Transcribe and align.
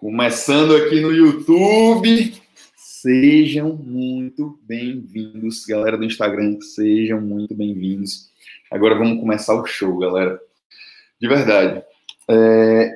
Começando 0.00 0.76
aqui 0.76 1.00
no 1.00 1.12
YouTube. 1.12 2.32
Sejam 2.76 3.74
muito 3.74 4.56
bem-vindos, 4.62 5.66
galera 5.66 5.98
do 5.98 6.04
Instagram. 6.04 6.60
Sejam 6.60 7.20
muito 7.20 7.52
bem-vindos. 7.52 8.30
Agora 8.70 8.94
vamos 8.94 9.18
começar 9.18 9.60
o 9.60 9.66
show, 9.66 9.98
galera. 9.98 10.40
De 11.20 11.26
verdade. 11.26 11.82
É... 12.30 12.92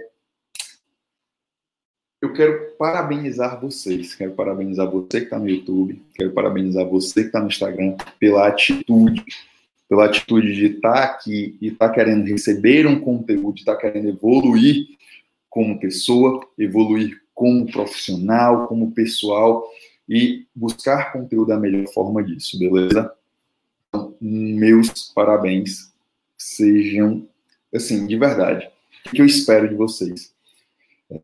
Eu 2.20 2.32
quero 2.32 2.70
parabenizar 2.78 3.60
vocês. 3.60 4.14
Quero 4.14 4.34
parabenizar 4.34 4.88
você 4.88 5.18
que 5.18 5.24
está 5.24 5.40
no 5.40 5.48
YouTube. 5.48 6.00
Quero 6.14 6.30
parabenizar 6.30 6.86
você 6.86 7.22
que 7.22 7.26
está 7.26 7.40
no 7.40 7.48
Instagram 7.48 7.96
pela 8.20 8.46
atitude, 8.46 9.24
pela 9.88 10.04
atitude 10.04 10.54
de 10.54 10.76
estar 10.76 10.92
tá 10.92 11.02
aqui 11.02 11.58
e 11.60 11.66
estar 11.66 11.88
tá 11.88 11.94
querendo 11.94 12.24
receber 12.26 12.86
um 12.86 13.00
conteúdo, 13.00 13.58
estar 13.58 13.74
tá 13.74 13.80
querendo 13.80 14.08
evoluir 14.08 14.86
como 15.52 15.79
pessoa, 15.79 16.40
evoluir 16.58 17.20
como 17.34 17.70
profissional, 17.70 18.66
como 18.66 18.93
pessoal 18.93 19.62
e 20.08 20.46
buscar 20.54 21.12
conteúdo 21.12 21.48
da 21.48 21.60
melhor 21.60 21.86
forma 21.93 22.24
disso, 22.24 22.58
beleza? 22.58 23.12
Então, 23.88 24.16
meus 24.18 25.12
parabéns. 25.14 25.93
Sejam, 26.38 27.29
assim, 27.72 28.07
de 28.07 28.16
verdade. 28.16 28.66
O 29.07 29.10
que 29.10 29.20
eu 29.20 29.26
espero 29.26 29.68
de 29.68 29.74
vocês? 29.74 30.32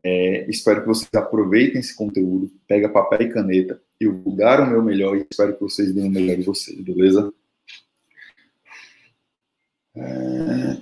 É, 0.03 0.47
espero 0.47 0.81
que 0.81 0.87
vocês 0.87 1.09
aproveitem 1.15 1.79
esse 1.79 1.95
conteúdo, 1.95 2.51
pega 2.67 2.87
papel 2.87 3.23
e 3.23 3.33
caneta, 3.33 3.81
eu 3.99 4.13
vou 4.13 4.35
dar 4.35 4.61
o 4.61 4.69
meu 4.69 4.83
melhor 4.83 5.17
e 5.17 5.25
espero 5.27 5.55
que 5.55 5.61
vocês 5.61 5.91
deem 5.91 6.07
o 6.07 6.11
melhor 6.11 6.37
de 6.37 6.43
vocês, 6.43 6.79
beleza? 6.79 7.33
É... 9.95 10.77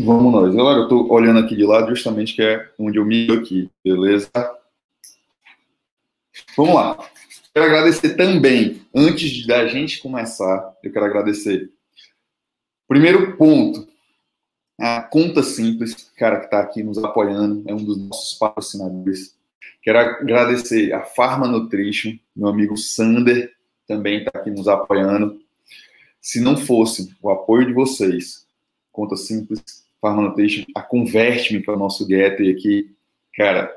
Vamos 0.00 0.32
nós. 0.32 0.54
Galera, 0.54 0.78
eu 0.78 0.82
estou 0.84 1.12
olhando 1.12 1.40
aqui 1.40 1.54
de 1.54 1.64
lado 1.64 1.94
justamente 1.94 2.34
que 2.34 2.42
é 2.42 2.70
onde 2.78 2.98
eu 2.98 3.04
miro 3.04 3.34
aqui, 3.34 3.70
beleza? 3.84 4.30
Vamos 6.56 6.74
lá. 6.74 7.10
Quero 7.52 7.66
agradecer 7.66 8.16
também, 8.16 8.80
antes 8.94 9.46
da 9.46 9.66
gente 9.66 10.00
começar, 10.00 10.74
eu 10.82 10.90
quero 10.90 11.04
agradecer. 11.04 11.70
Primeiro 12.88 13.36
ponto, 13.36 13.86
a 14.80 15.02
Conta 15.02 15.42
Simples, 15.42 16.10
cara 16.16 16.38
que 16.38 16.46
está 16.46 16.60
aqui 16.60 16.82
nos 16.82 16.96
apoiando, 16.96 17.62
é 17.68 17.74
um 17.74 17.84
dos 17.84 17.98
nossos 17.98 18.38
patrocinadores. 18.38 19.36
Quero 19.82 19.98
agradecer 19.98 20.94
a 20.94 21.02
Pharma 21.02 21.46
Nutrition, 21.46 22.16
meu 22.34 22.48
amigo 22.48 22.78
Sander, 22.78 23.52
também 23.86 24.18
está 24.18 24.38
aqui 24.38 24.50
nos 24.50 24.68
apoiando. 24.68 25.38
Se 26.18 26.40
não 26.40 26.56
fosse 26.56 27.14
o 27.20 27.28
apoio 27.28 27.66
de 27.66 27.74
vocês, 27.74 28.41
Conta 28.92 29.16
Simples, 29.16 29.62
Farmanotation, 30.00 30.64
a 30.74 30.82
Converte-me 30.82 31.60
para 31.60 31.74
o 31.74 31.78
nosso 31.78 32.06
Getter 32.06 32.54
aqui, 32.54 32.90
cara, 33.34 33.72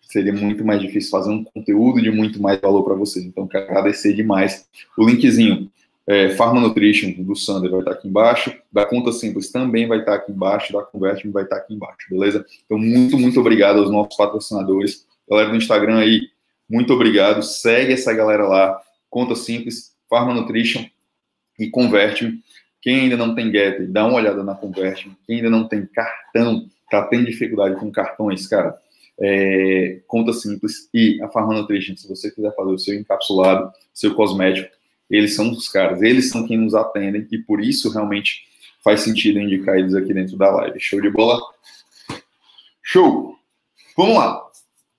seria 0.00 0.32
muito 0.32 0.64
mais 0.64 0.80
difícil 0.80 1.10
fazer 1.10 1.30
um 1.30 1.44
conteúdo 1.44 2.00
de 2.00 2.10
muito 2.10 2.40
mais 2.40 2.60
valor 2.60 2.82
para 2.82 2.94
vocês. 2.94 3.24
Então, 3.24 3.46
quero 3.46 3.64
agradecer 3.64 4.14
demais. 4.14 4.66
O 4.96 5.04
linkzinho 5.04 5.70
é, 6.06 6.30
Pharma 6.30 6.60
Nutrition 6.60 7.10
do 7.22 7.34
Sander 7.34 7.70
vai 7.70 7.80
estar 7.80 7.92
aqui 7.92 8.08
embaixo, 8.08 8.56
da 8.72 8.86
Conta 8.86 9.10
Simples 9.12 9.50
também 9.50 9.88
vai 9.88 9.98
estar 9.98 10.14
aqui 10.14 10.30
embaixo, 10.30 10.72
da 10.72 10.82
Converte-me 10.82 11.32
vai 11.32 11.42
estar 11.42 11.56
aqui 11.56 11.74
embaixo, 11.74 12.06
beleza? 12.08 12.46
Então, 12.64 12.78
muito, 12.78 13.18
muito 13.18 13.40
obrigado 13.40 13.80
aos 13.80 13.90
nossos 13.90 14.16
patrocinadores. 14.16 15.04
Galera 15.28 15.50
do 15.50 15.56
Instagram 15.56 15.98
aí, 15.98 16.28
muito 16.70 16.92
obrigado. 16.92 17.42
Segue 17.42 17.92
essa 17.92 18.12
galera 18.12 18.46
lá, 18.46 18.80
Conta 19.10 19.34
Simples, 19.34 19.94
Pharma 20.08 20.32
Nutrition 20.32 20.84
e 21.58 21.68
Converte-me. 21.68 22.40
Quem 22.86 23.00
ainda 23.00 23.16
não 23.16 23.34
tem 23.34 23.50
Getter, 23.50 23.90
dá 23.90 24.06
uma 24.06 24.18
olhada 24.18 24.44
na 24.44 24.54
Conversion. 24.54 25.10
Quem 25.26 25.38
ainda 25.38 25.50
não 25.50 25.66
tem 25.66 25.84
cartão, 25.86 26.70
tá 26.88 27.04
tendo 27.08 27.26
dificuldade 27.26 27.74
com 27.80 27.90
cartões, 27.90 28.46
cara, 28.46 28.78
é, 29.18 30.02
conta 30.06 30.32
simples 30.32 30.88
e 30.94 31.20
a 31.20 31.26
Pharma 31.26 31.52
Nutrition, 31.52 31.96
se 31.96 32.06
você 32.06 32.30
quiser 32.30 32.54
fazer 32.54 32.70
o 32.70 32.78
seu 32.78 32.94
encapsulado, 32.94 33.72
seu 33.92 34.14
cosmético, 34.14 34.68
eles 35.10 35.34
são 35.34 35.50
os 35.50 35.68
caras, 35.68 36.00
eles 36.00 36.30
são 36.30 36.46
quem 36.46 36.58
nos 36.58 36.76
atendem 36.76 37.26
e 37.32 37.38
por 37.38 37.60
isso 37.60 37.90
realmente 37.90 38.44
faz 38.84 39.00
sentido 39.00 39.40
indicar 39.40 39.76
eles 39.76 39.92
aqui 39.92 40.14
dentro 40.14 40.36
da 40.36 40.48
live. 40.48 40.78
Show 40.78 41.00
de 41.00 41.10
bola? 41.10 41.40
Show! 42.80 43.36
Vamos 43.96 44.14
lá. 44.14 44.48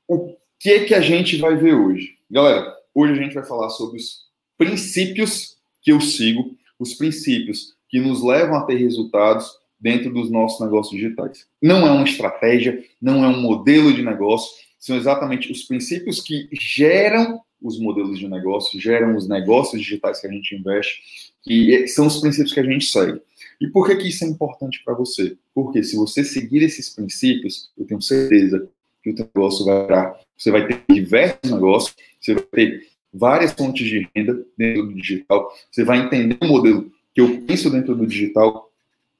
O 0.09 0.35
que 0.59 0.81
que 0.81 0.93
a 0.93 0.99
gente 0.99 1.37
vai 1.37 1.55
ver 1.55 1.73
hoje? 1.73 2.17
Galera, 2.29 2.75
hoje 2.93 3.13
a 3.13 3.23
gente 3.23 3.33
vai 3.33 3.45
falar 3.45 3.69
sobre 3.69 3.95
os 3.95 4.25
princípios 4.57 5.55
que 5.81 5.93
eu 5.93 6.01
sigo, 6.01 6.53
os 6.77 6.93
princípios 6.93 7.76
que 7.89 7.99
nos 7.99 8.23
levam 8.23 8.55
a 8.57 8.65
ter 8.65 8.75
resultados 8.75 9.51
dentro 9.79 10.11
dos 10.11 10.29
nossos 10.31 10.59
negócios 10.59 10.99
digitais. 10.99 11.45
Não 11.61 11.87
é 11.87 11.91
uma 11.91 12.03
estratégia, 12.03 12.83
não 13.01 13.23
é 13.23 13.27
um 13.27 13.41
modelo 13.41 13.93
de 13.93 14.01
negócio, 14.01 14.51
são 14.79 14.95
exatamente 14.95 15.51
os 15.51 15.63
princípios 15.63 16.21
que 16.21 16.47
geram 16.53 17.41
os 17.61 17.79
modelos 17.79 18.19
de 18.19 18.27
negócio, 18.27 18.79
geram 18.79 19.15
os 19.15 19.27
negócios 19.27 19.81
digitais 19.81 20.21
que 20.21 20.27
a 20.27 20.31
gente 20.31 20.55
investe, 20.55 21.33
que 21.41 21.87
são 21.87 22.07
os 22.07 22.19
princípios 22.19 22.53
que 22.53 22.59
a 22.59 22.63
gente 22.63 22.85
segue. 22.85 23.19
E 23.59 23.67
por 23.67 23.87
que, 23.87 23.95
que 23.95 24.07
isso 24.07 24.23
é 24.23 24.27
importante 24.27 24.81
para 24.83 24.93
você? 24.93 25.35
Porque 25.53 25.83
se 25.83 25.95
você 25.95 26.23
seguir 26.23 26.61
esses 26.61 26.89
princípios, 26.89 27.71
eu 27.77 27.85
tenho 27.85 28.01
certeza 28.01 28.69
que 29.01 29.09
o 29.09 29.15
teu 29.15 29.29
negócio 29.33 29.65
vai 29.65 29.87
dar. 29.87 30.19
Você 30.37 30.51
vai 30.51 30.67
ter 30.67 30.83
diversos 30.93 31.51
negócios, 31.51 31.95
você 32.19 32.35
vai 32.35 32.43
ter 32.43 32.87
várias 33.11 33.51
fontes 33.53 33.87
de 33.87 34.07
renda 34.15 34.45
dentro 34.55 34.87
do 34.87 34.93
digital, 34.93 35.51
você 35.71 35.83
vai 35.83 35.99
entender 35.99 36.37
o 36.41 36.47
modelo 36.47 36.91
que 37.17 37.21
eu 37.21 37.41
penso 37.47 37.71
dentro 37.71 37.95
do 37.95 38.05
digital 38.05 38.71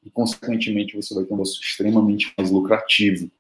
e, 0.06 0.10
consequentemente, 0.12 0.96
você 0.96 1.16
vai 1.16 1.24
ter 1.24 1.34
um 1.34 1.38
negócio 1.38 1.60
extremamente 1.60 2.32
mais 2.38 2.52
lucrativo. 2.52 3.32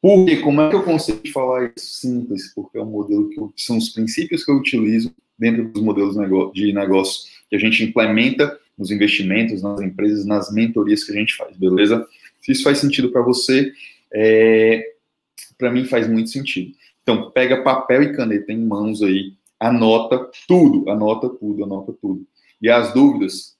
Porque, 0.00 0.38
como 0.38 0.62
é 0.62 0.70
que 0.70 0.76
eu 0.76 0.82
consigo 0.82 1.20
falar 1.28 1.70
isso 1.76 2.00
simples? 2.00 2.54
Porque 2.54 2.78
é 2.78 2.80
um 2.80 2.86
modelo 2.86 3.28
que 3.28 3.38
eu, 3.38 3.52
são 3.54 3.76
os 3.76 3.90
princípios 3.90 4.46
que 4.46 4.50
eu 4.50 4.56
utilizo 4.56 5.14
dentro 5.38 5.68
dos 5.68 5.82
modelos 5.82 6.16
de 6.54 6.72
negócio 6.72 7.30
que 7.50 7.56
a 7.56 7.58
gente 7.58 7.84
implementa 7.84 8.58
nos 8.78 8.90
investimentos, 8.90 9.60
nas 9.60 9.78
empresas, 9.82 10.24
nas 10.24 10.50
mentorias 10.50 11.04
que 11.04 11.12
a 11.12 11.14
gente 11.14 11.36
faz, 11.36 11.54
beleza? 11.54 12.08
Se 12.40 12.52
isso 12.52 12.62
faz 12.62 12.78
sentido 12.78 13.12
para 13.12 13.20
você, 13.20 13.74
é, 14.10 14.90
para 15.58 15.70
mim 15.70 15.84
faz 15.84 16.08
muito 16.08 16.30
sentido. 16.30 16.72
Então, 17.02 17.30
pega 17.30 17.62
papel 17.62 18.04
e 18.04 18.16
caneta 18.16 18.54
em 18.54 18.64
mãos 18.64 19.02
aí, 19.02 19.34
anota 19.60 20.30
tudo, 20.48 20.88
anota 20.88 21.28
tudo, 21.28 21.62
anota 21.62 21.92
tudo. 21.92 22.26
E 22.62 22.70
as 22.70 22.94
dúvidas, 22.94 23.55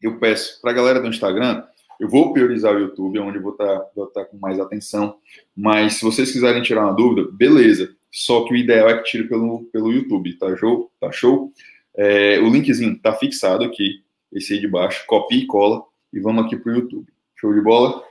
eu 0.00 0.18
peço 0.18 0.60
para 0.60 0.70
a 0.70 0.74
galera 0.74 1.00
do 1.00 1.08
Instagram, 1.08 1.64
eu 2.00 2.08
vou 2.08 2.32
priorizar 2.32 2.74
o 2.74 2.78
YouTube, 2.78 3.18
onde 3.18 3.36
eu 3.36 3.42
vou 3.42 3.52
estar 3.52 3.78
tá, 3.78 4.06
tá 4.14 4.24
com 4.24 4.38
mais 4.38 4.58
atenção, 4.58 5.16
mas 5.54 5.94
se 5.94 6.02
vocês 6.02 6.32
quiserem 6.32 6.62
tirar 6.62 6.84
uma 6.84 6.94
dúvida, 6.94 7.28
beleza. 7.32 7.94
Só 8.10 8.44
que 8.44 8.54
o 8.54 8.56
ideal 8.56 8.88
é 8.88 8.96
que 8.96 9.04
tire 9.04 9.28
pelo, 9.28 9.64
pelo 9.72 9.92
YouTube, 9.92 10.36
tá 10.38 10.56
show? 10.56 10.90
Tá 10.98 11.12
show? 11.12 11.52
É, 11.96 12.38
o 12.40 12.48
linkzinho 12.48 12.98
tá 12.98 13.12
fixado 13.12 13.64
aqui, 13.64 14.02
esse 14.32 14.54
aí 14.54 14.60
de 14.60 14.66
baixo, 14.66 15.04
copia 15.06 15.38
e 15.38 15.46
cola, 15.46 15.84
e 16.12 16.18
vamos 16.18 16.44
aqui 16.44 16.56
pro 16.56 16.72
YouTube. 16.72 17.06
Show 17.36 17.52
de 17.52 17.60
bola? 17.60 18.02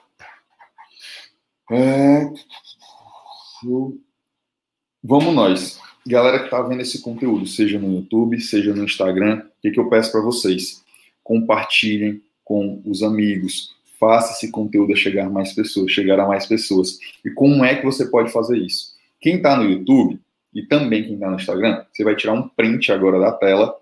É... 1.72 2.32
Vamos 5.04 5.34
nós. 5.34 5.80
Galera 6.06 6.44
que 6.44 6.50
tá 6.50 6.62
vendo 6.62 6.82
esse 6.82 7.02
conteúdo, 7.02 7.46
seja 7.46 7.78
no 7.78 7.94
YouTube, 7.96 8.40
seja 8.40 8.74
no 8.74 8.84
Instagram, 8.84 9.40
o 9.40 9.62
que, 9.62 9.72
que 9.72 9.80
eu 9.80 9.90
peço 9.90 10.12
para 10.12 10.22
vocês? 10.22 10.84
Compartilhem 11.30 12.24
com 12.44 12.82
os 12.84 13.04
amigos, 13.04 13.76
faça 14.00 14.34
esse 14.34 14.50
conteúdo 14.50 14.96
chegar 14.96 15.30
mais 15.30 15.54
pessoas, 15.54 15.92
chegar 15.92 16.20
a 16.20 16.28
mais 16.28 16.48
pessoas. 16.48 16.98
E 17.24 17.30
como 17.30 17.64
é 17.64 17.76
que 17.76 17.86
você 17.86 18.08
pode 18.08 18.32
fazer 18.32 18.58
isso? 18.58 18.96
Quem 19.22 19.36
está 19.36 19.56
no 19.56 19.70
YouTube 19.70 20.20
e 20.56 20.64
também 20.64 21.04
quem 21.04 21.14
está 21.14 21.30
no 21.30 21.36
Instagram, 21.36 21.86
você 21.94 22.04
vai 22.04 22.16
tirar 22.16 22.34
um 22.34 22.48
print 22.48 22.92
agora 22.92 23.20
da 23.20 23.32
tela, 23.32 23.76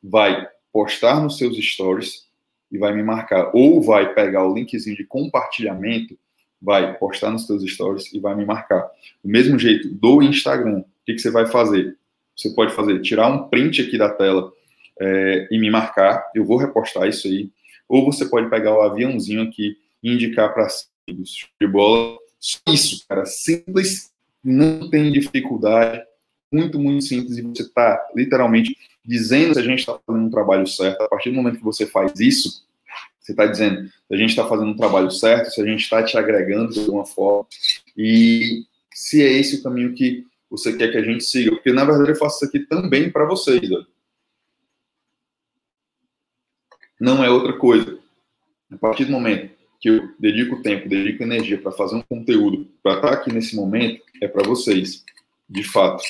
vai 0.00 0.46
postar 0.72 1.20
nos 1.20 1.36
seus 1.36 1.56
stories 1.58 2.28
e 2.70 2.78
vai 2.78 2.94
me 2.94 3.02
marcar. 3.02 3.50
Ou 3.52 3.82
vai 3.82 4.14
pegar 4.14 4.46
o 4.46 4.54
linkzinho 4.54 4.96
de 4.96 5.04
compartilhamento, 5.04 6.16
vai 6.62 6.96
postar 6.96 7.32
nos 7.32 7.44
seus 7.44 7.68
stories 7.68 8.12
e 8.12 8.20
vai 8.20 8.36
me 8.36 8.46
marcar. 8.46 8.88
Do 9.24 9.28
mesmo 9.28 9.58
jeito, 9.58 9.88
do 9.88 10.22
Instagram, 10.22 10.78
o 10.78 10.84
que, 11.04 11.14
que 11.14 11.18
você 11.18 11.32
vai 11.32 11.46
fazer? 11.46 11.96
Você 12.36 12.50
pode 12.50 12.72
fazer, 12.72 13.02
tirar 13.02 13.26
um 13.32 13.48
print 13.48 13.82
aqui 13.82 13.98
da 13.98 14.10
tela 14.10 14.52
é, 15.00 15.48
e 15.50 15.58
me 15.58 15.70
marcar, 15.70 16.24
eu 16.34 16.44
vou 16.44 16.56
repostar 16.56 17.08
isso 17.08 17.26
aí. 17.26 17.50
Ou 17.88 18.04
você 18.04 18.26
pode 18.26 18.48
pegar 18.48 18.76
o 18.76 18.82
aviãozinho 18.82 19.42
aqui 19.42 19.76
e 20.02 20.12
indicar 20.12 20.52
para 20.52 20.68
amigos 21.08 21.48
de 21.60 21.66
bola. 21.66 22.16
Isso, 22.68 23.04
cara, 23.08 23.24
simples, 23.26 24.10
não 24.42 24.88
tem 24.90 25.10
dificuldade, 25.10 26.02
muito, 26.52 26.78
muito 26.78 27.04
simples, 27.04 27.38
e 27.38 27.42
você 27.42 27.62
está 27.62 28.00
literalmente 28.14 28.76
dizendo 29.04 29.54
se 29.54 29.60
a 29.60 29.62
gente 29.62 29.80
está 29.80 29.98
fazendo 30.06 30.26
um 30.26 30.30
trabalho 30.30 30.66
certo. 30.66 31.02
A 31.02 31.08
partir 31.08 31.30
do 31.30 31.36
momento 31.36 31.58
que 31.58 31.64
você 31.64 31.86
faz 31.86 32.18
isso, 32.20 32.64
você 33.20 33.32
está 33.32 33.46
dizendo 33.46 33.88
se 33.88 34.14
a 34.14 34.16
gente 34.16 34.30
está 34.30 34.46
fazendo 34.46 34.70
um 34.70 34.76
trabalho 34.76 35.10
certo, 35.10 35.50
se 35.50 35.60
a 35.60 35.66
gente 35.66 35.80
está 35.80 36.02
te 36.02 36.16
agregando 36.16 36.72
de 36.72 36.80
alguma 36.80 37.06
forma, 37.06 37.46
e 37.96 38.64
se 38.92 39.22
é 39.22 39.32
esse 39.32 39.56
o 39.56 39.62
caminho 39.62 39.94
que 39.94 40.24
você 40.48 40.76
quer 40.76 40.92
que 40.92 40.98
a 40.98 41.02
gente 41.02 41.24
siga. 41.24 41.50
Porque, 41.50 41.72
na 41.72 41.84
verdade, 41.84 42.10
eu 42.10 42.16
faço 42.16 42.36
isso 42.36 42.44
aqui 42.44 42.60
também 42.60 43.10
para 43.10 43.24
vocês. 43.24 43.70
Olha 43.70 43.93
não 47.04 47.22
é 47.22 47.28
outra 47.28 47.52
coisa. 47.52 47.98
A 48.72 48.78
partir 48.78 49.04
do 49.04 49.12
momento 49.12 49.50
que 49.78 49.90
eu 49.90 50.08
dedico 50.18 50.62
tempo, 50.62 50.88
dedico 50.88 51.22
energia 51.22 51.58
para 51.58 51.70
fazer 51.70 51.96
um 51.96 52.02
conteúdo, 52.02 52.66
para 52.82 52.94
estar 52.94 53.08
tá 53.08 53.14
aqui 53.14 53.30
nesse 53.30 53.54
momento, 53.54 54.02
é 54.22 54.26
para 54.26 54.42
vocês, 54.42 55.04
de 55.46 55.62
fato. 55.62 56.02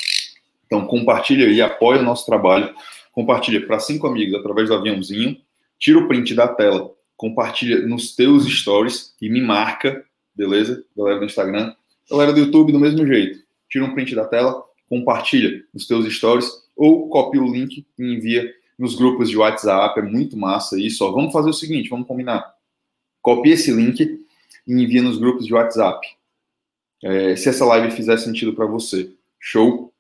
Então, 0.65 0.87
compartilha 0.87 1.49
aí, 1.49 1.61
apoia 1.61 1.99
o 1.99 2.05
nosso 2.05 2.25
trabalho, 2.25 2.73
compartilha 3.11 3.67
para 3.67 3.81
cinco 3.81 4.07
amigos 4.07 4.39
através 4.39 4.69
do 4.69 4.75
aviãozinho, 4.77 5.37
tira 5.81 5.99
o 5.99 6.07
print 6.07 6.33
da 6.33 6.47
tela, 6.47 6.93
compartilha 7.17 7.85
nos 7.85 8.15
teus 8.15 8.47
stories 8.47 9.15
e 9.21 9.29
me 9.29 9.41
marca, 9.41 10.05
beleza? 10.33 10.85
Galera 10.97 11.19
do 11.19 11.25
Instagram. 11.25 11.75
Galera 12.09 12.33
do 12.33 12.39
YouTube, 12.39 12.71
do 12.71 12.79
mesmo 12.79 13.05
jeito. 13.05 13.41
Tira 13.69 13.85
um 13.85 13.95
print 13.95 14.15
da 14.15 14.27
tela, 14.27 14.63
compartilha 14.89 15.65
nos 15.75 15.89
teus 15.89 16.07
stories 16.15 16.49
ou 16.77 17.09
copia 17.09 17.43
o 17.43 17.53
link 17.53 17.85
e 17.99 18.15
envia 18.15 18.55
nos 18.79 18.95
grupos 18.97 19.31
de 19.31 19.37
WhatsApp. 19.37 19.99
É 19.99 20.03
muito 20.03 20.37
massa 20.37 20.81
isso. 20.81 21.05
Ó. 21.05 21.13
Vamos 21.13 21.33
fazer 21.33 21.51
o 21.51 21.55
seguinte, 21.55 21.89
vamos 21.89 22.07
combinar. 22.07 22.55
Copia 23.23 23.55
esse 23.55 23.73
link 23.73 24.25
e 24.67 24.73
envia 24.73 25.03
nos 25.03 25.19
grupos 25.19 25.47
de 25.47 25.55
WhatsApp. 25.55 26.07
É, 27.03 27.37
se 27.37 27.49
essa 27.49 27.65
live 27.65 27.95
fizer 27.95 28.17
sentido 28.17 28.55
para 28.55 28.67
você. 28.67 29.11
Show? 29.39 29.93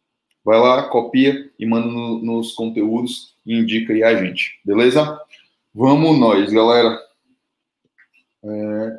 Vai 0.44 0.58
lá, 0.58 0.88
copia 0.88 1.50
e 1.58 1.64
manda 1.64 1.86
no, 1.86 2.18
nos 2.18 2.52
conteúdos 2.52 3.34
e 3.46 3.54
indica 3.54 3.92
aí 3.92 4.02
a 4.02 4.22
gente. 4.22 4.60
Beleza? 4.64 5.18
Vamos 5.74 6.18
nós, 6.18 6.52
galera. 6.52 7.00
É... 8.44 8.96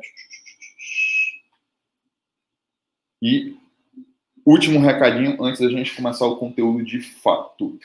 E 3.22 3.56
último 4.44 4.78
recadinho 4.78 5.42
antes 5.42 5.60
da 5.60 5.68
gente 5.68 5.94
começar 5.94 6.26
o 6.26 6.36
conteúdo 6.36 6.84
de 6.84 7.00
fato. 7.00 7.78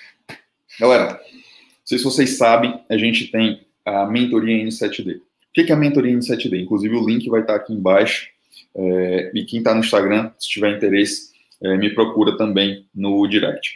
Galera, 0.80 1.20
sei 1.92 1.98
se 1.98 2.06
vocês 2.06 2.38
sabem, 2.38 2.80
a 2.90 2.98
gente 2.98 3.30
tem 3.30 3.66
a 3.86 4.06
mentoria 4.06 4.64
N7D. 4.66 5.18
O 5.18 5.22
que 5.54 5.70
é 5.70 5.74
a 5.74 5.78
mentoria 5.78 6.16
N7D? 6.16 6.62
Inclusive 6.62 6.96
o 6.96 7.06
link 7.06 7.30
vai 7.30 7.42
estar 7.42 7.56
aqui 7.56 7.74
embaixo. 7.74 8.30
É... 8.74 9.32
e 9.36 9.44
quem 9.44 9.60
está 9.60 9.74
no 9.74 9.82
Instagram, 9.82 10.32
se 10.40 10.48
tiver 10.48 10.78
interesse, 10.78 11.32
é, 11.62 11.76
me 11.76 11.94
procura 11.94 12.38
também 12.38 12.86
no 12.96 13.28
direct. 13.28 13.76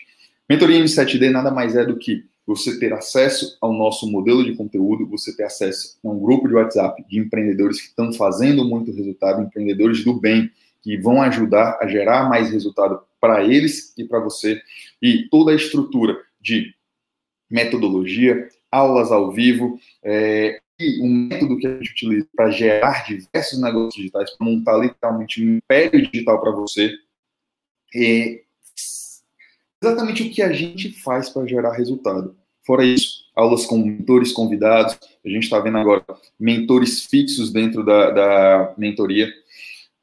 Mentoria 0.50 0.80
N7D 0.80 1.30
nada 1.30 1.52
mais 1.52 1.76
é 1.76 1.84
do 1.84 1.98
que 1.98 2.24
você 2.48 2.80
ter 2.80 2.94
acesso 2.94 3.58
ao 3.60 3.74
nosso 3.74 4.10
modelo 4.10 4.46
de 4.46 4.56
conteúdo, 4.56 5.06
você 5.08 5.36
ter 5.36 5.44
acesso 5.44 5.98
a 6.02 6.08
um 6.08 6.18
grupo 6.18 6.48
de 6.48 6.54
WhatsApp 6.54 7.04
de 7.10 7.20
empreendedores 7.20 7.82
que 7.82 7.88
estão 7.88 8.14
fazendo 8.14 8.64
muito 8.64 8.94
resultado, 8.94 9.42
empreendedores 9.42 10.06
do 10.06 10.14
bem, 10.14 10.50
que 10.82 10.98
vão 10.98 11.22
ajudar 11.22 11.80
a 11.82 11.88
gerar 11.88 12.30
mais 12.30 12.50
resultado 12.50 13.02
para 13.20 13.44
eles 13.44 13.94
e 13.98 14.06
para 14.06 14.20
você, 14.20 14.62
e 15.02 15.28
toda 15.30 15.52
a 15.52 15.56
estrutura 15.56 16.16
de 16.40 16.75
metodologia, 17.56 18.50
aulas 18.70 19.12
ao 19.12 19.32
vivo, 19.32 19.80
é, 20.04 20.60
e 20.78 21.02
um 21.02 21.08
método 21.08 21.58
que 21.58 21.66
a 21.66 21.78
gente 21.78 21.92
utiliza 21.92 22.28
para 22.36 22.52
gerar 22.52 23.06
diversos 23.06 23.62
negócios 23.62 23.96
digitais, 23.96 24.32
para 24.32 24.46
montar 24.46 24.78
literalmente 24.78 25.42
um 25.42 25.56
império 25.56 26.10
digital 26.12 26.42
para 26.42 26.52
você, 26.52 26.94
é, 27.96 28.42
exatamente 29.82 30.24
o 30.24 30.30
que 30.30 30.42
a 30.42 30.52
gente 30.52 30.92
faz 31.02 31.30
para 31.30 31.48
gerar 31.48 31.72
resultado. 31.72 32.36
Fora 32.66 32.84
isso, 32.84 33.26
aulas 33.34 33.66
com 33.66 33.78
mentores 33.78 34.34
convidados, 34.34 34.98
a 35.24 35.30
gente 35.30 35.44
está 35.44 35.60
vendo 35.60 35.78
agora 35.78 36.04
mentores 36.38 37.06
fixos 37.06 37.54
dentro 37.54 37.86
da, 37.86 38.10
da 38.12 38.76
mentoria, 38.78 39.32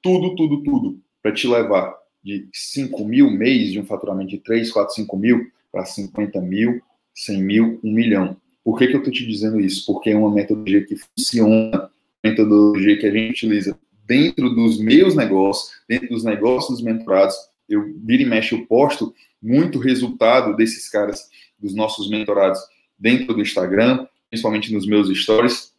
tudo, 0.01 0.35
tudo, 0.35 0.63
tudo, 0.63 0.99
para 1.23 1.33
te 1.33 1.47
levar 1.47 1.95
de 2.23 2.49
5 2.53 3.05
mil 3.05 3.31
mês, 3.31 3.73
de 3.73 3.81
um 3.81 3.85
faturamento 3.85 4.31
de 4.31 4.39
3, 4.39 4.71
4, 4.71 4.95
5 4.95 5.17
mil, 5.17 5.51
para 5.71 5.85
50 5.85 6.41
mil, 6.41 6.81
100 7.15 7.43
mil, 7.43 7.81
1 7.83 7.93
milhão. 7.93 8.37
Por 8.65 8.79
que, 8.79 8.87
que 8.87 8.95
eu 8.95 8.99
estou 8.99 9.13
te 9.13 9.27
dizendo 9.27 9.61
isso? 9.61 9.85
Porque 9.87 10.11
é 10.11 10.17
uma 10.17 10.33
metodologia 10.33 10.85
que 10.85 10.97
funciona, 10.97 11.91
metodologia 12.23 12.99
que 12.99 13.07
a 13.07 13.11
gente 13.11 13.31
utiliza 13.31 13.79
dentro 14.07 14.51
dos 14.51 14.79
meus 14.79 15.15
negócios, 15.15 15.73
dentro 15.89 16.09
dos 16.09 16.25
negócios 16.25 16.77
dos 16.79 16.83
mentorados. 16.83 17.35
Eu 17.69 17.95
vira 18.05 18.23
e 18.23 18.27
mexe, 18.27 18.55
eu 18.55 18.67
posto 18.67 19.13
muito 19.43 19.79
resultado 19.79 20.55
desses 20.55 20.89
caras, 20.89 21.29
dos 21.59 21.75
nossos 21.75 22.09
mentorados, 22.09 22.61
dentro 22.99 23.35
do 23.35 23.41
Instagram, 23.41 24.07
principalmente 24.31 24.73
nos 24.73 24.87
meus 24.87 25.09
stories. 25.19 25.73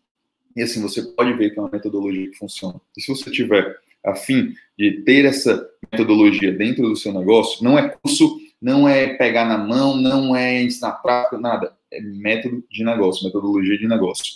E 0.55 0.61
assim, 0.61 0.81
você 0.81 1.01
pode 1.01 1.33
ver 1.33 1.51
que 1.51 1.59
é 1.59 1.61
uma 1.61 1.71
metodologia 1.71 2.29
que 2.29 2.37
funciona. 2.37 2.79
E 2.97 3.01
se 3.01 3.07
você 3.07 3.31
tiver 3.31 3.77
a 4.05 4.13
fim 4.13 4.53
de 4.77 5.01
ter 5.03 5.25
essa 5.25 5.65
metodologia 5.91 6.51
dentro 6.51 6.87
do 6.87 6.95
seu 6.95 7.13
negócio, 7.13 7.63
não 7.63 7.79
é 7.79 7.89
curso, 7.89 8.37
não 8.63 8.87
é 8.87 9.15
pegar 9.15 9.43
na 9.43 9.57
mão, 9.57 9.97
não 9.97 10.33
é 10.33 10.63
ensinar 10.63 10.93
prática, 10.93 11.37
nada. 11.37 11.73
É 11.91 11.99
método 11.99 12.63
de 12.71 12.81
negócio, 12.81 13.25
metodologia 13.25 13.77
de 13.77 13.85
negócio. 13.85 14.35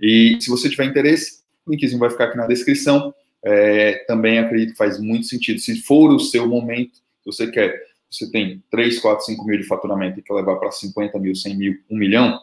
E 0.00 0.38
se 0.40 0.48
você 0.48 0.70
tiver 0.70 0.84
interesse, 0.84 1.40
o 1.66 1.72
linkzinho 1.72 1.98
vai 1.98 2.08
ficar 2.08 2.26
aqui 2.26 2.36
na 2.36 2.46
descrição. 2.46 3.12
É, 3.44 4.04
também 4.06 4.38
acredito 4.38 4.70
que 4.70 4.78
faz 4.78 5.00
muito 5.00 5.26
sentido. 5.26 5.58
Se 5.58 5.82
for 5.82 6.12
o 6.12 6.20
seu 6.20 6.46
momento, 6.46 7.00
você 7.26 7.50
quer 7.50 7.82
você 8.08 8.30
tem 8.30 8.62
3, 8.70 9.00
4, 9.00 9.24
5 9.24 9.44
mil 9.44 9.58
de 9.58 9.64
faturamento 9.64 10.20
e 10.20 10.22
quer 10.22 10.34
levar 10.34 10.54
para 10.54 10.70
50 10.70 11.18
mil, 11.18 11.34
100 11.34 11.56
mil, 11.56 11.76
1 11.90 11.98
milhão, 11.98 12.40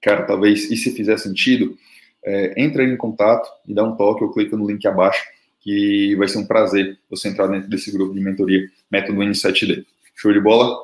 cara, 0.00 0.22
talvez, 0.22 0.70
e 0.70 0.76
se 0.76 0.92
fizer 0.92 1.16
sentido, 1.18 1.76
é, 2.24 2.62
entra 2.62 2.84
em 2.84 2.96
contato 2.96 3.48
e 3.66 3.74
dá 3.74 3.82
um 3.82 3.96
toque 3.96 4.22
ou 4.22 4.32
clica 4.32 4.56
no 4.56 4.68
link 4.68 4.86
abaixo, 4.86 5.20
que 5.58 6.14
vai 6.14 6.28
ser 6.28 6.38
um 6.38 6.46
prazer 6.46 6.96
você 7.10 7.28
entrar 7.28 7.48
dentro 7.48 7.68
desse 7.68 7.90
grupo 7.90 8.14
de 8.14 8.20
mentoria 8.20 8.70
Método 8.88 9.18
N7D. 9.18 9.84
Show 10.14 10.32
de 10.32 10.40
bola? 10.40 10.76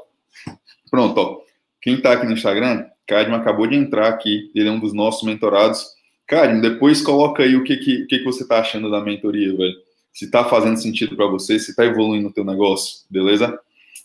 Pronto, 0.91 1.19
ó. 1.19 1.41
Quem 1.81 1.95
está 1.95 2.13
aqui 2.13 2.27
no 2.27 2.33
Instagram, 2.33 2.87
Cadmo 3.07 3.35
acabou 3.35 3.67
de 3.67 3.77
entrar 3.77 4.09
aqui, 4.09 4.51
ele 4.55 4.69
é 4.69 4.73
um 4.73 4.81
dos 4.81 4.93
nossos 4.93 5.23
mentorados. 5.25 5.87
Cadmo, 6.27 6.61
depois 6.61 7.01
coloca 7.01 7.43
aí 7.43 7.57
o 7.57 7.65
que, 7.65 7.77
que, 7.77 8.03
o 8.03 8.07
que, 8.07 8.19
que 8.19 8.25
você 8.25 8.43
está 8.43 8.61
achando 8.61 8.91
da 8.91 9.01
mentoria, 9.01 9.57
velho. 9.57 9.75
Se 10.13 10.27
está 10.27 10.45
fazendo 10.45 10.77
sentido 10.77 11.17
para 11.17 11.27
você, 11.27 11.59
se 11.59 11.71
está 11.71 11.85
evoluindo 11.85 12.29
o 12.29 12.33
teu 12.33 12.45
negócio, 12.45 13.05
beleza? 13.09 13.59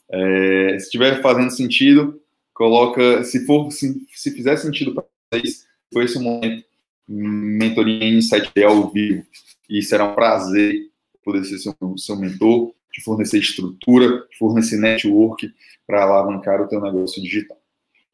É, 0.09 0.77
se 0.79 0.85
estiver 0.85 1.21
fazendo 1.21 1.51
sentido, 1.51 2.21
coloca. 2.53 3.23
Se 3.23 3.45
for, 3.45 3.71
se, 3.71 4.01
se 4.13 4.31
fizer 4.31 4.55
sentido 4.57 4.93
para 4.93 5.03
vocês, 5.31 5.65
foi 5.91 6.05
esse 6.05 6.19
momento. 6.19 6.63
Mentoria 7.07 8.05
em 8.05 8.19
7D 8.19 8.63
ao 8.63 8.89
vivo. 8.91 9.25
E 9.69 9.81
será 9.81 10.05
um 10.05 10.15
prazer 10.15 10.89
poder 11.23 11.43
ser 11.43 11.57
seu, 11.57 11.75
seu 11.97 12.15
mentor, 12.15 12.71
te 12.95 13.01
fornecer 13.01 13.39
estrutura, 13.39 14.25
te 14.27 14.37
fornecer 14.37 14.77
network 14.77 15.53
para 15.85 16.03
alavancar 16.03 16.61
o 16.61 16.67
teu 16.67 16.79
negócio 16.79 17.21
digital. 17.21 17.57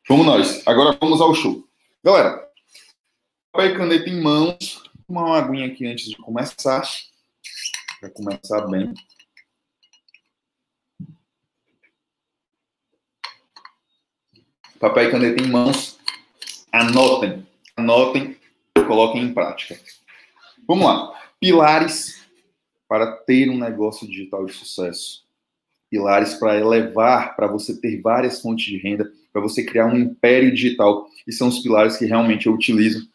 Vamos 0.10 0.26
nós. 0.26 0.68
Agora 0.68 0.98
vamos 1.00 1.22
ao 1.22 1.36
show. 1.36 1.64
Galera, 2.04 2.50
papel 3.52 3.76
e 3.76 3.78
caneta 3.78 4.10
em 4.10 4.20
mãos. 4.20 4.82
Uma 5.08 5.38
aguinha 5.38 5.68
aqui 5.68 5.86
antes 5.86 6.10
de 6.10 6.16
começar. 6.18 6.82
Para 8.00 8.10
começar 8.10 8.68
bem. 8.68 8.92
papel 14.80 15.10
e 15.10 15.12
caneta 15.12 15.44
em 15.44 15.48
mãos, 15.48 16.00
anotem, 16.72 17.46
anotem 17.78 18.36
coloquem 18.88 19.22
em 19.22 19.32
prática. 19.32 19.80
Vamos 20.68 20.88
lá. 20.88 21.14
Pilares 21.40 22.21
para 22.92 23.10
ter 23.10 23.50
um 23.50 23.58
negócio 23.58 24.06
digital 24.06 24.46
de 24.46 24.52
sucesso. 24.52 25.24
Pilares 25.90 26.34
para 26.34 26.60
elevar, 26.60 27.38
para 27.38 27.48
você 27.48 27.80
ter 27.80 28.02
várias 28.02 28.42
fontes 28.42 28.66
de 28.66 28.76
renda, 28.76 29.10
para 29.32 29.42
você 29.42 29.64
criar 29.64 29.86
um 29.86 29.98
império 29.98 30.54
digital. 30.54 31.08
E 31.26 31.32
são 31.32 31.48
os 31.48 31.60
pilares 31.60 31.96
que 31.96 32.04
realmente 32.04 32.48
eu 32.48 32.54
utilizo. 32.54 33.10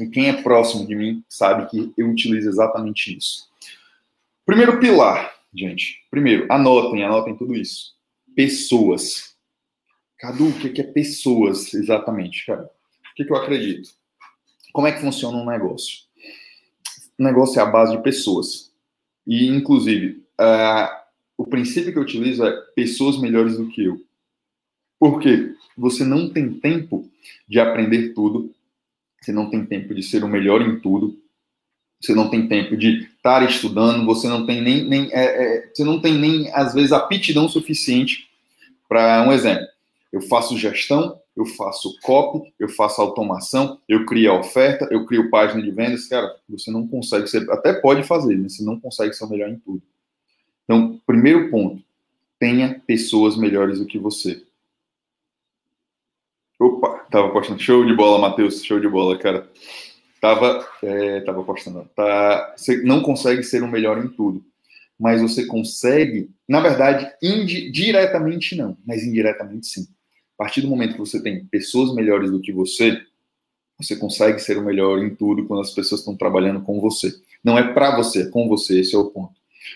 E 0.00 0.06
quem 0.06 0.30
é 0.30 0.42
próximo 0.42 0.86
de 0.86 0.96
mim 0.96 1.22
sabe 1.28 1.68
que 1.68 1.92
eu 1.98 2.08
utilizo 2.08 2.48
exatamente 2.48 3.14
isso. 3.14 3.46
Primeiro 4.46 4.80
pilar, 4.80 5.34
gente. 5.54 6.02
Primeiro, 6.10 6.46
anotem, 6.50 7.04
anotem 7.04 7.36
tudo 7.36 7.54
isso. 7.54 7.94
Pessoas 8.34 9.36
Cadu, 10.16 10.48
o 10.48 10.58
que 10.58 10.80
é 10.80 10.84
pessoas 10.84 11.74
exatamente, 11.74 12.46
cara? 12.46 12.70
O 13.12 13.14
que 13.14 13.30
eu 13.30 13.36
acredito? 13.36 13.90
Como 14.72 14.86
é 14.86 14.92
que 14.92 15.02
funciona 15.02 15.36
um 15.36 15.44
negócio? 15.44 16.04
O 17.18 17.22
negócio 17.22 17.60
é 17.60 17.62
a 17.62 17.66
base 17.66 17.94
de 17.94 18.02
pessoas. 18.02 18.69
E, 19.26 19.46
inclusive, 19.46 20.22
uh, 20.40 21.00
o 21.36 21.46
princípio 21.46 21.92
que 21.92 21.98
eu 21.98 22.02
utilizo 22.02 22.44
é 22.44 22.52
pessoas 22.74 23.18
melhores 23.18 23.56
do 23.56 23.68
que 23.68 23.84
eu. 23.84 24.00
Por 24.98 25.20
quê? 25.20 25.54
Você 25.76 26.04
não 26.04 26.28
tem 26.28 26.52
tempo 26.52 27.08
de 27.48 27.58
aprender 27.58 28.12
tudo, 28.12 28.52
você 29.20 29.32
não 29.32 29.48
tem 29.48 29.64
tempo 29.64 29.94
de 29.94 30.02
ser 30.02 30.22
o 30.22 30.28
melhor 30.28 30.60
em 30.60 30.78
tudo, 30.80 31.18
você 32.00 32.14
não 32.14 32.30
tem 32.30 32.46
tempo 32.46 32.76
de 32.76 33.08
estar 33.16 33.42
estudando, 33.42 34.06
você 34.06 34.26
não 34.28 34.46
tem 34.46 34.62
nem, 34.62 34.84
nem 34.88 35.12
é, 35.12 35.24
é, 35.24 35.70
você 35.72 35.84
não 35.84 36.00
tem 36.00 36.14
nem 36.14 36.52
às 36.54 36.72
vezes 36.72 36.92
aptidão 36.92 37.48
suficiente 37.48 38.28
para 38.88 39.22
um 39.22 39.32
exemplo. 39.32 39.66
Eu 40.12 40.22
faço 40.22 40.58
gestão, 40.58 41.18
eu 41.36 41.46
faço 41.46 41.98
copy, 42.02 42.52
eu 42.58 42.68
faço 42.68 43.00
automação, 43.00 43.80
eu 43.88 44.04
crio 44.04 44.32
a 44.32 44.38
oferta, 44.38 44.88
eu 44.90 45.06
crio 45.06 45.30
página 45.30 45.62
de 45.62 45.70
vendas. 45.70 46.06
Cara, 46.06 46.36
você 46.48 46.70
não 46.70 46.86
consegue 46.86 47.26
ser, 47.28 47.48
até 47.50 47.72
pode 47.72 48.02
fazer, 48.02 48.36
mas 48.36 48.56
você 48.56 48.64
não 48.64 48.78
consegue 48.78 49.12
ser 49.14 49.24
o 49.24 49.28
melhor 49.28 49.48
em 49.48 49.58
tudo. 49.58 49.82
Então, 50.64 51.00
primeiro 51.06 51.50
ponto, 51.50 51.82
tenha 52.38 52.80
pessoas 52.86 53.36
melhores 53.36 53.78
do 53.78 53.86
que 53.86 53.98
você. 53.98 54.42
Opa, 56.58 57.06
tava 57.10 57.30
postando 57.30 57.60
show 57.60 57.84
de 57.84 57.94
bola, 57.94 58.18
Matheus, 58.18 58.62
show 58.62 58.78
de 58.78 58.88
bola, 58.88 59.16
cara. 59.18 59.48
Tava, 60.20 60.68
é, 60.82 61.20
tava 61.22 61.42
postando. 61.42 61.88
Tá, 61.96 62.54
você 62.56 62.82
não 62.82 63.02
consegue 63.02 63.42
ser 63.42 63.62
o 63.62 63.68
melhor 63.68 63.98
em 63.98 64.08
tudo, 64.08 64.44
mas 64.98 65.22
você 65.22 65.46
consegue, 65.46 66.28
na 66.46 66.60
verdade, 66.60 67.10
indi, 67.22 67.70
diretamente 67.70 68.54
não, 68.54 68.76
mas 68.84 69.02
indiretamente 69.02 69.66
sim. 69.66 69.88
A 70.40 70.44
partir 70.44 70.62
do 70.62 70.68
momento 70.68 70.94
que 70.94 70.98
você 70.98 71.22
tem 71.22 71.44
pessoas 71.44 71.94
melhores 71.94 72.30
do 72.30 72.40
que 72.40 72.50
você, 72.50 72.98
você 73.78 73.94
consegue 73.94 74.38
ser 74.38 74.56
o 74.56 74.64
melhor 74.64 74.98
em 74.98 75.14
tudo 75.14 75.44
quando 75.44 75.60
as 75.60 75.74
pessoas 75.74 76.00
estão 76.00 76.16
trabalhando 76.16 76.62
com 76.62 76.80
você. 76.80 77.14
Não 77.44 77.58
é 77.58 77.74
para 77.74 77.94
você, 77.94 78.22
é 78.22 78.30
com 78.30 78.48
você, 78.48 78.80
esse 78.80 78.94
é 78.94 78.98
o 78.98 79.10
ponto. 79.10 79.34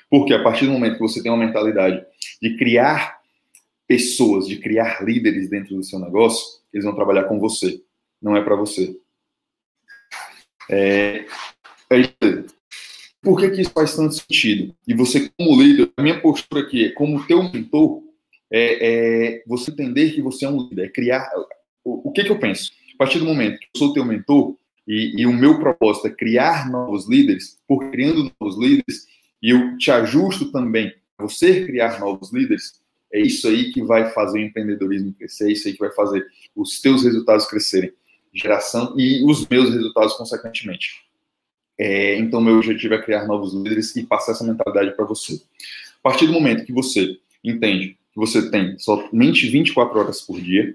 Porque 0.08 0.32
a 0.32 0.42
partir 0.42 0.64
do 0.64 0.72
momento 0.72 0.94
que 0.94 1.02
você 1.02 1.22
tem 1.22 1.30
uma 1.30 1.44
mentalidade 1.44 2.02
de 2.40 2.56
criar 2.56 3.20
pessoas, 3.86 4.48
de 4.48 4.56
criar 4.56 5.04
líderes 5.04 5.50
dentro 5.50 5.76
do 5.76 5.84
seu 5.84 5.98
negócio, 5.98 6.62
eles 6.72 6.86
vão 6.86 6.94
trabalhar 6.94 7.24
com 7.24 7.38
você, 7.38 7.82
não 8.22 8.34
é 8.34 8.42
para 8.42 8.56
você. 8.56 8.98
É, 10.70 11.26
é, 11.90 12.44
por 13.20 13.38
que, 13.38 13.50
que 13.50 13.60
isso 13.60 13.70
faz 13.70 13.94
tanto 13.94 14.14
sentido? 14.14 14.74
E 14.88 14.94
você, 14.94 15.30
como 15.36 15.60
líder, 15.60 15.92
a 15.94 16.00
minha 16.02 16.18
postura 16.18 16.62
aqui 16.62 16.86
é 16.86 16.92
como 16.92 17.26
teu 17.26 17.42
mentor, 17.52 18.02
é, 18.50 19.36
é 19.38 19.42
você 19.46 19.70
entender 19.70 20.12
que 20.12 20.22
você 20.22 20.44
é 20.44 20.48
um 20.48 20.68
líder, 20.68 20.86
é 20.86 20.88
criar. 20.88 21.30
O, 21.84 22.08
o 22.08 22.12
que, 22.12 22.24
que 22.24 22.30
eu 22.30 22.38
penso? 22.38 22.72
A 22.94 22.98
partir 22.98 23.18
do 23.18 23.24
momento 23.24 23.58
que 23.58 23.66
eu 23.66 23.78
sou 23.78 23.92
teu 23.92 24.04
mentor 24.04 24.56
e, 24.86 25.20
e 25.20 25.26
o 25.26 25.32
meu 25.32 25.58
propósito 25.58 26.06
é 26.06 26.10
criar 26.10 26.70
novos 26.70 27.08
líderes, 27.08 27.58
por 27.66 27.90
criando 27.90 28.32
novos 28.40 28.58
líderes, 28.58 29.06
e 29.42 29.50
eu 29.50 29.76
te 29.76 29.90
ajusto 29.90 30.50
também 30.50 30.94
a 31.18 31.22
você 31.24 31.64
criar 31.64 31.98
novos 31.98 32.32
líderes, 32.32 32.80
é 33.12 33.20
isso 33.20 33.46
aí 33.46 33.70
que 33.70 33.82
vai 33.82 34.10
fazer 34.10 34.40
o 34.40 34.42
empreendedorismo 34.42 35.14
crescer, 35.14 35.48
é 35.48 35.52
isso 35.52 35.68
aí 35.68 35.74
que 35.74 35.80
vai 35.80 35.92
fazer 35.92 36.26
os 36.54 36.80
teus 36.80 37.04
resultados 37.04 37.46
crescerem, 37.46 37.92
geração 38.32 38.94
e 38.98 39.24
os 39.24 39.46
meus 39.46 39.70
resultados 39.72 40.14
consequentemente. 40.14 41.04
É, 41.78 42.16
então, 42.16 42.40
meu 42.40 42.56
objetivo 42.56 42.94
é 42.94 43.02
criar 43.02 43.26
novos 43.26 43.54
líderes 43.54 43.94
e 43.94 44.04
passar 44.04 44.32
essa 44.32 44.44
mentalidade 44.44 44.96
para 44.96 45.04
você. 45.04 45.34
A 45.34 46.02
partir 46.02 46.26
do 46.26 46.32
momento 46.32 46.64
que 46.64 46.72
você 46.72 47.16
entende 47.42 47.96
que 48.14 48.20
você 48.20 48.48
tem 48.48 48.78
somente 48.78 49.48
24 49.48 49.98
horas 49.98 50.20
por 50.20 50.40
dia, 50.40 50.74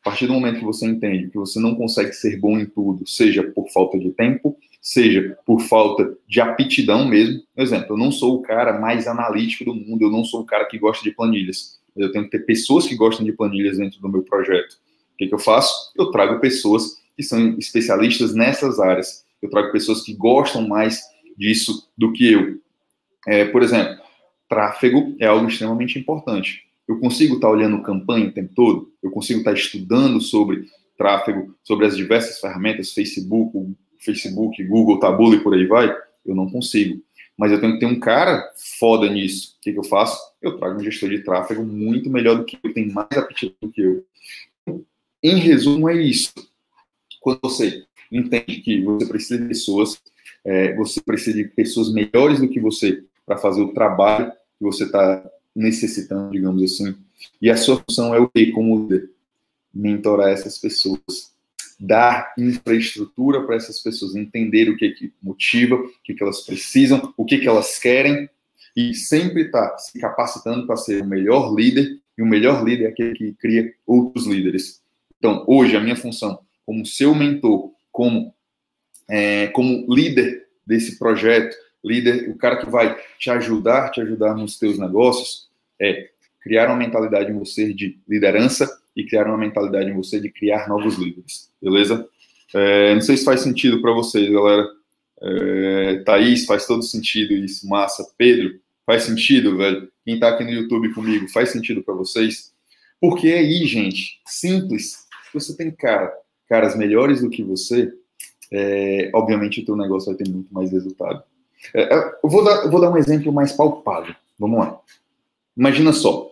a 0.00 0.10
partir 0.10 0.26
do 0.26 0.32
momento 0.32 0.58
que 0.58 0.64
você 0.64 0.84
entende 0.84 1.28
que 1.28 1.38
você 1.38 1.60
não 1.60 1.76
consegue 1.76 2.12
ser 2.12 2.36
bom 2.40 2.58
em 2.58 2.66
tudo, 2.66 3.06
seja 3.06 3.44
por 3.44 3.70
falta 3.70 3.96
de 3.96 4.10
tempo, 4.10 4.58
seja 4.80 5.38
por 5.46 5.60
falta 5.60 6.12
de 6.26 6.40
aptidão 6.40 7.06
mesmo. 7.06 7.40
Por 7.54 7.62
exemplo, 7.62 7.86
eu 7.90 7.96
não 7.96 8.10
sou 8.10 8.34
o 8.34 8.42
cara 8.42 8.80
mais 8.80 9.06
analítico 9.06 9.64
do 9.64 9.74
mundo, 9.74 10.02
eu 10.02 10.10
não 10.10 10.24
sou 10.24 10.40
o 10.40 10.44
cara 10.44 10.64
que 10.64 10.76
gosta 10.76 11.04
de 11.04 11.12
planilhas. 11.12 11.80
Eu 11.96 12.10
tenho 12.10 12.24
que 12.24 12.32
ter 12.32 12.44
pessoas 12.44 12.84
que 12.86 12.96
gostam 12.96 13.24
de 13.24 13.32
planilhas 13.32 13.78
dentro 13.78 14.00
do 14.00 14.08
meu 14.08 14.22
projeto. 14.22 14.72
O 15.14 15.16
que, 15.18 15.28
que 15.28 15.34
eu 15.34 15.38
faço? 15.38 15.92
Eu 15.96 16.10
trago 16.10 16.40
pessoas 16.40 17.00
que 17.16 17.22
são 17.22 17.56
especialistas 17.58 18.34
nessas 18.34 18.80
áreas. 18.80 19.24
Eu 19.40 19.48
trago 19.48 19.70
pessoas 19.70 20.02
que 20.02 20.14
gostam 20.14 20.66
mais 20.66 21.00
disso 21.38 21.88
do 21.96 22.12
que 22.12 22.32
eu. 22.32 22.60
É, 23.28 23.44
por 23.44 23.62
exemplo, 23.62 24.02
tráfego 24.48 25.14
é 25.20 25.26
algo 25.26 25.48
extremamente 25.48 25.96
importante. 25.96 26.71
Eu 26.92 27.00
consigo 27.00 27.36
estar 27.36 27.48
olhando 27.48 27.82
campanha 27.82 28.28
o 28.28 28.32
tempo 28.32 28.52
todo? 28.54 28.92
Eu 29.02 29.10
consigo 29.10 29.38
estar 29.38 29.54
estudando 29.54 30.20
sobre 30.20 30.68
tráfego, 30.96 31.56
sobre 31.64 31.86
as 31.86 31.96
diversas 31.96 32.38
ferramentas, 32.38 32.92
Facebook, 32.92 33.74
Facebook, 33.98 34.62
Google, 34.64 35.00
Tabula 35.00 35.36
e 35.36 35.40
por 35.40 35.54
aí 35.54 35.66
vai? 35.66 35.94
Eu 36.24 36.34
não 36.34 36.50
consigo. 36.50 37.02
Mas 37.36 37.50
eu 37.50 37.60
tenho 37.60 37.74
que 37.74 37.80
ter 37.80 37.86
um 37.86 37.98
cara 37.98 38.46
foda 38.78 39.08
nisso. 39.08 39.56
O 39.56 39.62
que, 39.62 39.72
que 39.72 39.78
eu 39.78 39.84
faço? 39.84 40.20
Eu 40.42 40.58
trago 40.58 40.78
um 40.78 40.84
gestor 40.84 41.08
de 41.08 41.24
tráfego 41.24 41.64
muito 41.64 42.10
melhor 42.10 42.36
do 42.36 42.44
que 42.44 42.58
eu, 42.62 42.74
tem 42.74 42.90
mais 42.90 43.08
aptidão 43.16 43.56
do 43.62 43.70
que 43.70 43.80
eu. 43.80 44.04
Em 45.22 45.36
resumo, 45.36 45.88
é 45.88 45.94
isso. 45.94 46.32
Quando 47.20 47.40
você 47.42 47.84
entende 48.10 48.60
que 48.60 48.82
você 48.82 49.06
precisa 49.06 49.40
de 49.40 49.48
pessoas, 49.48 49.98
é, 50.44 50.74
você 50.76 51.00
precisa 51.00 51.38
de 51.38 51.44
pessoas 51.44 51.90
melhores 51.90 52.38
do 52.38 52.48
que 52.48 52.60
você 52.60 53.02
para 53.24 53.38
fazer 53.38 53.62
o 53.62 53.72
trabalho 53.72 54.30
que 54.30 54.64
você 54.64 54.84
está 54.84 55.24
necessitando, 55.54 56.32
digamos 56.32 56.62
assim. 56.62 56.94
E 57.40 57.50
a 57.50 57.56
sua 57.56 57.82
função 57.82 58.14
é 58.14 58.18
o 58.18 58.28
quê? 58.28 58.50
Como 58.52 58.82
líder? 58.82 59.10
Mentorar 59.72 60.30
essas 60.30 60.58
pessoas. 60.58 61.32
Dar 61.78 62.32
infraestrutura 62.38 63.44
para 63.44 63.56
essas 63.56 63.80
pessoas, 63.80 64.14
entender 64.14 64.68
o 64.68 64.76
que, 64.76 64.90
que 64.90 65.12
motiva, 65.22 65.74
o 65.74 65.90
que, 66.04 66.14
que 66.14 66.22
elas 66.22 66.42
precisam, 66.42 67.12
o 67.16 67.24
que, 67.24 67.38
que 67.38 67.48
elas 67.48 67.78
querem, 67.78 68.28
e 68.76 68.94
sempre 68.94 69.46
estar 69.46 69.70
tá 69.70 69.78
se 69.78 69.98
capacitando 69.98 70.66
para 70.66 70.76
ser 70.76 71.02
o 71.02 71.06
melhor 71.06 71.54
líder, 71.54 71.98
e 72.16 72.22
o 72.22 72.26
melhor 72.26 72.64
líder 72.64 72.84
é 72.84 72.88
aquele 72.88 73.14
que 73.14 73.32
cria 73.34 73.72
outros 73.86 74.26
líderes. 74.26 74.80
Então, 75.18 75.44
hoje, 75.46 75.76
a 75.76 75.80
minha 75.80 75.96
função 75.96 76.38
como 76.64 76.86
seu 76.86 77.14
mentor, 77.14 77.70
como, 77.90 78.34
é, 79.08 79.48
como 79.48 79.92
líder 79.92 80.46
desse 80.66 80.98
projeto, 80.98 81.56
líder, 81.84 82.30
o 82.30 82.36
cara 82.36 82.56
que 82.56 82.70
vai 82.70 82.96
te 83.18 83.30
ajudar, 83.30 83.90
te 83.90 84.00
ajudar 84.00 84.34
nos 84.34 84.58
teus 84.58 84.78
negócios, 84.78 85.48
é 85.80 86.10
criar 86.40 86.68
uma 86.68 86.76
mentalidade 86.76 87.30
em 87.30 87.38
você 87.38 87.72
de 87.72 87.98
liderança 88.08 88.68
e 88.96 89.04
criar 89.04 89.26
uma 89.26 89.38
mentalidade 89.38 89.90
em 89.90 89.94
você 89.94 90.20
de 90.20 90.30
criar 90.30 90.68
novos 90.68 90.96
líderes, 90.96 91.50
beleza? 91.60 92.08
É, 92.54 92.94
não 92.94 93.00
sei 93.00 93.16
se 93.16 93.24
faz 93.24 93.40
sentido 93.40 93.80
para 93.80 93.92
vocês, 93.92 94.30
galera. 94.30 94.68
É, 95.22 96.02
Thaís, 96.04 96.44
faz 96.44 96.66
todo 96.66 96.82
sentido 96.82 97.32
isso. 97.32 97.66
Massa. 97.68 98.04
Pedro, 98.18 98.60
faz 98.84 99.04
sentido, 99.04 99.56
velho? 99.56 99.90
Quem 100.04 100.18
tá 100.18 100.28
aqui 100.28 100.44
no 100.44 100.50
YouTube 100.50 100.92
comigo, 100.92 101.28
faz 101.28 101.50
sentido 101.50 101.82
para 101.82 101.94
vocês? 101.94 102.52
Porque 103.00 103.28
aí, 103.28 103.64
gente, 103.66 104.20
simples. 104.26 105.06
Você 105.32 105.56
tem 105.56 105.70
cara, 105.70 106.12
caras 106.48 106.76
melhores 106.76 107.22
do 107.22 107.30
que 107.30 107.42
você, 107.42 107.90
é, 108.52 109.10
obviamente 109.14 109.60
o 109.60 109.64
teu 109.64 109.76
negócio 109.76 110.14
vai 110.14 110.22
ter 110.22 110.30
muito 110.30 110.52
mais 110.52 110.70
resultado. 110.70 111.22
É, 111.74 111.94
é, 111.94 112.12
eu, 112.22 112.28
vou 112.28 112.44
dar, 112.44 112.68
vou 112.68 112.80
dar 112.80 112.90
um 112.90 112.96
exemplo 112.96 113.32
mais 113.32 113.52
palpável. 113.52 114.14
Vamos 114.38 114.58
lá. 114.58 114.80
Imagina 115.56 115.92
só. 115.92 116.30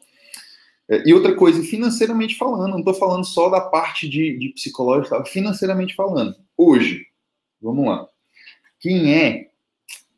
É, 0.88 1.08
e 1.08 1.14
outra 1.14 1.34
coisa, 1.34 1.62
financeiramente 1.62 2.36
falando, 2.36 2.70
não 2.70 2.80
estou 2.80 2.94
falando 2.94 3.24
só 3.24 3.48
da 3.48 3.60
parte 3.60 4.08
de, 4.08 4.36
de 4.36 4.48
psicológica, 4.50 5.24
financeiramente 5.24 5.94
falando. 5.94 6.34
Hoje, 6.56 7.06
vamos 7.60 7.86
lá. 7.86 8.08
Quem 8.78 9.14
é 9.14 9.50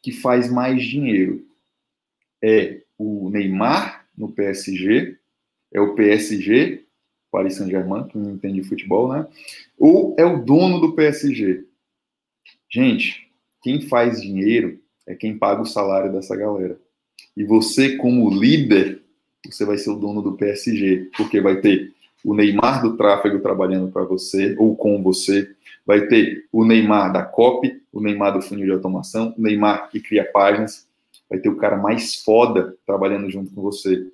que 0.00 0.12
faz 0.12 0.50
mais 0.50 0.82
dinheiro? 0.82 1.46
É 2.42 2.82
o 2.98 3.28
Neymar 3.30 4.06
no 4.16 4.32
PSG, 4.32 5.16
é 5.72 5.80
o 5.80 5.94
PSG, 5.94 6.84
Paris 7.30 7.54
Saint-Germain, 7.54 8.08
que 8.08 8.18
não 8.18 8.32
entende 8.32 8.62
futebol, 8.62 9.12
né? 9.12 9.26
Ou 9.78 10.14
é 10.18 10.24
o 10.24 10.44
dono 10.44 10.80
do 10.80 10.94
PSG? 10.94 11.64
Gente, 12.70 13.30
quem 13.62 13.80
faz 13.82 14.20
dinheiro 14.20 14.81
é 15.06 15.14
quem 15.14 15.36
paga 15.36 15.62
o 15.62 15.66
salário 15.66 16.12
dessa 16.12 16.36
galera. 16.36 16.78
E 17.36 17.44
você, 17.44 17.96
como 17.96 18.30
líder, 18.30 19.02
você 19.44 19.64
vai 19.64 19.78
ser 19.78 19.90
o 19.90 19.96
dono 19.96 20.22
do 20.22 20.32
PSG, 20.32 21.10
porque 21.16 21.40
vai 21.40 21.60
ter 21.60 21.92
o 22.24 22.34
Neymar 22.34 22.82
do 22.82 22.96
tráfego 22.96 23.40
trabalhando 23.40 23.90
para 23.90 24.04
você 24.04 24.54
ou 24.58 24.76
com 24.76 25.02
você, 25.02 25.50
vai 25.84 26.06
ter 26.06 26.46
o 26.52 26.64
Neymar 26.64 27.12
da 27.12 27.24
copy, 27.24 27.82
o 27.92 28.00
Neymar 28.00 28.34
do 28.34 28.42
funil 28.42 28.66
de 28.66 28.72
automação, 28.72 29.34
o 29.36 29.42
Neymar 29.42 29.90
que 29.90 30.00
cria 30.00 30.24
páginas, 30.24 30.86
vai 31.28 31.38
ter 31.38 31.48
o 31.48 31.56
cara 31.56 31.76
mais 31.76 32.16
foda 32.16 32.76
trabalhando 32.86 33.28
junto 33.30 33.52
com 33.52 33.62
você. 33.62 34.06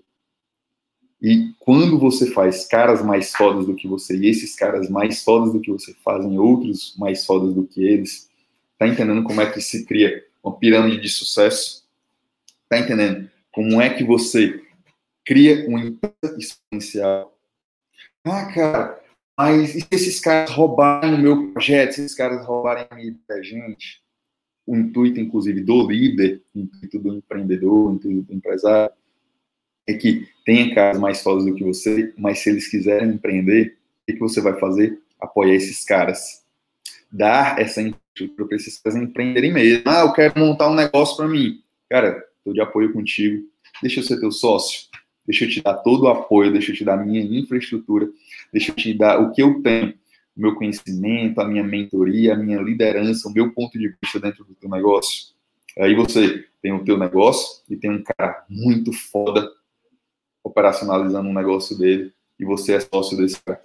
E 1.21 1.53
quando 1.59 1.99
você 1.99 2.31
faz 2.31 2.67
caras 2.67 3.05
mais 3.05 3.33
fodas 3.33 3.67
do 3.67 3.75
que 3.75 3.89
você, 3.89 4.17
e 4.17 4.29
esses 4.29 4.55
caras 4.55 4.89
mais 4.89 5.23
fodas 5.23 5.53
do 5.53 5.61
que 5.61 5.71
você 5.71 5.93
fazem 6.05 6.39
outros 6.39 6.95
mais 6.97 7.27
fodas 7.27 7.53
do 7.53 7.65
que 7.65 7.83
eles, 7.83 8.31
tá 8.79 8.87
entendendo 8.87 9.25
como 9.25 9.41
é 9.41 9.51
que 9.51 9.61
se 9.61 9.85
cria 9.85 10.25
uma 10.49 10.59
pirâmide 10.59 11.01
de 11.01 11.09
sucesso? 11.09 11.87
Tá 12.69 12.79
entendendo? 12.79 13.31
Como 13.53 13.81
é 13.81 13.91
que 13.91 14.05
você 14.05 14.63
cria 15.25 15.69
um 15.69 15.79
impacto 15.79 16.39
exponencial? 16.39 17.37
Ah, 18.25 18.53
cara, 18.53 19.01
mas 19.37 19.75
e 19.75 19.81
se 19.81 19.89
esses 19.91 20.21
caras 20.21 20.51
roubarem 20.51 21.15
o 21.15 21.19
meu 21.19 21.53
projeto, 21.53 21.93
se 21.93 22.01
esses 22.03 22.17
caras 22.17 22.45
roubarem 22.45 22.87
a 22.91 22.95
minha 22.95 23.15
gente? 23.43 24.03
O 24.67 24.77
intuito, 24.77 25.21
inclusive, 25.21 25.63
do 25.63 25.89
líder, 25.89 26.43
o 26.55 26.59
intuito 26.59 26.99
do 26.99 27.15
empreendedor, 27.15 27.91
o 27.91 27.95
intuito 27.95 28.23
do 28.23 28.35
empresário, 28.35 28.93
é 29.87 29.95
que 29.95 30.29
tenha 30.45 30.75
caras 30.75 30.99
mais 30.99 31.23
fodas 31.23 31.47
do 31.47 31.55
que 31.55 31.65
você, 31.65 32.13
mas 32.19 32.41
se 32.41 32.51
eles 32.51 32.69
quiserem 32.69 33.09
empreender, 33.11 33.79
o 34.09 34.13
que 34.13 34.19
você 34.19 34.41
vai 34.41 34.59
fazer? 34.59 35.01
Apoiar 35.19 35.55
esses 35.55 35.85
caras. 35.85 36.45
Dar 37.11 37.59
essa 37.59 37.81
para 38.27 38.57
esses 38.57 38.79
caras 38.79 38.99
empreenderem 38.99 39.53
mesmo. 39.53 39.85
Ah, 39.87 40.01
eu 40.01 40.13
quero 40.13 40.39
montar 40.39 40.69
um 40.69 40.75
negócio 40.75 41.17
para 41.17 41.29
mim. 41.29 41.63
Cara, 41.89 42.25
estou 42.39 42.53
de 42.53 42.61
apoio 42.61 42.93
contigo. 42.93 43.47
Deixa 43.83 44.01
eu 44.01 44.05
ser 44.05 44.19
teu 44.19 44.33
sócio. 44.33 44.89
Deixa 45.29 45.45
eu 45.45 45.51
te 45.51 45.63
dar 45.63 45.75
todo 45.75 46.05
o 46.05 46.09
apoio, 46.09 46.51
deixa 46.51 46.73
eu 46.73 46.75
te 46.75 46.83
dar 46.83 46.95
a 46.99 47.05
minha 47.05 47.21
infraestrutura, 47.21 48.09
deixa 48.51 48.71
eu 48.73 48.75
te 48.75 48.95
dar 48.95 49.21
o 49.21 49.31
que 49.31 49.43
eu 49.43 49.61
tenho, 49.61 49.93
meu 50.35 50.55
conhecimento, 50.55 51.39
a 51.39 51.45
minha 51.45 51.63
mentoria, 51.63 52.33
a 52.33 52.37
minha 52.37 52.59
liderança, 52.63 53.29
o 53.29 53.33
meu 53.33 53.53
ponto 53.53 53.79
de 53.79 53.95
vista 54.03 54.19
dentro 54.19 54.43
do 54.43 54.55
teu 54.55 54.71
negócio. 54.71 55.35
Aí 55.79 55.95
você 55.95 56.47
tem 56.63 56.73
o 56.73 56.83
teu 56.83 56.97
negócio 56.97 57.63
e 57.69 57.77
tem 57.77 57.91
um 57.91 58.03
cara 58.03 58.43
muito 58.49 58.91
foda 58.91 59.53
operacionalizando 60.43 61.29
um 61.29 61.35
negócio 61.35 61.77
dele 61.77 62.11
e 62.41 62.45
você 62.47 62.73
é 62.73 62.81
sócio 62.81 63.15
desse 63.15 63.39
cara. 63.43 63.63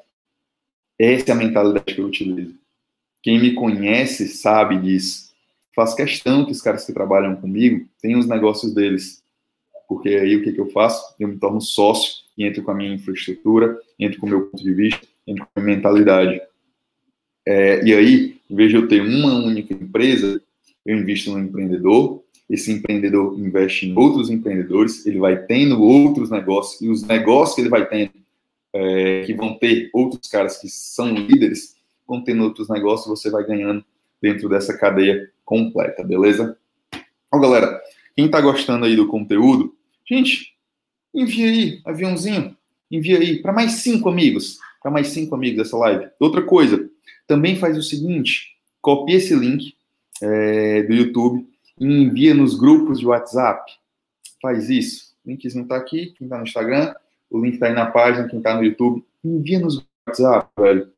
Essa 1.00 1.30
é 1.30 1.32
a 1.32 1.36
mentalidade 1.36 1.96
que 1.96 2.02
eu 2.02 2.08
utilizo. 2.08 2.60
Quem 3.24 3.40
me 3.40 3.54
conhece 3.54 4.28
sabe 4.28 4.78
disso. 4.78 5.32
Faço 5.74 5.96
questão 5.96 6.46
que 6.46 6.52
os 6.52 6.62
caras 6.62 6.86
que 6.86 6.94
trabalham 6.94 7.38
comigo 7.38 7.88
tenham 8.02 8.20
os 8.20 8.28
negócios 8.28 8.74
deles. 8.74 9.24
Porque 9.88 10.10
aí 10.10 10.36
o 10.36 10.44
que, 10.44 10.52
que 10.52 10.60
eu 10.60 10.70
faço? 10.70 11.16
Eu 11.18 11.30
me 11.30 11.38
torno 11.38 11.62
sócio 11.62 12.24
e 12.38 12.46
entro 12.46 12.62
com 12.62 12.72
a 12.72 12.76
minha 12.76 12.94
infraestrutura, 12.94 13.80
entro 13.98 14.20
com 14.20 14.28
o 14.28 14.30
meu 14.30 14.42
ponto 14.48 14.62
de 14.62 14.74
vista, 14.74 15.08
entro 15.26 15.46
com 15.46 15.60
a 15.60 15.64
minha 15.64 15.78
mentalidade. 15.78 16.42
É, 17.46 17.84
e 17.86 17.94
aí, 17.94 18.42
em 18.50 18.56
vez 18.56 18.70
de 18.70 18.76
eu 18.76 18.88
ter 18.88 19.02
uma 19.02 19.34
única 19.34 19.74
empresa, 19.74 20.42
eu 20.86 20.98
invisto 20.98 21.32
no 21.32 21.40
empreendedor, 21.40 22.24
esse 22.50 22.72
empreendedor 22.72 23.40
investe 23.40 23.88
em 23.88 23.98
outros 23.98 24.30
empreendedores, 24.30 25.06
ele 25.06 25.20
vai 25.20 25.46
tendo 25.46 25.82
outros 25.82 26.30
negócios, 26.30 26.82
e 26.82 26.90
os 26.90 27.04
negócios 27.04 27.56
que 27.56 27.62
ele 27.62 27.70
vai 27.70 27.88
tendo, 27.88 28.12
é, 28.74 29.24
que 29.26 29.34
vão 29.34 29.58
ter 29.58 29.90
outros 29.94 30.30
caras 30.30 30.58
que 30.58 30.68
são 30.68 31.14
líderes, 31.14 31.76
vão 32.08 32.24
tendo 32.24 32.44
outros 32.44 32.70
negócios, 32.70 33.08
você 33.08 33.30
vai 33.30 33.46
ganhando 33.46 33.84
dentro 34.22 34.48
dessa 34.48 34.78
cadeia 34.78 35.30
completa, 35.44 36.04
beleza? 36.04 36.58
Então, 37.28 37.42
galera, 37.42 37.82
quem 38.16 38.26
está 38.26 38.40
gostando 38.40 38.86
aí 38.86 38.96
do 38.96 39.08
conteúdo, 39.08 39.76
gente, 40.08 40.54
envia 41.14 41.48
aí, 41.48 41.82
aviãozinho, 41.86 42.56
envia 42.90 43.20
aí 43.20 43.42
para 43.42 43.52
mais 43.52 43.74
cinco 43.74 44.10
amigos, 44.10 44.60
para 44.82 44.92
mais 44.92 45.08
cinco 45.08 45.36
amigos 45.36 45.58
dessa 45.58 45.78
live. 45.78 46.10
Outra 46.20 46.42
coisa, 46.42 46.90
também 47.28 47.56
faz 47.56 47.78
o 47.78 47.82
seguinte, 47.82 48.56
copia 48.82 49.18
esse 49.18 49.36
link 49.36 49.76
é, 50.22 50.84
do 50.84 50.94
YouTube 50.94 51.48
e 51.80 51.86
envia 51.86 52.34
nos 52.34 52.56
grupos 52.56 53.00
de 53.00 53.06
WhatsApp. 53.06 53.72
Faz 54.42 54.70
isso. 54.70 55.14
O 55.26 55.30
linkzinho 55.30 55.64
está 55.64 55.78
aqui, 55.78 56.14
quem 56.18 56.26
está 56.26 56.38
no 56.38 56.44
Instagram, 56.44 56.94
o 57.30 57.40
link 57.40 57.56
está 57.56 57.68
aí 57.68 57.74
na 57.74 57.88
página, 57.88 58.28
quem 58.28 58.40
está 58.40 58.56
no 58.56 58.64
YouTube. 58.64 59.04
Envia 59.24 59.60
nos 59.60 59.84
WhatsApp, 60.08 60.50
velho. 60.60 60.92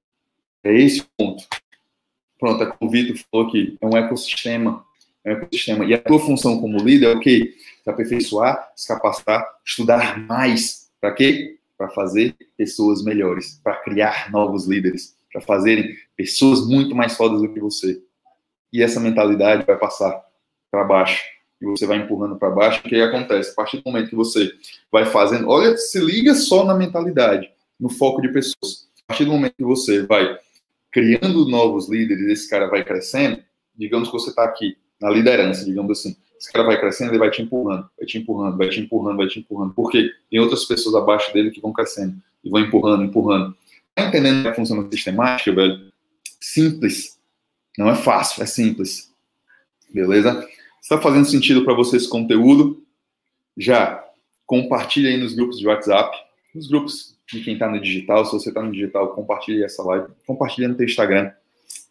É 0.66 0.74
esse 0.74 1.02
o 1.02 1.06
ponto. 1.16 1.46
Pronto, 2.40 2.64
é 2.64 2.66
como 2.66 2.90
o 2.90 2.92
Vitor 2.92 3.16
falou 3.32 3.48
aqui, 3.48 3.78
é 3.80 3.86
um 3.86 3.96
ecossistema. 3.96 4.84
É 5.24 5.32
um 5.32 5.38
ecossistema. 5.38 5.86
E 5.86 5.94
a 5.94 6.02
tua 6.02 6.20
função 6.20 6.60
como 6.60 6.80
líder 6.80 7.12
é 7.12 7.16
o 7.16 7.20
quê? 7.20 7.54
Se 7.84 7.90
aperfeiçoar, 7.90 8.72
se 8.76 8.88
capacitar, 8.88 9.48
estudar 9.64 10.20
mais. 10.26 10.90
Para 11.00 11.14
quê? 11.14 11.60
Para 11.78 11.90
fazer 11.90 12.36
pessoas 12.58 13.04
melhores, 13.04 13.60
para 13.64 13.76
criar 13.76 14.32
novos 14.32 14.66
líderes, 14.66 15.16
para 15.32 15.40
fazerem 15.40 15.96
pessoas 16.18 16.68
muito 16.68 16.96
mais 16.96 17.16
fodas 17.16 17.42
do 17.42 17.54
que 17.54 17.60
você. 17.60 18.02
E 18.74 18.82
essa 18.82 19.00
mentalidade 19.00 19.66
vai 19.68 19.78
passar 19.78 20.20
para 20.72 20.84
baixo. 20.84 21.24
E 21.62 21.66
você 21.66 21.86
vai 21.86 21.98
empurrando 21.98 22.38
para 22.38 22.50
baixo. 22.50 22.80
O 22.80 22.90
que 22.90 23.00
acontece? 23.00 23.52
A 23.52 23.56
partir 23.56 23.78
do 23.78 23.84
momento 23.86 24.10
que 24.10 24.16
você 24.16 24.52
vai 24.92 25.06
fazendo. 25.06 25.48
Olha, 25.48 25.78
se 25.78 26.00
liga 26.00 26.34
só 26.34 26.66
na 26.66 26.74
mentalidade, 26.74 27.52
no 27.80 27.88
foco 27.90 28.20
de 28.20 28.30
pessoas. 28.30 28.88
A 29.04 29.08
partir 29.10 29.26
do 29.26 29.32
momento 29.32 29.54
que 29.56 29.64
você 29.64 30.02
vai 30.02 30.40
criando 30.96 31.46
novos 31.50 31.90
líderes, 31.90 32.25
esse 32.28 32.50
cara 32.50 32.68
vai 32.68 32.82
crescendo. 32.82 33.44
Digamos 33.78 34.08
que 34.08 34.14
você 34.14 34.30
está 34.30 34.46
aqui 34.46 34.78
na 34.98 35.10
liderança, 35.10 35.66
digamos 35.66 36.00
assim. 36.00 36.16
Esse 36.40 36.50
cara 36.50 36.66
vai 36.66 36.80
crescendo, 36.80 37.12
ele 37.12 37.20
vai 37.20 37.30
te 37.30 37.42
empurrando, 37.42 37.90
vai 37.98 38.08
te 38.08 38.18
empurrando, 38.18 38.58
vai 38.58 38.70
te 38.70 38.80
empurrando, 38.80 39.18
vai 39.18 39.28
te 39.28 39.40
empurrando. 39.40 39.74
Porque 39.74 40.10
tem 40.32 40.40
outras 40.40 40.64
pessoas 40.64 40.96
abaixo 40.96 41.34
dele 41.34 41.52
que 41.52 41.60
vão 41.60 41.74
crescendo 41.74 42.16
e 42.42 42.50
vão 42.50 42.62
empurrando, 42.62 43.04
empurrando. 43.04 43.54
Tá 43.94 44.08
entendendo 44.08 44.56
funciona 44.56 44.88
a 44.88 44.90
sistemática, 44.90 45.52
velho? 45.52 45.92
Simples. 46.40 47.20
Não 47.78 47.90
é 47.90 47.96
fácil, 47.96 48.42
é 48.42 48.46
simples. 48.46 49.12
Beleza? 49.94 50.48
Está 50.82 50.98
fazendo 51.02 51.25
sentido 51.25 51.66
para 51.66 51.74
você 51.74 51.98
esse 51.98 52.08
conteúdo? 52.08 52.82
Já 53.58 54.02
compartilha 54.46 55.10
aí 55.10 55.18
nos 55.18 55.34
grupos 55.34 55.60
de 55.60 55.68
WhatsApp, 55.68 56.18
nos 56.54 56.70
grupos 56.70 57.15
de 57.32 57.41
quem 57.41 57.53
está 57.53 57.70
no 57.70 57.79
digital. 57.79 58.25
Se 58.25 58.34
você 58.34 58.50
está 58.50 58.62
no 58.62 58.72
digital, 58.72 59.13
compartilhe 59.13 59.63
essa 59.63 59.84
live. 59.84 60.08
Compartilha 60.25 60.67
no 60.67 60.75
teu 60.75 60.86
Instagram 60.86 61.32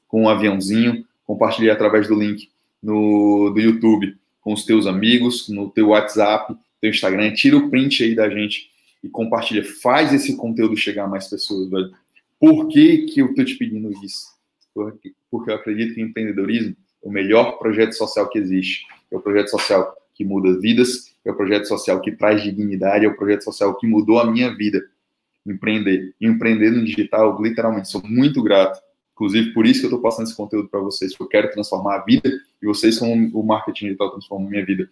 com 0.08 0.22
um 0.22 0.28
aviãozinho. 0.28 1.04
Compartilhe 1.24 1.70
através 1.70 2.08
do 2.08 2.14
link 2.14 2.50
no, 2.82 3.50
do 3.50 3.60
YouTube 3.60 4.16
com 4.40 4.52
os 4.52 4.64
teus 4.64 4.86
amigos, 4.86 5.48
no 5.48 5.70
teu 5.70 5.88
WhatsApp, 5.88 6.54
teu 6.80 6.90
Instagram. 6.90 7.32
Tira 7.32 7.56
o 7.56 7.70
print 7.70 8.04
aí 8.04 8.14
da 8.14 8.28
gente 8.28 8.70
e 9.02 9.08
compartilha. 9.08 9.64
Faz 9.64 10.12
esse 10.12 10.36
conteúdo 10.36 10.76
chegar 10.76 11.04
a 11.04 11.08
mais 11.08 11.28
pessoas, 11.28 11.70
velho. 11.70 11.90
Por 12.38 12.68
que, 12.68 13.06
que 13.06 13.20
eu 13.20 13.30
estou 13.30 13.44
te 13.44 13.56
pedindo 13.56 13.90
isso? 14.04 14.34
Porque, 14.74 15.14
porque 15.30 15.50
eu 15.50 15.54
acredito 15.54 15.94
que 15.94 16.02
empreendedorismo 16.02 16.76
é 17.02 17.08
o 17.08 17.10
melhor 17.10 17.58
projeto 17.58 17.92
social 17.92 18.28
que 18.28 18.38
existe. 18.38 18.86
É 19.10 19.16
o 19.16 19.20
projeto 19.20 19.48
social 19.48 19.96
que 20.14 20.24
muda 20.24 20.58
vidas, 20.60 21.14
é 21.24 21.30
o 21.30 21.36
projeto 21.36 21.66
social 21.66 22.00
que 22.00 22.12
traz 22.12 22.42
dignidade, 22.42 23.04
é 23.04 23.08
o 23.08 23.16
projeto 23.16 23.44
social 23.44 23.74
que 23.76 23.86
mudou 23.86 24.18
a 24.18 24.30
minha 24.30 24.54
vida. 24.54 24.84
Empreender. 25.46 26.14
E 26.20 26.26
empreender 26.26 26.70
no 26.70 26.84
digital, 26.84 27.40
literalmente, 27.40 27.90
sou 27.90 28.02
muito 28.04 28.42
grato. 28.42 28.80
Inclusive, 29.14 29.52
por 29.52 29.64
isso 29.64 29.80
que 29.80 29.86
eu 29.86 29.90
estou 29.90 30.02
passando 30.02 30.26
esse 30.26 30.36
conteúdo 30.36 30.68
para 30.68 30.80
vocês, 30.80 31.12
porque 31.12 31.36
eu 31.36 31.42
quero 31.42 31.52
transformar 31.52 31.96
a 31.96 32.04
vida 32.04 32.28
e 32.60 32.66
vocês, 32.66 32.98
como 32.98 33.30
o 33.38 33.46
marketing 33.46 33.86
digital, 33.86 34.10
transformam 34.10 34.48
a 34.48 34.50
minha 34.50 34.66
vida. 34.66 34.88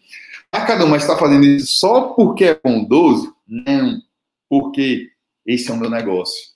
Ah, 0.53 0.65
cada 0.65 0.87
um, 0.87 0.95
está 0.95 1.17
fazendo 1.17 1.45
isso 1.45 1.79
só 1.79 2.13
porque 2.15 2.45
é 2.45 2.61
bondoso? 2.63 3.35
Não, 3.49 4.01
porque 4.49 5.11
esse 5.45 5.71
é 5.71 5.75
o 5.75 5.77
meu 5.77 5.91
negócio. 5.91 6.53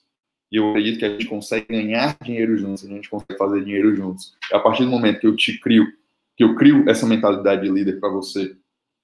E 0.49 0.55
eu 0.55 0.69
acredito 0.69 0.99
que 0.99 1.05
a 1.05 1.09
gente 1.09 1.25
consegue 1.25 1.65
ganhar 1.67 2.15
dinheiro 2.23 2.57
juntos, 2.57 2.85
a 2.85 2.87
gente 2.87 3.09
consegue 3.09 3.37
fazer 3.37 3.65
dinheiro 3.65 3.93
juntos. 3.93 4.33
A 4.51 4.59
partir 4.59 4.85
do 4.85 4.89
momento 4.91 5.19
que 5.19 5.27
eu 5.27 5.35
te 5.35 5.59
crio, 5.59 5.85
que 6.37 6.45
eu 6.45 6.55
crio 6.55 6.89
essa 6.89 7.05
mentalidade 7.05 7.63
de 7.63 7.69
líder 7.69 7.99
para 7.99 8.09
você, 8.09 8.55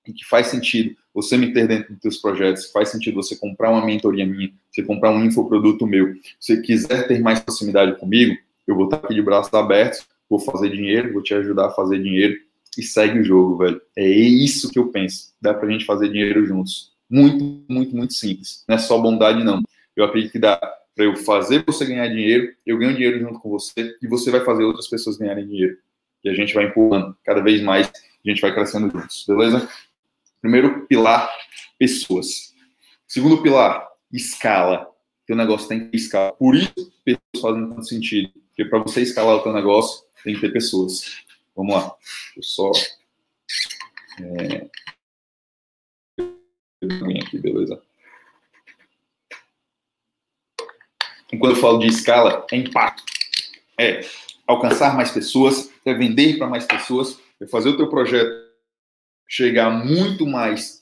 e 0.08 0.13
que 0.13 0.26
faz 0.26 0.48
sentido 0.48 0.96
você 1.13 1.38
me 1.38 1.54
ter 1.54 1.68
dentro 1.68 1.94
dos 1.94 2.02
seus 2.02 2.18
projetos, 2.18 2.72
faz 2.72 2.89
sentido 2.89 3.16
você 3.16 3.36
comprar 3.36 3.72
uma 3.72 3.86
mentoria 3.86 4.26
minha, 4.26 4.52
você 4.72 4.82
comprar 4.82 5.12
um 5.12 5.24
infoproduto 5.24 5.86
meu, 5.86 6.13
se 6.39 6.56
você 6.56 6.62
quiser 6.62 7.08
ter 7.08 7.20
mais 7.20 7.39
proximidade 7.39 7.98
comigo, 8.00 8.36
eu 8.68 8.76
vou 8.76 8.86
estar 8.86 8.98
aqui 8.98 9.13
de 9.13 9.22
braços 9.22 9.54
abertos, 9.54 10.06
vou 10.30 10.39
fazer 10.39 10.70
dinheiro, 10.70 11.13
vou 11.13 11.22
te 11.22 11.34
ajudar 11.34 11.68
a 11.68 11.72
fazer 11.72 12.02
dinheiro 12.02 12.36
e 12.78 12.82
segue 12.82 13.20
o 13.20 13.24
jogo, 13.24 13.58
velho. 13.58 13.82
É 13.96 14.08
isso 14.08 14.72
que 14.72 14.80
eu 14.80 14.88
penso. 14.88 15.34
Dá 15.42 15.54
pra 15.54 15.70
gente 15.70 15.86
fazer 15.86 16.10
dinheiro 16.10 16.46
juntos. 16.46 16.92
Muito, 17.10 17.63
muito, 17.70 17.96
muito 17.96 18.13
simples. 18.13 18.63
Não 18.68 18.76
é 18.76 18.80
só 18.80 18.98
bondade, 18.98 19.44
não. 19.44 19.62
Eu 19.96 20.06
acredito 20.06 20.32
que 20.32 20.39
dá 20.39 20.58
para 20.96 21.06
eu 21.06 21.16
fazer 21.16 21.63
você 21.66 21.86
ganhar 21.86 22.08
dinheiro, 22.08 22.52
eu 22.66 22.78
ganho 22.78 22.94
dinheiro 22.94 23.20
junto 23.20 23.39
com 23.39 23.50
você 23.50 23.96
e 24.02 24.08
você 24.08 24.32
vai 24.32 24.42
fazer 24.42 24.63
outras 24.63 24.88
pessoas 24.88 25.18
ganharem 25.18 25.46
dinheiro. 25.46 25.78
E 26.24 26.30
a 26.30 26.34
gente 26.34 26.54
vai 26.54 26.66
empurrando 26.66 27.16
cada 27.24 27.42
vez 27.42 27.62
mais, 27.62 27.88
a 27.88 28.30
gente 28.30 28.42
vai 28.42 28.54
crescendo 28.54 28.89
juntos, 28.89 29.26
beleza? 29.28 29.68
Primeiro 30.44 30.86
pilar, 30.88 31.34
pessoas. 31.80 32.54
Segundo 33.08 33.42
pilar, 33.42 33.88
escala. 34.12 34.92
Teu 35.26 35.38
negócio 35.38 35.70
tem 35.70 35.90
que 35.90 35.96
escalar. 35.96 36.34
Por 36.34 36.54
isso, 36.54 36.74
pessoas 37.06 37.42
fazem 37.42 37.70
tanto 37.70 37.86
sentido. 37.86 38.30
Porque 38.50 38.66
para 38.66 38.80
você 38.80 39.02
escalar 39.02 39.38
o 39.38 39.42
teu 39.42 39.54
negócio, 39.54 40.04
tem 40.22 40.36
que 40.36 40.42
ter 40.42 40.52
pessoas. 40.52 41.24
Vamos 41.56 41.74
lá. 41.74 41.96
Eu 42.36 42.44
só. 42.44 42.70
É... 44.20 44.70
Aqui, 47.22 47.40
beleza. 47.40 47.82
E 51.32 51.38
quando 51.38 51.56
eu 51.56 51.62
falo 51.62 51.80
de 51.80 51.88
escala, 51.88 52.46
é 52.52 52.58
impacto. 52.58 53.02
É 53.80 54.02
alcançar 54.46 54.94
mais 54.94 55.10
pessoas, 55.10 55.72
é 55.86 55.94
vender 55.94 56.38
para 56.38 56.48
mais 56.48 56.66
pessoas, 56.66 57.18
é 57.40 57.48
fazer 57.48 57.70
o 57.70 57.78
teu 57.78 57.90
projeto 57.90 58.43
chegar 59.28 59.70
muito 59.70 60.26
mais, 60.28 60.82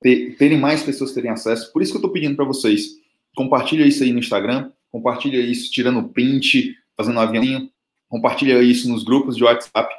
ter, 0.00 0.36
terem 0.36 0.58
mais 0.58 0.82
pessoas 0.82 1.12
terem 1.12 1.30
acesso. 1.30 1.72
Por 1.72 1.82
isso 1.82 1.92
que 1.92 1.96
eu 1.96 2.00
estou 2.00 2.12
pedindo 2.12 2.36
para 2.36 2.44
vocês, 2.44 2.98
compartilha 3.34 3.86
isso 3.86 4.02
aí 4.02 4.12
no 4.12 4.18
Instagram, 4.18 4.70
compartilha 4.90 5.40
isso 5.40 5.70
tirando 5.70 6.08
print, 6.08 6.76
fazendo 6.96 7.16
um 7.16 7.20
aviãozinho, 7.20 7.70
compartilha 8.08 8.62
isso 8.62 8.88
nos 8.88 9.04
grupos 9.04 9.36
de 9.36 9.44
WhatsApp, 9.44 9.92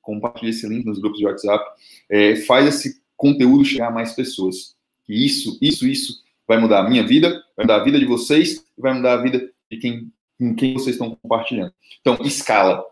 compartilha 0.00 0.50
esse 0.50 0.66
link 0.66 0.84
nos 0.84 0.98
grupos 0.98 1.18
de 1.18 1.26
WhatsApp, 1.26 1.64
é, 2.08 2.36
faz 2.36 2.66
esse 2.66 3.00
conteúdo 3.16 3.64
chegar 3.64 3.88
a 3.88 3.92
mais 3.92 4.12
pessoas. 4.12 4.74
Isso, 5.08 5.58
isso, 5.60 5.86
isso 5.86 6.22
vai 6.46 6.58
mudar 6.58 6.80
a 6.80 6.88
minha 6.88 7.06
vida, 7.06 7.30
vai 7.56 7.64
mudar 7.64 7.76
a 7.76 7.84
vida 7.84 7.98
de 7.98 8.06
vocês 8.06 8.64
vai 8.80 8.94
mudar 8.94 9.14
a 9.14 9.22
vida 9.22 9.50
de 9.70 9.76
quem, 9.78 10.12
com 10.38 10.54
quem 10.54 10.74
vocês 10.74 10.96
estão 10.96 11.14
compartilhando. 11.22 11.72
Então, 12.00 12.18
escala. 12.24 12.84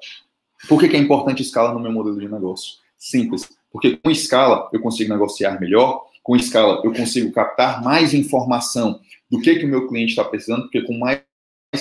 Por 0.69 0.79
que, 0.79 0.89
que 0.89 0.97
é 0.97 1.01
importante 1.01 1.43
escala 1.43 1.73
no 1.73 1.81
meu 1.81 1.91
modelo 1.91 2.21
de 2.21 2.29
negócio? 2.29 2.77
Simples. 2.97 3.49
Porque 3.71 3.97
com 3.97 4.11
escala 4.11 4.69
eu 4.73 4.81
consigo 4.81 5.13
negociar 5.13 5.61
melhor, 5.61 6.07
com 6.23 6.37
escala 6.37 6.81
eu 6.85 6.93
consigo 6.93 7.33
captar 7.33 7.83
mais 7.83 8.15
informação 8.15 9.01
do 9.31 9.41
que, 9.41 9.57
que 9.57 9.65
o 9.65 9.69
meu 9.69 9.89
cliente 9.89 10.11
está 10.11 10.25
precisando, 10.25 10.63
porque 10.63 10.83
com 10.83 10.97
mais 10.99 11.23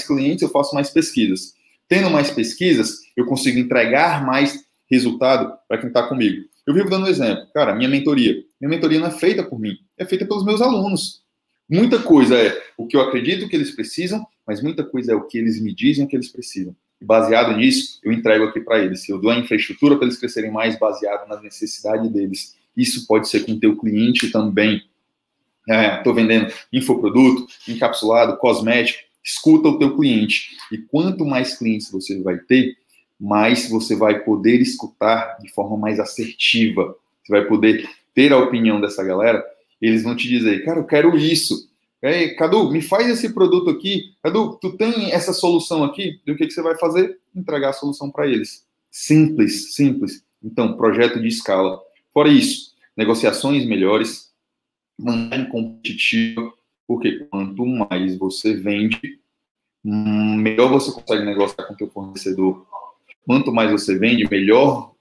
clientes 0.05 0.41
eu 0.41 0.49
faço 0.49 0.75
mais 0.75 0.89
pesquisas. 0.89 1.53
Tendo 1.87 2.09
mais 2.09 2.29
pesquisas, 2.29 2.99
eu 3.15 3.25
consigo 3.25 3.57
entregar 3.57 4.25
mais 4.25 4.65
resultado 4.89 5.57
para 5.67 5.77
quem 5.77 5.87
está 5.87 6.03
comigo. 6.03 6.43
Eu 6.65 6.73
vivo 6.73 6.89
dando 6.89 7.05
um 7.05 7.09
exemplo. 7.09 7.47
Cara, 7.53 7.73
minha 7.73 7.89
mentoria. 7.89 8.43
Minha 8.59 8.69
mentoria 8.69 8.99
não 8.99 9.07
é 9.07 9.11
feita 9.11 9.43
por 9.43 9.59
mim, 9.59 9.77
é 9.97 10.05
feita 10.05 10.25
pelos 10.25 10.43
meus 10.43 10.61
alunos. 10.61 11.23
Muita 11.69 11.99
coisa 11.99 12.35
é 12.35 12.61
o 12.77 12.87
que 12.87 12.95
eu 12.95 13.01
acredito 13.01 13.47
que 13.47 13.55
eles 13.55 13.71
precisam, 13.71 14.25
mas 14.45 14.61
muita 14.61 14.83
coisa 14.83 15.11
é 15.11 15.15
o 15.15 15.27
que 15.27 15.37
eles 15.37 15.61
me 15.61 15.73
dizem 15.73 16.07
que 16.07 16.15
eles 16.15 16.31
precisam. 16.31 16.75
Baseado 16.99 17.55
nisso, 17.55 17.99
eu 18.03 18.11
entrego 18.11 18.45
aqui 18.45 18.59
para 18.59 18.79
eles. 18.79 19.07
Eu 19.07 19.19
dou 19.19 19.29
a 19.29 19.37
infraestrutura 19.37 19.95
para 19.95 20.05
eles 20.05 20.17
crescerem 20.17 20.51
mais 20.51 20.77
baseado 20.79 21.27
na 21.27 21.39
necessidade 21.41 22.09
deles. 22.09 22.55
Isso 22.75 23.05
pode 23.07 23.29
ser 23.29 23.45
com 23.45 23.53
o 23.53 23.59
teu 23.59 23.77
cliente 23.77 24.31
também. 24.31 24.83
Estou 25.67 26.13
é, 26.13 26.15
vendendo 26.15 26.51
infoproduto, 26.71 27.45
encapsulado, 27.67 28.37
cosmético. 28.37 28.99
escuta 29.23 29.67
o 29.67 29.77
teu 29.77 29.95
cliente. 29.95 30.55
E 30.71 30.77
quanto 30.77 31.25
mais 31.25 31.57
clientes 31.57 31.91
você 31.91 32.21
vai 32.21 32.37
ter, 32.37 32.77
mais 33.19 33.69
você 33.69 33.95
vai 33.95 34.19
poder 34.23 34.61
escutar 34.61 35.37
de 35.39 35.51
forma 35.51 35.77
mais 35.77 35.99
assertiva. 35.99 36.95
Você 37.23 37.31
vai 37.31 37.45
poder 37.45 37.87
ter 38.13 38.31
a 38.31 38.37
opinião 38.37 38.79
dessa 38.79 39.03
galera. 39.03 39.43
Eles 39.81 40.03
vão 40.03 40.15
te 40.15 40.27
dizer, 40.27 40.63
cara, 40.63 40.79
eu 40.79 40.85
quero 40.85 41.17
isso. 41.17 41.69
Ei, 42.01 42.35
Cadu, 42.35 42.71
me 42.71 42.81
faz 42.81 43.09
esse 43.09 43.33
produto 43.33 43.69
aqui. 43.69 44.13
Cadu, 44.21 44.57
tu 44.61 44.77
tem 44.77 45.11
essa 45.11 45.33
solução 45.33 45.83
aqui? 45.83 46.21
E 46.25 46.31
o 46.31 46.37
que, 46.37 46.45
que 46.45 46.53
você 46.53 46.61
vai 46.61 46.77
fazer? 46.77 47.17
Entregar 47.35 47.69
a 47.69 47.73
solução 47.73 48.11
para 48.11 48.27
eles. 48.27 48.65
Simples, 48.91 49.73
simples. 49.73 50.23
Então, 50.43 50.77
projeto 50.77 51.19
de 51.19 51.27
escala. 51.27 51.81
Fora 52.13 52.29
isso, 52.29 52.73
negociações 52.95 53.65
melhores, 53.65 54.31
vantagem 54.97 55.49
competitiva, 55.49 56.53
porque 56.87 57.27
quanto 57.29 57.65
mais 57.65 58.17
você 58.17 58.53
vende, 58.53 59.19
melhor 59.83 60.69
você 60.69 60.91
consegue 60.91 61.25
negociar 61.25 61.65
com 61.65 61.73
o 61.73 61.77
teu 61.77 61.87
fornecedor. 61.89 62.65
Quanto 63.25 63.51
mais 63.51 63.71
você 63.71 63.97
vende, 63.97 64.27
melhor 64.29 64.93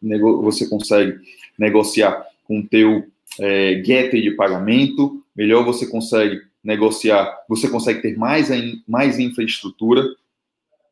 você 0.42 0.68
consegue 0.68 1.18
negociar 1.58 2.26
com 2.44 2.60
o 2.60 2.66
teu 2.66 3.06
é, 3.38 3.74
de 3.74 4.30
pagamento, 4.32 5.22
melhor 5.34 5.64
você 5.64 5.86
consegue 5.86 6.40
negociar, 6.66 7.44
você 7.48 7.68
consegue 7.68 8.02
ter 8.02 8.18
mais, 8.18 8.48
mais 8.88 9.20
infraestrutura, 9.20 10.04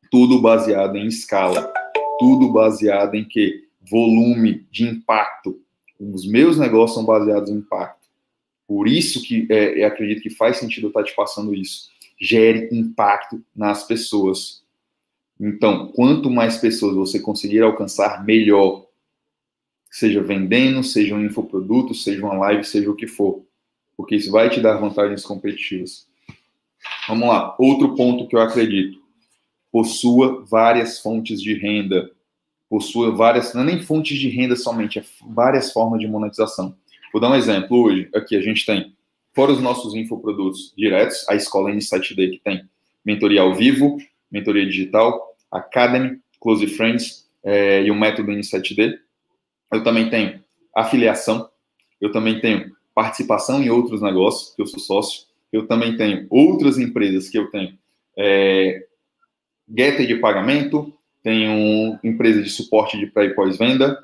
tudo 0.09 0.41
baseado 0.41 0.95
em 0.95 1.05
escala, 1.05 1.71
tudo 2.17 2.51
baseado 2.51 3.15
em 3.15 3.25
que? 3.25 3.65
Volume 3.91 4.65
de 4.71 4.85
impacto. 4.85 5.59
Os 5.99 6.25
meus 6.25 6.57
negócios 6.57 6.95
são 6.95 7.05
baseados 7.05 7.49
em 7.49 7.57
impacto. 7.57 8.07
Por 8.65 8.87
isso 8.87 9.21
que 9.21 9.45
é, 9.51 9.83
eu 9.83 9.87
acredito 9.87 10.23
que 10.23 10.29
faz 10.29 10.57
sentido 10.57 10.85
eu 10.85 10.87
estar 10.87 11.03
te 11.03 11.13
passando 11.13 11.53
isso. 11.53 11.89
Gere 12.19 12.69
impacto 12.71 13.43
nas 13.55 13.83
pessoas. 13.85 14.63
Então, 15.39 15.89
quanto 15.89 16.31
mais 16.31 16.57
pessoas 16.57 16.95
você 16.95 17.19
conseguir 17.19 17.61
alcançar, 17.61 18.25
melhor. 18.25 18.87
Seja 19.91 20.21
vendendo, 20.23 20.83
seja 20.83 21.13
um 21.13 21.23
infoproduto, 21.23 21.93
seja 21.93 22.25
uma 22.25 22.37
live, 22.37 22.63
seja 22.63 22.89
o 22.89 22.95
que 22.95 23.07
for. 23.07 23.45
Porque 23.95 24.15
isso 24.15 24.31
vai 24.31 24.49
te 24.49 24.59
dar 24.59 24.77
vantagens 24.77 25.23
competitivas. 25.23 26.07
Vamos 27.07 27.27
lá. 27.27 27.55
Outro 27.59 27.95
ponto 27.95 28.27
que 28.27 28.35
eu 28.35 28.41
acredito. 28.41 28.99
Possua 29.71 30.43
várias 30.45 30.99
fontes 30.99 31.41
de 31.41 31.53
renda. 31.53 32.09
Possua 32.69 33.15
várias, 33.15 33.53
não 33.53 33.61
é 33.61 33.65
nem 33.65 33.81
fontes 33.81 34.17
de 34.17 34.27
renda 34.27 34.55
somente, 34.55 34.97
é 34.97 35.03
várias 35.29 35.71
formas 35.71 35.99
de 35.99 36.07
monetização. 36.07 36.75
Vou 37.13 37.21
dar 37.21 37.29
um 37.29 37.35
exemplo. 37.35 37.77
Hoje, 37.77 38.09
aqui 38.13 38.35
a 38.35 38.41
gente 38.41 38.65
tem, 38.65 38.93
fora 39.33 39.51
os 39.51 39.61
nossos 39.61 39.93
infoprodutos 39.93 40.73
diretos, 40.75 41.25
a 41.29 41.35
escola 41.35 41.71
Insight 41.71 42.15
Day, 42.15 42.31
que 42.31 42.39
tem 42.39 42.67
mentoria 43.05 43.41
ao 43.41 43.53
vivo, 43.53 43.97
mentoria 44.31 44.65
digital, 44.65 45.35
Academy, 45.51 46.19
Close 46.41 46.65
Friends 46.67 47.27
é, 47.43 47.83
e 47.83 47.91
o 47.91 47.95
método 47.95 48.31
Insight 48.31 48.75
Day. 48.75 48.97
Eu 49.71 49.83
também 49.83 50.09
tenho 50.09 50.43
afiliação, 50.75 51.47
eu 52.01 52.11
também 52.11 52.41
tenho 52.41 52.75
participação 52.95 53.61
em 53.61 53.69
outros 53.69 54.01
negócios, 54.01 54.55
que 54.55 54.61
eu 54.61 54.65
sou 54.65 54.79
sócio, 54.79 55.25
eu 55.53 55.67
também 55.67 55.95
tenho 55.95 56.25
outras 56.29 56.79
empresas 56.79 57.29
que 57.29 57.37
eu 57.37 57.49
tenho 57.51 57.77
é, 58.17 58.87
de 59.67 60.15
pagamento, 60.15 60.91
tenho 61.21 61.99
empresa 62.03 62.41
de 62.41 62.49
suporte 62.49 62.97
de 62.97 63.05
pré 63.05 63.25
e 63.25 63.35
pós-venda, 63.35 63.99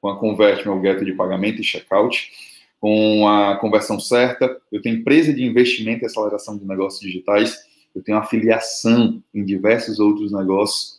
com 0.00 0.08
a 0.08 0.18
Convert, 0.18 0.64
meu 0.64 0.80
getter 0.80 1.04
de 1.04 1.12
pagamento 1.12 1.60
e 1.60 1.64
checkout 1.64 2.30
com 2.80 3.28
a 3.28 3.56
conversão 3.56 4.00
certa, 4.00 4.58
eu 4.72 4.80
tenho 4.80 4.96
empresa 4.96 5.32
de 5.34 5.44
investimento 5.44 6.02
e 6.02 6.06
aceleração 6.06 6.56
de 6.56 6.64
negócios 6.64 7.00
digitais, 7.00 7.58
eu 7.94 8.02
tenho 8.02 8.16
afiliação 8.16 9.22
em 9.34 9.44
diversos 9.44 10.00
outros 10.00 10.32
negócios. 10.32 10.98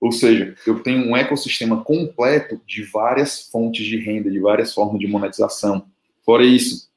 Ou 0.00 0.10
seja, 0.10 0.54
eu 0.66 0.82
tenho 0.82 1.06
um 1.06 1.16
ecossistema 1.16 1.82
completo 1.84 2.60
de 2.66 2.82
várias 2.82 3.48
fontes 3.48 3.86
de 3.86 3.98
renda, 3.98 4.30
de 4.30 4.40
várias 4.40 4.74
formas 4.74 4.98
de 4.98 5.06
monetização. 5.06 5.86
Fora 6.26 6.44
isso, 6.44 6.90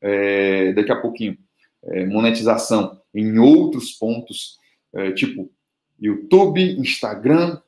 é, 0.00 0.72
daqui 0.72 0.92
a 0.92 0.96
pouquinho, 0.96 1.36
é, 1.82 2.06
monetização 2.06 3.00
em 3.12 3.36
outros 3.36 3.90
pontos, 3.90 4.58
é, 4.94 5.10
tipo 5.10 5.50
YouTube, 6.00 6.62
Instagram, 6.78 7.58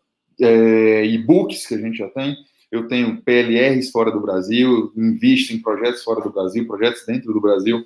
é, 0.40 1.04
e-books 1.04 1.66
que 1.66 1.74
a 1.74 1.78
gente 1.78 1.98
já 1.98 2.08
tem, 2.10 2.36
eu 2.70 2.86
tenho 2.86 3.20
PLRs 3.22 3.90
fora 3.90 4.12
do 4.12 4.20
Brasil, 4.20 4.92
invisto 4.96 5.52
em 5.52 5.60
projetos 5.60 6.04
fora 6.04 6.20
do 6.20 6.30
Brasil, 6.30 6.66
projetos 6.66 7.04
dentro 7.04 7.32
do 7.32 7.40
Brasil, 7.40 7.84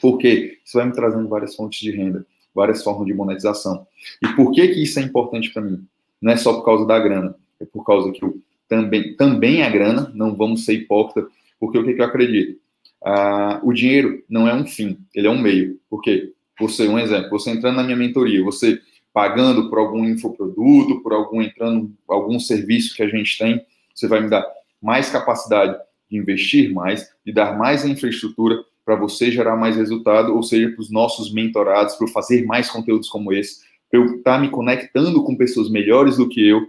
porque 0.00 0.58
isso 0.64 0.78
vai 0.78 0.86
me 0.86 0.92
trazendo 0.92 1.28
várias 1.28 1.54
fontes 1.54 1.80
de 1.80 1.90
renda, 1.90 2.24
várias 2.54 2.82
formas 2.82 3.06
de 3.06 3.12
monetização. 3.12 3.86
E 4.22 4.28
por 4.28 4.52
que 4.52 4.66
que 4.68 4.82
isso 4.82 4.98
é 4.98 5.02
importante 5.02 5.52
para 5.52 5.62
mim? 5.62 5.84
Não 6.22 6.32
é 6.32 6.36
só 6.36 6.54
por 6.54 6.64
causa 6.64 6.86
da 6.86 6.98
grana, 6.98 7.34
é 7.60 7.66
por 7.66 7.84
causa 7.84 8.10
que 8.12 8.24
eu, 8.24 8.40
também, 8.68 9.14
também 9.14 9.62
a 9.62 9.68
grana, 9.68 10.10
não 10.14 10.34
vamos 10.34 10.64
ser 10.64 10.74
hipócritas, 10.74 11.30
porque 11.58 11.78
o 11.78 11.84
que, 11.84 11.94
que 11.94 12.00
eu 12.00 12.06
acredito? 12.06 12.58
Ah, 13.04 13.60
o 13.62 13.72
dinheiro 13.72 14.22
não 14.28 14.48
é 14.48 14.54
um 14.54 14.66
fim, 14.66 14.98
ele 15.14 15.26
é 15.26 15.30
um 15.30 15.40
meio. 15.40 15.78
Por 15.88 16.00
quê? 16.00 16.32
Você, 16.58 16.88
um 16.88 16.98
exemplo, 16.98 17.30
você 17.30 17.50
entrando 17.50 17.76
na 17.76 17.82
minha 17.82 17.96
mentoria, 17.96 18.42
você 18.42 18.80
pagando 19.12 19.70
por 19.70 19.78
algum 19.78 20.04
infoproduto, 20.04 21.02
por 21.02 21.12
algum 21.12 21.40
entrando, 21.40 21.90
algum 22.08 22.38
serviço 22.38 22.94
que 22.94 23.02
a 23.02 23.08
gente 23.08 23.38
tem, 23.38 23.64
você 23.94 24.06
vai 24.06 24.20
me 24.20 24.28
dar 24.28 24.46
mais 24.82 25.08
capacidade 25.10 25.78
de 26.10 26.18
investir 26.18 26.72
mais, 26.72 27.08
de 27.24 27.32
dar 27.32 27.58
mais 27.58 27.84
infraestrutura 27.84 28.56
para 28.84 28.94
você 28.94 29.30
gerar 29.30 29.56
mais 29.56 29.76
resultado, 29.76 30.34
ou 30.34 30.42
seja, 30.42 30.70
para 30.70 30.80
os 30.80 30.90
nossos 30.90 31.32
mentorados, 31.32 31.96
para 31.96 32.06
eu 32.06 32.12
fazer 32.12 32.44
mais 32.44 32.70
conteúdos 32.70 33.08
como 33.08 33.32
esse, 33.32 33.64
para 33.90 33.98
eu 33.98 34.04
estar 34.04 34.34
tá 34.34 34.38
me 34.38 34.48
conectando 34.48 35.24
com 35.24 35.36
pessoas 35.36 35.68
melhores 35.68 36.16
do 36.16 36.28
que 36.28 36.46
eu, 36.46 36.66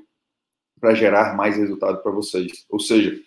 para 0.80 0.96
gerar 0.96 1.36
mais 1.36 1.58
resultado 1.58 2.02
para 2.02 2.12
vocês. 2.12 2.66
Ou 2.70 2.80
seja, 2.80 3.20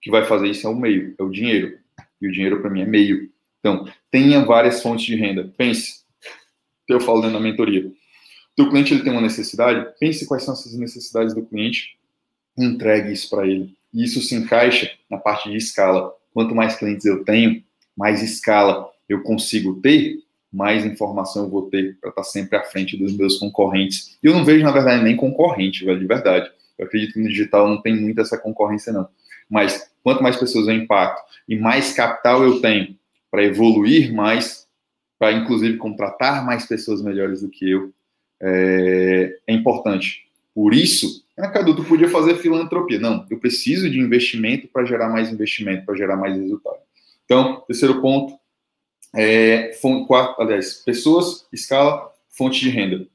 que 0.00 0.10
vai 0.10 0.24
fazer 0.24 0.48
isso 0.48 0.66
é 0.66 0.70
o 0.70 0.76
meio, 0.76 1.14
é 1.18 1.22
o 1.22 1.30
dinheiro. 1.30 1.78
E 2.20 2.28
o 2.28 2.32
dinheiro 2.32 2.60
para 2.60 2.70
mim 2.70 2.82
é 2.82 2.86
meio. 2.86 3.30
Então, 3.60 3.86
tenha 4.10 4.44
várias 4.44 4.82
fontes 4.82 5.04
de 5.04 5.16
renda. 5.16 5.52
Pense, 5.56 6.04
eu 6.88 7.00
falo 7.00 7.20
dentro 7.20 7.36
da 7.36 7.42
mentoria. 7.42 7.90
O 8.58 8.70
cliente 8.70 8.94
ele 8.94 9.02
tem 9.02 9.12
uma 9.12 9.20
necessidade, 9.20 9.86
pense 10.00 10.26
quais 10.26 10.44
são 10.44 10.54
essas 10.54 10.74
necessidades 10.74 11.34
do 11.34 11.44
cliente 11.44 11.96
entregue 12.58 13.12
isso 13.12 13.28
para 13.28 13.46
ele. 13.46 13.74
E 13.92 14.04
isso 14.04 14.20
se 14.22 14.34
encaixa 14.34 14.90
na 15.10 15.18
parte 15.18 15.50
de 15.50 15.56
escala. 15.56 16.12
Quanto 16.32 16.54
mais 16.54 16.76
clientes 16.76 17.04
eu 17.04 17.24
tenho, 17.24 17.62
mais 17.96 18.22
escala 18.22 18.90
eu 19.08 19.22
consigo 19.22 19.80
ter, 19.80 20.18
mais 20.52 20.84
informação 20.84 21.44
eu 21.44 21.50
vou 21.50 21.68
ter 21.68 21.96
para 22.00 22.10
estar 22.10 22.22
tá 22.22 22.28
sempre 22.28 22.56
à 22.56 22.62
frente 22.62 22.96
dos 22.96 23.16
meus 23.16 23.38
concorrentes. 23.38 24.18
E 24.22 24.26
eu 24.26 24.32
não 24.32 24.44
vejo, 24.44 24.64
na 24.64 24.72
verdade, 24.72 25.02
nem 25.02 25.16
concorrente, 25.16 25.84
velho, 25.84 26.00
de 26.00 26.06
verdade. 26.06 26.50
Eu 26.78 26.86
acredito 26.86 27.14
que 27.14 27.20
no 27.20 27.28
digital 27.28 27.68
não 27.68 27.80
tem 27.80 27.94
muito 27.94 28.20
essa 28.20 28.38
concorrência, 28.38 28.92
não. 28.92 29.08
Mas 29.48 29.90
quanto 30.02 30.22
mais 30.22 30.36
pessoas 30.36 30.68
eu 30.68 30.74
impacto 30.74 31.22
e 31.48 31.56
mais 31.56 31.92
capital 31.92 32.42
eu 32.42 32.60
tenho 32.60 32.96
para 33.30 33.44
evoluir 33.44 34.12
mais, 34.12 34.66
para 35.18 35.32
inclusive 35.32 35.76
contratar 35.76 36.44
mais 36.44 36.66
pessoas 36.66 37.02
melhores 37.02 37.42
do 37.42 37.48
que 37.48 37.70
eu, 37.70 37.92
é, 38.40 39.38
é 39.46 39.52
importante. 39.52 40.26
Por 40.54 40.72
isso, 40.72 41.22
ah, 41.38 41.48
Cadu, 41.48 41.76
tu 41.76 41.84
podia 41.84 42.08
fazer 42.08 42.36
filantropia. 42.36 42.98
Não, 42.98 43.26
eu 43.30 43.38
preciso 43.38 43.90
de 43.90 43.98
investimento 44.00 44.68
para 44.68 44.86
gerar 44.86 45.08
mais 45.10 45.30
investimento, 45.30 45.84
para 45.84 45.94
gerar 45.94 46.16
mais 46.16 46.36
resultado. 46.36 46.78
Então, 47.24 47.60
terceiro 47.66 48.00
ponto, 48.00 48.38
é, 49.14 49.72
fonte, 49.80 50.06
quarto, 50.06 50.40
aliás, 50.40 50.82
pessoas, 50.84 51.46
escala, 51.52 52.10
fonte 52.30 52.60
de 52.60 52.70
renda. 52.70 53.06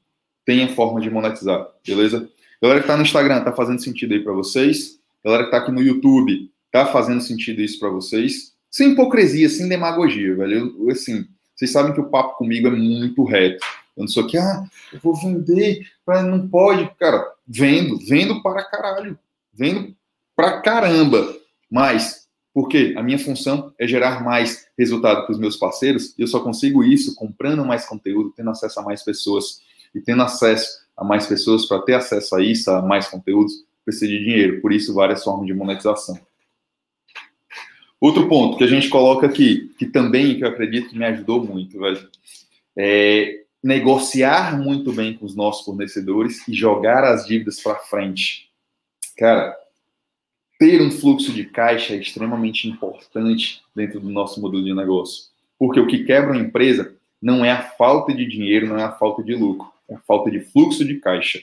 Tenha 0.44 0.68
forma 0.68 1.00
de 1.00 1.10
monetizar, 1.10 1.66
beleza? 1.86 2.28
Galera 2.60 2.80
que 2.80 2.84
está 2.84 2.96
no 2.96 3.02
Instagram, 3.02 3.38
está 3.38 3.52
fazendo 3.52 3.82
sentido 3.82 4.14
aí 4.14 4.20
para 4.20 4.32
vocês? 4.32 5.00
Galera 5.24 5.44
que 5.44 5.48
está 5.48 5.58
aqui 5.58 5.70
no 5.70 5.80
YouTube, 5.80 6.50
está 6.66 6.86
fazendo 6.86 7.20
sentido 7.20 7.60
isso 7.60 7.78
para 7.78 7.90
vocês? 7.90 8.52
Sem 8.70 8.92
hipocrisia, 8.92 9.48
sem 9.48 9.68
demagogia, 9.68 10.34
velho. 10.34 10.74
Eu, 10.78 10.90
assim, 10.90 11.26
vocês 11.54 11.70
sabem 11.70 11.92
que 11.92 12.00
o 12.00 12.08
papo 12.08 12.36
comigo 12.36 12.66
é 12.66 12.70
muito 12.70 13.22
reto. 13.24 13.64
Eu 13.96 14.02
não 14.02 14.08
sou 14.08 14.26
que, 14.26 14.38
ah, 14.38 14.64
eu 14.92 14.98
vou 15.00 15.14
vender, 15.14 15.86
não 16.06 16.48
pode. 16.48 16.90
Cara, 16.98 17.24
vendo, 17.46 17.98
vendo 17.98 18.42
para 18.42 18.64
caralho. 18.64 19.18
Vendo 19.52 19.94
para 20.34 20.60
caramba. 20.60 21.36
Mas, 21.70 22.26
por 22.52 22.68
quê? 22.68 22.94
A 22.96 23.02
minha 23.02 23.18
função 23.18 23.72
é 23.78 23.86
gerar 23.86 24.24
mais 24.24 24.66
resultado 24.76 25.24
para 25.24 25.32
os 25.32 25.38
meus 25.38 25.56
parceiros 25.56 26.14
e 26.18 26.22
eu 26.22 26.26
só 26.26 26.40
consigo 26.40 26.82
isso 26.82 27.14
comprando 27.14 27.64
mais 27.64 27.84
conteúdo, 27.84 28.32
tendo 28.34 28.50
acesso 28.50 28.80
a 28.80 28.82
mais 28.82 29.02
pessoas. 29.02 29.60
E 29.94 30.00
tendo 30.00 30.22
acesso 30.22 30.80
a 30.96 31.04
mais 31.04 31.26
pessoas, 31.26 31.66
para 31.66 31.82
ter 31.82 31.94
acesso 31.94 32.34
a 32.34 32.42
isso, 32.42 32.70
a 32.70 32.80
mais 32.80 33.08
conteúdos, 33.08 33.52
precisa 33.84 34.08
de 34.08 34.18
dinheiro. 34.18 34.60
Por 34.60 34.72
isso, 34.72 34.94
várias 34.94 35.22
formas 35.22 35.46
de 35.46 35.54
monetização. 35.54 36.18
Outro 38.00 38.28
ponto 38.28 38.58
que 38.58 38.64
a 38.64 38.68
gente 38.68 38.88
coloca 38.88 39.26
aqui, 39.26 39.72
que 39.78 39.86
também 39.86 40.36
que 40.36 40.44
eu 40.44 40.48
acredito 40.48 40.90
que 40.90 40.98
me 40.98 41.04
ajudou 41.04 41.44
muito, 41.44 41.78
velho, 41.78 42.08
é 42.76 43.42
negociar 43.62 44.58
muito 44.60 44.92
bem 44.92 45.14
com 45.14 45.24
os 45.24 45.36
nossos 45.36 45.64
fornecedores 45.64 46.46
e 46.48 46.52
jogar 46.52 47.04
as 47.04 47.26
dívidas 47.26 47.60
para 47.60 47.76
frente. 47.76 48.50
Cara, 49.16 49.56
ter 50.58 50.82
um 50.82 50.90
fluxo 50.90 51.32
de 51.32 51.44
caixa 51.44 51.94
é 51.94 51.98
extremamente 51.98 52.68
importante 52.68 53.62
dentro 53.74 54.00
do 54.00 54.10
nosso 54.10 54.40
modelo 54.40 54.64
de 54.64 54.74
negócio. 54.74 55.26
Porque 55.58 55.78
o 55.78 55.86
que 55.86 56.04
quebra 56.04 56.32
uma 56.32 56.40
empresa 56.40 56.96
não 57.20 57.44
é 57.44 57.52
a 57.52 57.62
falta 57.62 58.12
de 58.12 58.26
dinheiro, 58.26 58.66
não 58.66 58.78
é 58.78 58.82
a 58.82 58.92
falta 58.92 59.22
de 59.22 59.34
lucro, 59.34 59.68
é 59.88 59.94
a 59.94 60.00
falta 60.00 60.28
de 60.28 60.40
fluxo 60.40 60.84
de 60.84 60.96
caixa. 60.96 61.40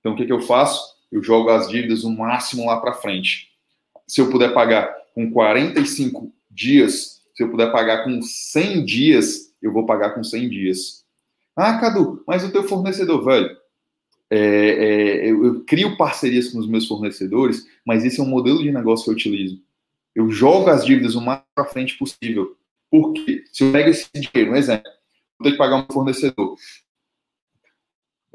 Então, 0.00 0.12
o 0.12 0.16
que, 0.16 0.26
que 0.26 0.32
eu 0.32 0.42
faço? 0.42 0.93
Eu 1.14 1.22
jogo 1.22 1.48
as 1.48 1.68
dívidas 1.68 2.02
o 2.02 2.10
máximo 2.10 2.66
lá 2.66 2.80
para 2.80 2.92
frente. 2.92 3.48
Se 4.04 4.20
eu 4.20 4.28
puder 4.28 4.52
pagar 4.52 4.92
com 5.14 5.30
45 5.30 6.34
dias, 6.50 7.22
se 7.32 7.44
eu 7.44 7.48
puder 7.48 7.70
pagar 7.70 8.02
com 8.02 8.20
100 8.20 8.84
dias, 8.84 9.52
eu 9.62 9.72
vou 9.72 9.86
pagar 9.86 10.10
com 10.10 10.24
100 10.24 10.48
dias. 10.48 11.04
Ah, 11.54 11.78
Cadu, 11.78 12.24
mas 12.26 12.42
o 12.42 12.50
teu 12.50 12.64
fornecedor, 12.64 13.24
velho, 13.24 13.56
é, 14.28 14.38
é, 14.38 15.30
eu, 15.30 15.44
eu, 15.44 15.60
crio 15.64 15.96
parcerias 15.96 16.48
com 16.48 16.58
os 16.58 16.66
meus 16.66 16.88
fornecedores, 16.88 17.64
mas 17.86 18.04
esse 18.04 18.18
é 18.18 18.22
um 18.24 18.26
modelo 18.26 18.60
de 18.60 18.72
negócio 18.72 19.04
que 19.04 19.10
eu 19.10 19.14
utilizo. 19.14 19.62
Eu 20.16 20.28
jogo 20.32 20.68
as 20.68 20.84
dívidas 20.84 21.14
o 21.14 21.20
mais 21.20 21.42
para 21.54 21.64
frente 21.64 21.96
possível. 21.96 22.56
Porque 22.90 23.44
se 23.52 23.62
eu 23.62 23.70
pego 23.70 23.88
esse 23.88 24.08
dinheiro, 24.12 24.50
um 24.50 24.56
exemplo, 24.56 24.90
vou 25.38 25.44
ter 25.44 25.52
que 25.52 25.58
pagar 25.58 25.76
um 25.76 25.86
fornecedor. 25.92 26.56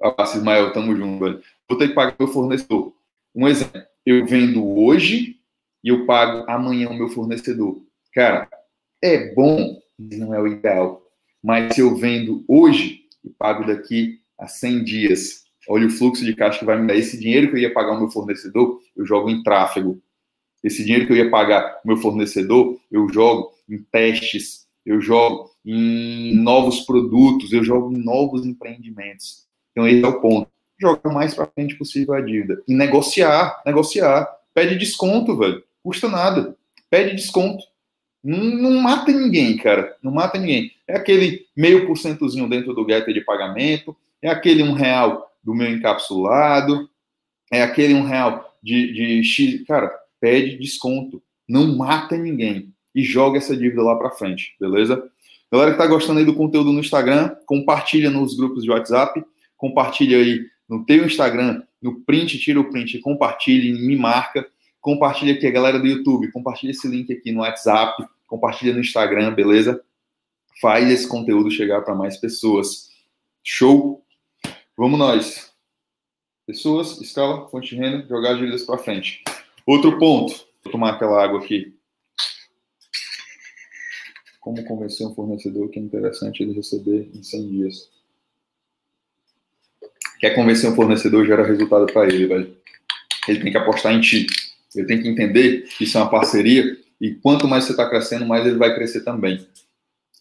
Ah, 0.01 0.23
Ismael, 0.23 0.73
tamo 0.73 0.95
junto, 0.95 1.23
velho. 1.23 1.41
Vou 1.67 1.77
ter 1.77 1.89
que 1.89 1.93
pagar 1.93 2.15
meu 2.17 2.27
fornecedor. 2.27 2.93
Um 3.35 3.47
exemplo, 3.47 3.81
eu 4.05 4.25
vendo 4.25 4.65
hoje 4.77 5.37
e 5.83 5.89
eu 5.89 6.05
pago 6.05 6.49
amanhã 6.49 6.89
o 6.89 6.97
meu 6.97 7.09
fornecedor. 7.09 7.81
Cara, 8.13 8.49
é 9.01 9.33
bom, 9.33 9.79
não 9.97 10.33
é 10.33 10.41
o 10.41 10.47
ideal. 10.47 11.01
Mas 11.43 11.75
se 11.75 11.81
eu 11.81 11.95
vendo 11.95 12.43
hoje 12.47 13.01
e 13.23 13.29
pago 13.29 13.65
daqui 13.65 14.19
a 14.37 14.47
100 14.47 14.83
dias, 14.83 15.43
olha 15.67 15.87
o 15.87 15.91
fluxo 15.91 16.25
de 16.25 16.35
caixa 16.35 16.59
que 16.59 16.65
vai 16.65 16.79
me 16.79 16.87
dar. 16.87 16.95
Esse 16.95 17.19
dinheiro 17.19 17.49
que 17.49 17.55
eu 17.55 17.59
ia 17.59 17.73
pagar 17.73 17.93
o 17.93 17.99
meu 17.99 18.09
fornecedor, 18.09 18.79
eu 18.95 19.05
jogo 19.05 19.29
em 19.29 19.43
tráfego. 19.43 20.01
Esse 20.63 20.83
dinheiro 20.83 21.05
que 21.05 21.13
eu 21.13 21.17
ia 21.17 21.29
pagar 21.29 21.79
o 21.83 21.87
meu 21.87 21.97
fornecedor, 21.97 22.79
eu 22.91 23.07
jogo 23.09 23.53
em 23.69 23.81
testes, 23.83 24.67
eu 24.85 24.99
jogo 24.99 25.49
em 25.65 26.35
novos 26.35 26.81
produtos, 26.81 27.53
eu 27.53 27.63
jogo 27.63 27.93
em 27.93 28.03
novos 28.03 28.45
empreendimentos. 28.45 29.48
Então, 29.79 29.87
esse 29.87 30.03
é 30.03 30.07
o 30.07 30.19
ponto. 30.19 30.49
Joga 30.79 31.09
o 31.09 31.13
mais 31.13 31.33
para 31.33 31.47
frente 31.47 31.75
possível 31.75 32.13
a 32.13 32.21
dívida. 32.21 32.61
E 32.67 32.73
negociar, 32.73 33.61
negociar. 33.65 34.27
Pede 34.53 34.77
desconto, 34.77 35.37
velho. 35.37 35.63
Custa 35.83 36.09
nada. 36.09 36.55
Pede 36.89 37.15
desconto. 37.15 37.63
Não, 38.23 38.37
não, 38.37 38.81
mata 38.81 39.11
ninguém, 39.11 39.55
cara. 39.57 39.95
Não 40.03 40.11
mata 40.11 40.37
ninguém. 40.37 40.71
É 40.87 40.97
aquele 40.97 41.45
meio 41.55 41.85
porcentozinho 41.87 42.49
dentro 42.49 42.73
do 42.73 42.85
getter 42.85 43.13
de 43.13 43.21
pagamento, 43.21 43.95
é 44.21 44.29
aquele 44.29 44.63
um 44.63 44.73
real 44.73 45.31
do 45.41 45.53
meu 45.53 45.69
encapsulado, 45.71 46.89
é 47.51 47.61
aquele 47.61 47.93
um 47.93 48.03
real 48.03 48.57
de, 48.61 48.91
de 48.93 49.23
X. 49.23 49.63
Cara, 49.65 49.93
pede 50.19 50.57
desconto. 50.57 51.21
Não 51.47 51.77
mata 51.77 52.17
ninguém. 52.17 52.73
E 52.93 53.03
joga 53.03 53.37
essa 53.37 53.55
dívida 53.55 53.81
lá 53.81 53.95
para 53.95 54.11
frente, 54.11 54.55
beleza? 54.59 55.09
Galera 55.51 55.71
que 55.71 55.77
tá 55.77 55.87
gostando 55.87 56.19
aí 56.19 56.25
do 56.25 56.35
conteúdo 56.35 56.71
no 56.71 56.79
Instagram, 56.79 57.35
compartilha 57.45 58.09
nos 58.09 58.35
grupos 58.35 58.63
de 58.63 58.69
WhatsApp, 58.69 59.23
compartilha 59.59 60.17
aí 60.17 60.41
no 60.67 60.83
teu 60.83 61.05
Instagram, 61.05 61.61
no 61.79 62.01
print, 62.01 62.39
tira 62.39 62.59
o 62.59 62.71
print, 62.71 62.97
compartilha, 62.99 63.71
me 63.79 63.95
marca 63.95 64.49
Compartilha 64.81 65.33
aqui 65.33 65.45
a 65.45 65.51
galera 65.51 65.77
do 65.77 65.87
YouTube, 65.87 66.31
compartilha 66.31 66.71
esse 66.71 66.87
link 66.87 67.11
aqui 67.11 67.31
no 67.31 67.41
WhatsApp, 67.41 68.01
compartilha 68.25 68.73
no 68.73 68.79
Instagram, 68.79 69.33
beleza? 69.33 69.83
Faz 70.61 70.89
esse 70.89 71.07
conteúdo 71.07 71.51
chegar 71.51 71.81
para 71.81 71.95
mais 71.95 72.17
pessoas. 72.17 72.89
Show? 73.43 74.05
Vamos 74.77 74.97
nós. 74.97 75.53
Pessoas, 76.45 76.99
escala, 77.01 77.47
fonte 77.49 77.75
de 77.75 77.81
renda, 77.81 78.07
jogar 78.07 78.31
as 78.31 78.37
dívidas 78.39 78.63
para 78.63 78.77
frente. 78.77 79.21
Outro 79.65 79.99
ponto. 79.99 80.33
Vou 80.63 80.71
tomar 80.71 80.91
aquela 80.91 81.21
água 81.21 81.39
aqui. 81.39 81.77
Como 84.39 84.63
convencer 84.63 85.05
um 85.05 85.13
fornecedor 85.13 85.69
que 85.69 85.77
é 85.77 85.81
interessante 85.81 86.41
ele 86.41 86.53
receber 86.53 87.11
em 87.13 87.21
100 87.21 87.47
dias? 87.49 87.89
Quer 90.19 90.31
convencer 90.35 90.69
um 90.69 90.75
fornecedor, 90.75 91.25
gera 91.25 91.45
resultado 91.45 91.85
para 91.87 92.07
ele, 92.07 92.27
velho. 92.27 92.55
Ele 93.27 93.39
tem 93.39 93.51
que 93.51 93.57
apostar 93.57 93.93
em 93.93 94.01
ti. 94.01 94.27
Ele 94.75 94.85
tem 94.85 95.01
que 95.01 95.07
entender 95.07 95.63
que 95.63 95.83
isso 95.83 95.97
é 95.97 96.01
uma 96.01 96.09
parceria 96.09 96.77
e 96.99 97.15
quanto 97.15 97.47
mais 97.47 97.63
você 97.63 97.71
está 97.71 97.89
crescendo, 97.89 98.25
mais 98.25 98.45
ele 98.45 98.57
vai 98.57 98.75
crescer 98.75 99.01
também. 99.01 99.47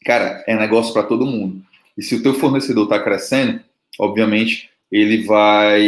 Cara, 0.05 0.45
é 0.47 0.57
negócio 0.57 0.93
para 0.93 1.03
todo 1.03 1.27
mundo. 1.27 1.63
E 1.97 2.03
se 2.03 2.15
o 2.15 2.23
teu 2.23 2.35
fornecedor 2.35 2.85
está 2.85 3.03
crescendo, 3.03 3.61
obviamente 3.99 4.71
ele 4.91 5.25
vai 5.25 5.83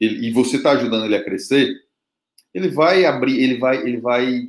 ele, 0.00 0.28
e 0.28 0.30
você 0.30 0.56
está 0.56 0.72
ajudando 0.72 1.04
ele 1.04 1.16
a 1.16 1.24
crescer, 1.24 1.74
ele 2.54 2.68
vai 2.68 3.04
abrir, 3.04 3.42
ele 3.42 3.58
vai 3.58 3.78
ele 3.78 3.98
vai 3.98 4.48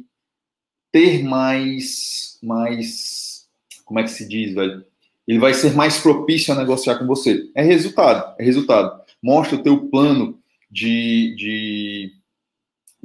ter 0.92 1.24
mais 1.24 2.38
mais 2.44 3.48
como 3.84 4.00
é 4.00 4.04
que 4.04 4.12
se 4.12 4.28
diz, 4.28 4.54
velho? 4.54 4.86
Ele 5.28 5.40
vai 5.40 5.54
ser 5.54 5.74
mais 5.74 5.98
propício 5.98 6.54
a 6.54 6.58
negociar 6.58 6.96
com 7.00 7.08
você. 7.08 7.50
É 7.56 7.64
resultado, 7.64 8.36
é 8.40 8.44
resultado. 8.44 9.02
Mostra 9.22 9.58
o 9.58 9.64
teu 9.64 9.88
plano 9.88 10.40
de, 10.70 11.36
de 11.36 12.18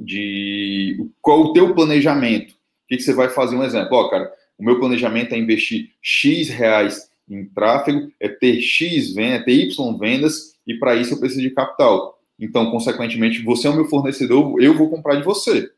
de 0.03 1.09
qual 1.21 1.41
o 1.41 1.53
teu 1.53 1.73
planejamento. 1.73 2.51
O 2.51 2.87
que, 2.87 2.97
que 2.97 3.03
você 3.03 3.13
vai 3.13 3.29
fazer? 3.29 3.55
Um 3.55 3.63
exemplo, 3.63 3.97
ó, 3.97 4.09
cara, 4.09 4.31
o 4.57 4.63
meu 4.63 4.79
planejamento 4.79 5.33
é 5.33 5.37
investir 5.37 5.91
X 6.01 6.49
reais 6.49 7.09
em 7.29 7.45
tráfego, 7.45 8.11
é 8.19 8.27
ter 8.27 8.61
X 8.61 9.13
vendas, 9.13 9.41
é 9.41 9.43
ter 9.43 9.53
Y 9.53 9.97
vendas, 9.97 10.55
e 10.67 10.75
para 10.75 10.95
isso 10.95 11.13
eu 11.13 11.19
preciso 11.19 11.41
de 11.41 11.51
capital. 11.51 12.19
Então, 12.37 12.69
consequentemente, 12.69 13.41
você 13.41 13.67
é 13.67 13.69
o 13.69 13.75
meu 13.75 13.85
fornecedor, 13.85 14.61
eu 14.61 14.73
vou 14.73 14.89
comprar 14.89 15.15
de 15.15 15.23
você. 15.23 15.71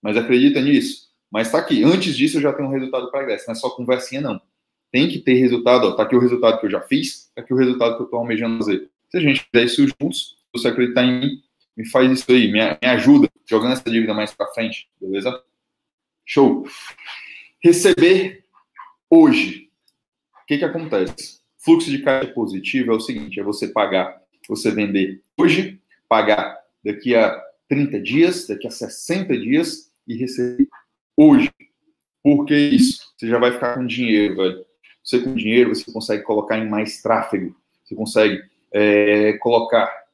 Mas 0.00 0.16
acredita 0.16 0.60
nisso? 0.60 1.06
Mas 1.30 1.48
está 1.48 1.58
aqui. 1.58 1.82
Antes 1.82 2.16
disso, 2.16 2.36
eu 2.36 2.42
já 2.42 2.52
tenho 2.52 2.68
um 2.68 2.72
resultado 2.72 3.10
para 3.10 3.26
não 3.26 3.32
é 3.32 3.54
só 3.54 3.70
conversinha, 3.70 4.20
não. 4.20 4.40
Tem 4.92 5.08
que 5.08 5.18
ter 5.18 5.34
resultado. 5.34 5.90
Está 5.90 6.04
aqui 6.04 6.14
o 6.14 6.20
resultado 6.20 6.60
que 6.60 6.66
eu 6.66 6.70
já 6.70 6.80
fiz, 6.80 7.26
está 7.28 7.40
aqui 7.40 7.52
o 7.52 7.56
resultado 7.56 7.96
que 7.96 8.02
eu 8.02 8.04
estou 8.04 8.20
almejando 8.20 8.58
fazer. 8.58 8.88
Se 9.10 9.18
a 9.18 9.20
gente 9.20 9.46
fizer 9.50 9.64
isso 9.64 9.86
juntos, 9.86 10.36
você 10.52 10.68
acreditar 10.68 11.04
em 11.04 11.20
mim, 11.20 11.42
me 11.76 11.88
faz 11.88 12.10
isso 12.10 12.30
aí, 12.30 12.50
me, 12.50 12.60
me 12.60 12.88
ajuda, 12.88 13.28
jogando 13.48 13.72
essa 13.72 13.90
dívida 13.90 14.14
mais 14.14 14.32
para 14.32 14.52
frente, 14.52 14.88
beleza? 15.00 15.42
Show. 16.24 16.66
Receber 17.62 18.44
hoje. 19.10 19.70
O 20.42 20.46
que, 20.46 20.58
que 20.58 20.64
acontece? 20.64 21.40
Fluxo 21.58 21.90
de 21.90 22.02
caixa 22.02 22.32
positivo 22.32 22.92
é 22.92 22.94
o 22.94 23.00
seguinte: 23.00 23.40
é 23.40 23.42
você 23.42 23.68
pagar, 23.68 24.22
você 24.48 24.70
vender 24.70 25.22
hoje, 25.36 25.80
pagar 26.08 26.58
daqui 26.84 27.14
a 27.14 27.42
30 27.68 28.00
dias, 28.00 28.46
daqui 28.46 28.66
a 28.66 28.70
60 28.70 29.36
dias 29.36 29.90
e 30.06 30.16
receber 30.16 30.68
hoje. 31.16 31.52
Por 32.22 32.44
que 32.44 32.56
isso? 32.56 33.12
Você 33.16 33.28
já 33.28 33.38
vai 33.38 33.52
ficar 33.52 33.74
com 33.74 33.86
dinheiro, 33.86 34.36
velho. 34.36 34.66
Você 35.02 35.20
com 35.20 35.34
dinheiro, 35.34 35.74
você 35.74 35.90
consegue 35.92 36.22
colocar 36.24 36.58
em 36.58 36.68
mais 36.68 37.00
tráfego. 37.00 37.56
Você 37.84 37.94
consegue 37.94 38.42
é, 38.72 39.34
colocar 39.34 40.06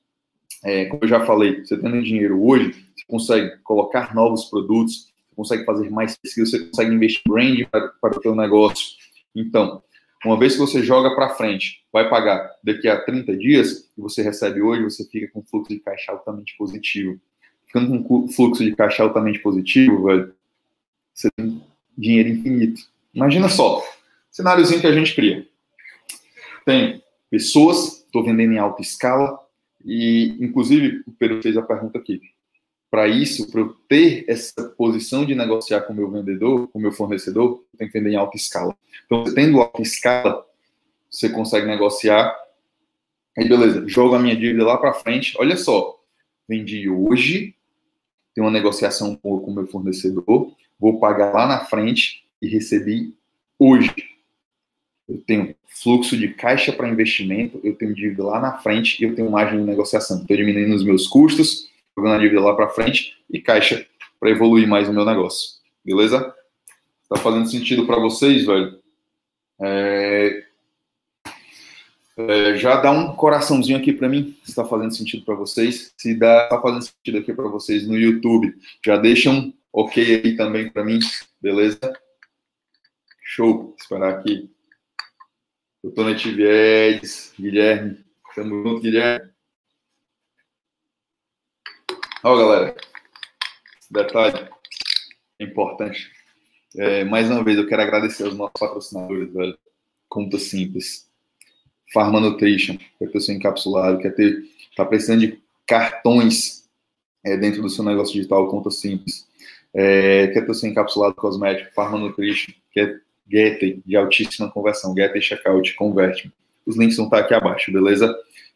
é, 0.64 0.84
como 0.86 1.02
eu 1.02 1.08
já 1.08 1.24
falei, 1.26 1.64
você 1.64 1.76
tendo 1.76 2.02
dinheiro 2.02 2.42
hoje, 2.44 2.72
você 2.94 3.04
consegue 3.08 3.56
colocar 3.64 4.14
novos 4.14 4.44
produtos, 4.44 5.08
você 5.28 5.34
consegue 5.34 5.64
fazer 5.64 5.90
mais 5.90 6.16
pesquisa, 6.16 6.50
você 6.50 6.66
consegue 6.66 6.94
investir 6.94 7.22
em 7.26 7.30
brand 7.30 7.68
para, 7.68 7.88
para 8.00 8.18
o 8.18 8.22
seu 8.22 8.34
negócio. 8.34 8.96
Então, 9.34 9.82
uma 10.24 10.38
vez 10.38 10.52
que 10.52 10.60
você 10.60 10.82
joga 10.82 11.14
para 11.16 11.34
frente, 11.34 11.84
vai 11.92 12.08
pagar 12.08 12.48
daqui 12.62 12.88
a 12.88 13.00
30 13.00 13.36
dias, 13.36 13.90
e 13.98 14.00
você 14.00 14.22
recebe 14.22 14.62
hoje, 14.62 14.84
você 14.84 15.04
fica 15.04 15.26
com 15.32 15.42
fluxo 15.42 15.70
de 15.70 15.80
caixa 15.80 16.12
altamente 16.12 16.56
positivo. 16.56 17.20
Ficando 17.66 18.02
com 18.04 18.28
fluxo 18.28 18.64
de 18.64 18.76
caixa 18.76 19.02
altamente 19.02 19.40
positivo, 19.40 20.04
velho, 20.04 20.32
você 21.12 21.28
tem 21.36 21.60
dinheiro 21.98 22.28
infinito. 22.28 22.82
Imagina 23.12 23.48
só, 23.48 23.82
cenáriozinho 24.30 24.80
que 24.80 24.86
a 24.86 24.92
gente 24.92 25.14
cria. 25.14 25.46
Tem 26.64 27.02
pessoas, 27.28 28.01
estou 28.12 28.22
vendendo 28.22 28.52
em 28.52 28.58
alta 28.58 28.82
escala, 28.82 29.38
e, 29.82 30.36
inclusive, 30.38 31.02
o 31.06 31.12
Pedro 31.12 31.42
fez 31.42 31.56
a 31.56 31.62
pergunta 31.62 31.98
aqui. 31.98 32.20
Para 32.90 33.08
isso, 33.08 33.50
para 33.50 33.62
eu 33.62 33.70
ter 33.88 34.26
essa 34.28 34.68
posição 34.76 35.24
de 35.24 35.34
negociar 35.34 35.80
com 35.80 35.94
o 35.94 35.96
meu 35.96 36.10
vendedor, 36.10 36.68
com 36.68 36.78
o 36.78 36.82
meu 36.82 36.92
fornecedor, 36.92 37.64
eu 37.72 37.78
tenho 37.78 37.90
que 37.90 37.98
vender 37.98 38.12
em 38.12 38.16
alta 38.16 38.36
escala. 38.36 38.76
Então, 39.06 39.24
tendo 39.24 39.60
alta 39.60 39.80
escala, 39.80 40.44
você 41.10 41.30
consegue 41.30 41.66
negociar. 41.66 42.36
Aí, 43.36 43.48
beleza, 43.48 43.88
jogo 43.88 44.14
a 44.14 44.18
minha 44.18 44.36
dívida 44.36 44.66
lá 44.66 44.76
para 44.76 44.92
frente. 44.92 45.34
Olha 45.38 45.56
só, 45.56 45.98
vendi 46.46 46.86
hoje, 46.90 47.54
tenho 48.34 48.46
uma 48.46 48.52
negociação 48.52 49.16
com 49.16 49.36
o 49.36 49.54
meu 49.54 49.66
fornecedor, 49.66 50.54
vou 50.78 51.00
pagar 51.00 51.32
lá 51.32 51.46
na 51.46 51.64
frente 51.64 52.26
e 52.42 52.46
recebi 52.46 53.16
hoje 53.58 54.11
eu 55.08 55.22
tenho 55.26 55.54
fluxo 55.66 56.16
de 56.16 56.28
caixa 56.28 56.72
para 56.72 56.88
investimento, 56.88 57.60
eu 57.64 57.74
tenho 57.74 57.94
dívida 57.94 58.24
lá 58.24 58.40
na 58.40 58.58
frente 58.58 59.00
e 59.00 59.06
eu 59.06 59.14
tenho 59.14 59.30
margem 59.30 59.58
de 59.58 59.64
negociação. 59.64 60.20
Estou 60.20 60.36
diminuindo 60.36 60.74
os 60.74 60.84
meus 60.84 61.06
custos, 61.06 61.68
jogando 61.96 62.14
a 62.14 62.18
dívida 62.18 62.40
lá 62.40 62.54
para 62.54 62.68
frente 62.68 63.16
e 63.30 63.40
caixa 63.40 63.86
para 64.20 64.30
evoluir 64.30 64.68
mais 64.68 64.88
o 64.88 64.92
meu 64.92 65.04
negócio. 65.04 65.60
Beleza? 65.84 66.34
Está 67.02 67.16
fazendo 67.16 67.48
sentido 67.48 67.86
para 67.86 67.98
vocês, 67.98 68.46
velho? 68.46 68.78
É... 69.60 70.44
É, 72.14 72.56
já 72.58 72.76
dá 72.76 72.90
um 72.90 73.16
coraçãozinho 73.16 73.78
aqui 73.78 73.90
para 73.90 74.06
mim, 74.06 74.36
se 74.44 74.50
está 74.50 74.64
fazendo 74.66 74.94
sentido 74.94 75.24
para 75.24 75.34
vocês. 75.34 75.94
Se 75.96 76.14
dá, 76.14 76.46
tá 76.46 76.60
fazendo 76.60 76.82
sentido 76.82 77.18
aqui 77.18 77.32
para 77.32 77.48
vocês 77.48 77.88
no 77.88 77.98
YouTube, 77.98 78.54
já 78.84 78.98
deixa 78.98 79.30
um 79.30 79.52
ok 79.72 80.22
aí 80.22 80.36
também 80.36 80.68
para 80.68 80.84
mim, 80.84 80.98
beleza? 81.40 81.80
Show. 83.24 83.74
Esperar 83.80 84.10
aqui 84.10 84.51
Doutor 85.82 86.06
Netiviedes, 86.06 87.34
Guilherme. 87.36 88.04
Tamo 88.36 88.62
junto, 88.62 88.82
Guilherme. 88.82 89.32
Ó, 92.22 92.36
galera, 92.36 92.76
detalhe 93.90 94.48
importante. 95.40 96.12
É, 96.76 97.02
mais 97.02 97.28
uma 97.28 97.42
vez, 97.42 97.58
eu 97.58 97.66
quero 97.66 97.82
agradecer 97.82 98.22
aos 98.22 98.36
nossos 98.36 98.60
patrocinadores, 98.60 99.32
velho. 99.32 99.58
Conta 100.08 100.38
simples. 100.38 101.10
Pharma 101.92 102.20
Nutrition, 102.20 102.78
quer 102.98 103.10
ter 103.10 103.20
seu 103.20 103.34
encapsulado, 103.34 103.98
quer 103.98 104.14
ter, 104.14 104.40
tá 104.76 104.84
precisando 104.84 105.20
de 105.20 105.42
cartões 105.66 106.70
é, 107.24 107.36
dentro 107.36 107.60
do 107.60 107.68
seu 107.68 107.84
negócio 107.84 108.14
digital, 108.14 108.48
conta 108.48 108.70
simples. 108.70 109.26
É, 109.74 110.28
quer 110.28 110.46
ter 110.46 110.54
seu 110.54 110.70
encapsulado 110.70 111.14
cosmético, 111.16 111.74
Pharma 111.74 111.98
Nutrition, 111.98 112.54
quer 112.70 113.02
Getter 113.32 113.80
de 113.86 113.96
altíssima 113.96 114.50
conversão, 114.50 114.94
Getter 114.94 115.22
Checkout, 115.22 115.74
converte. 115.74 116.30
Os 116.66 116.76
links 116.76 116.98
vão 116.98 117.06
estar 117.06 117.20
aqui 117.20 117.32
abaixo, 117.32 117.72
beleza? 117.72 118.14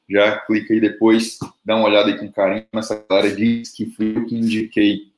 Já 0.08 0.38
clica 0.40 0.74
aí 0.74 0.80
depois, 0.80 1.38
dá 1.64 1.74
uma 1.76 1.86
olhada 1.86 2.10
aí 2.10 2.18
com 2.18 2.30
carinho. 2.30 2.66
Essa 2.74 3.04
galera 3.08 3.34
diz 3.34 3.72
que 3.72 3.86
fui 3.86 4.14
eu 4.14 4.26
que 4.26 4.36
indiquei 4.36 5.10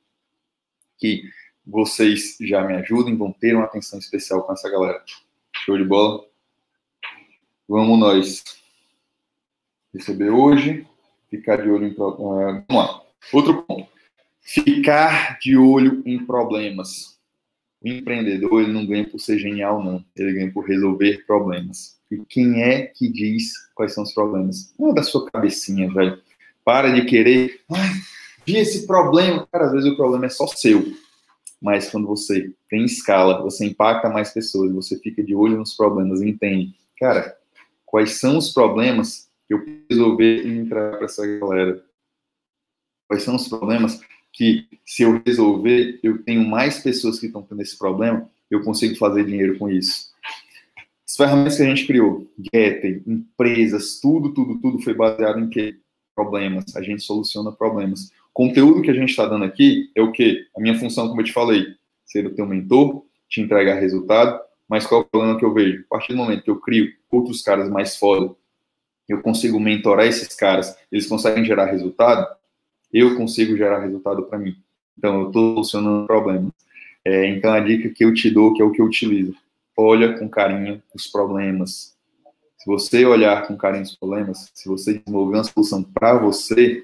que 0.97 1.23
vocês 1.67 2.37
já 2.41 2.65
me 2.65 2.73
ajudem, 2.75 3.15
vão 3.15 3.31
ter 3.31 3.55
uma 3.55 3.65
atenção 3.65 3.99
especial 3.99 4.43
com 4.43 4.53
essa 4.53 4.69
galera. 4.69 5.03
Show 5.65 5.77
de 5.77 5.83
bola? 5.83 6.25
Vamos 7.67 7.99
nós 7.99 8.43
receber 9.93 10.29
hoje, 10.29 10.87
ficar 11.29 11.57
de 11.57 11.69
olho 11.69 11.85
em. 11.85 11.91
Uh, 11.91 12.63
vamos 12.67 12.67
lá. 12.69 13.03
Outro 13.31 13.61
ponto. 13.63 13.87
Ficar 14.41 15.37
de 15.39 15.55
olho 15.55 16.01
em 16.05 16.25
problemas. 16.25 17.18
O 17.81 17.87
empreendedor 17.87 18.61
ele 18.61 18.73
não 18.73 18.85
ganha 18.85 19.07
por 19.07 19.19
ser 19.19 19.39
genial, 19.39 19.83
não. 19.83 20.03
Ele 20.15 20.33
ganha 20.33 20.51
por 20.51 20.65
resolver 20.65 21.25
problemas. 21.25 21.97
E 22.11 22.17
quem 22.27 22.61
é 22.61 22.87
que 22.87 23.07
diz 23.07 23.53
quais 23.73 23.93
são 23.93 24.03
os 24.03 24.13
problemas? 24.13 24.73
Não 24.77 24.89
é 24.89 24.93
da 24.93 25.03
sua 25.03 25.29
cabecinha, 25.29 25.91
velho. 25.91 26.19
Para 26.65 26.91
de 26.91 27.05
querer. 27.05 27.61
Ai, 27.71 27.89
vi 28.45 28.57
esse 28.57 28.85
problema. 28.85 29.47
Cara, 29.51 29.67
às 29.67 29.71
vezes 29.71 29.89
o 29.89 29.95
problema 29.95 30.25
é 30.25 30.29
só 30.29 30.45
seu. 30.47 30.93
Mas 31.61 31.89
quando 31.89 32.07
você 32.07 32.53
tem 32.69 32.85
escala, 32.85 33.41
você 33.41 33.65
impacta 33.65 34.09
mais 34.09 34.33
pessoas, 34.33 34.71
você 34.71 34.97
fica 34.97 35.23
de 35.23 35.35
olho 35.35 35.57
nos 35.57 35.75
problemas 35.75 36.21
entende. 36.21 36.73
Cara, 36.97 37.37
quais 37.85 38.13
são 38.13 38.37
os 38.37 38.53
problemas 38.53 39.29
que 39.47 39.53
eu 39.53 39.63
resolver 39.89 40.45
e 40.45 40.57
entrar 40.57 40.97
para 40.97 41.05
essa 41.05 41.25
galera? 41.25 41.83
Quais 43.07 43.23
são 43.23 43.35
os 43.35 43.47
problemas 43.47 43.99
que, 44.31 44.67
se 44.85 45.03
eu 45.03 45.21
resolver, 45.25 45.99
eu 46.03 46.23
tenho 46.23 46.47
mais 46.47 46.79
pessoas 46.79 47.19
que 47.19 47.27
estão 47.27 47.41
tendo 47.41 47.61
esse 47.61 47.77
problema, 47.77 48.29
eu 48.49 48.63
consigo 48.63 48.95
fazer 48.95 49.25
dinheiro 49.25 49.57
com 49.57 49.69
isso. 49.69 50.09
As 51.07 51.15
ferramentas 51.15 51.57
que 51.57 51.63
a 51.63 51.65
gente 51.65 51.87
criou, 51.87 52.27
Getter, 52.53 53.01
empresas, 53.05 53.99
tudo, 53.99 54.33
tudo, 54.33 54.59
tudo 54.59 54.79
foi 54.79 54.93
baseado 54.93 55.39
em 55.39 55.49
que? 55.49 55.77
Problemas. 56.15 56.75
A 56.75 56.81
gente 56.81 57.01
soluciona 57.01 57.51
problemas. 57.51 58.11
O 58.29 58.33
conteúdo 58.33 58.81
que 58.81 58.91
a 58.91 58.93
gente 58.93 59.09
está 59.09 59.25
dando 59.25 59.45
aqui 59.45 59.89
é 59.95 60.01
o 60.01 60.11
quê? 60.11 60.45
A 60.55 60.59
minha 60.59 60.77
função, 60.77 61.07
como 61.07 61.21
eu 61.21 61.25
te 61.25 61.31
falei, 61.31 61.65
ser 62.05 62.25
o 62.25 62.35
teu 62.35 62.45
mentor, 62.45 63.05
te 63.29 63.41
entregar 63.41 63.79
resultado, 63.79 64.39
mas 64.67 64.85
qual 64.85 65.01
é 65.01 65.03
o 65.03 65.07
problema 65.07 65.39
que 65.39 65.45
eu 65.45 65.53
vejo? 65.53 65.83
A 65.85 65.95
partir 65.95 66.13
do 66.13 66.17
momento 66.17 66.43
que 66.43 66.49
eu 66.49 66.59
crio 66.59 66.91
outros 67.09 67.41
caras 67.41 67.69
mais 67.69 67.95
foda, 67.95 68.35
eu 69.07 69.21
consigo 69.21 69.59
mentorar 69.59 70.05
esses 70.05 70.35
caras, 70.35 70.77
eles 70.91 71.07
conseguem 71.07 71.43
gerar 71.43 71.65
resultado, 71.65 72.27
eu 72.93 73.15
consigo 73.15 73.55
gerar 73.55 73.79
resultado 73.79 74.23
para 74.23 74.39
mim. 74.39 74.55
Então, 74.97 75.21
eu 75.21 75.27
estou 75.27 75.53
solucionando 75.55 76.07
problemas. 76.07 76.51
É, 77.05 77.25
então, 77.27 77.53
a 77.53 77.59
dica 77.59 77.89
que 77.89 78.03
eu 78.03 78.13
te 78.13 78.29
dou, 78.29 78.53
que 78.53 78.61
é 78.61 78.65
o 78.65 78.71
que 78.71 78.81
eu 78.81 78.85
utilizo, 78.85 79.35
olha 79.77 80.17
com 80.17 80.27
carinho 80.27 80.81
os 80.93 81.07
problemas. 81.07 81.95
Se 82.57 82.65
você 82.65 83.05
olhar 83.05 83.47
com 83.47 83.55
carinho 83.55 83.83
os 83.83 83.95
problemas, 83.95 84.51
se 84.53 84.67
você 84.67 84.99
desenvolver 84.99 85.37
uma 85.37 85.43
solução 85.45 85.81
para 85.81 86.17
você, 86.17 86.83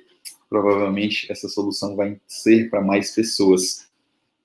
provavelmente 0.50 1.30
essa 1.30 1.50
solução 1.50 1.96
vai 1.96 2.18
ser 2.26 2.70
para 2.70 2.82
mais 2.82 3.14
pessoas. 3.14 3.90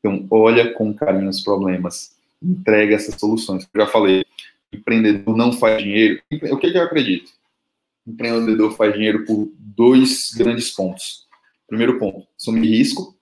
Então, 0.00 0.26
olha 0.30 0.72
com 0.72 0.92
carinho 0.92 1.28
os 1.28 1.40
problemas, 1.40 2.16
entrega 2.42 2.96
essas 2.96 3.14
soluções. 3.14 3.68
Eu 3.72 3.80
já 3.82 3.86
falei, 3.86 4.24
empreendedor 4.72 5.36
não 5.36 5.52
faz 5.52 5.82
dinheiro. 5.82 6.20
O 6.50 6.56
que, 6.56 6.72
que 6.72 6.78
eu 6.78 6.82
acredito? 6.82 7.30
Empreendedor 8.06 8.72
faz 8.76 8.92
dinheiro 8.94 9.24
por 9.24 9.48
dois 9.56 10.32
grandes 10.36 10.70
pontos. 10.70 11.28
Primeiro 11.70 12.00
ponto, 12.00 12.26
assumir 12.37 12.66
risco. 12.66 13.16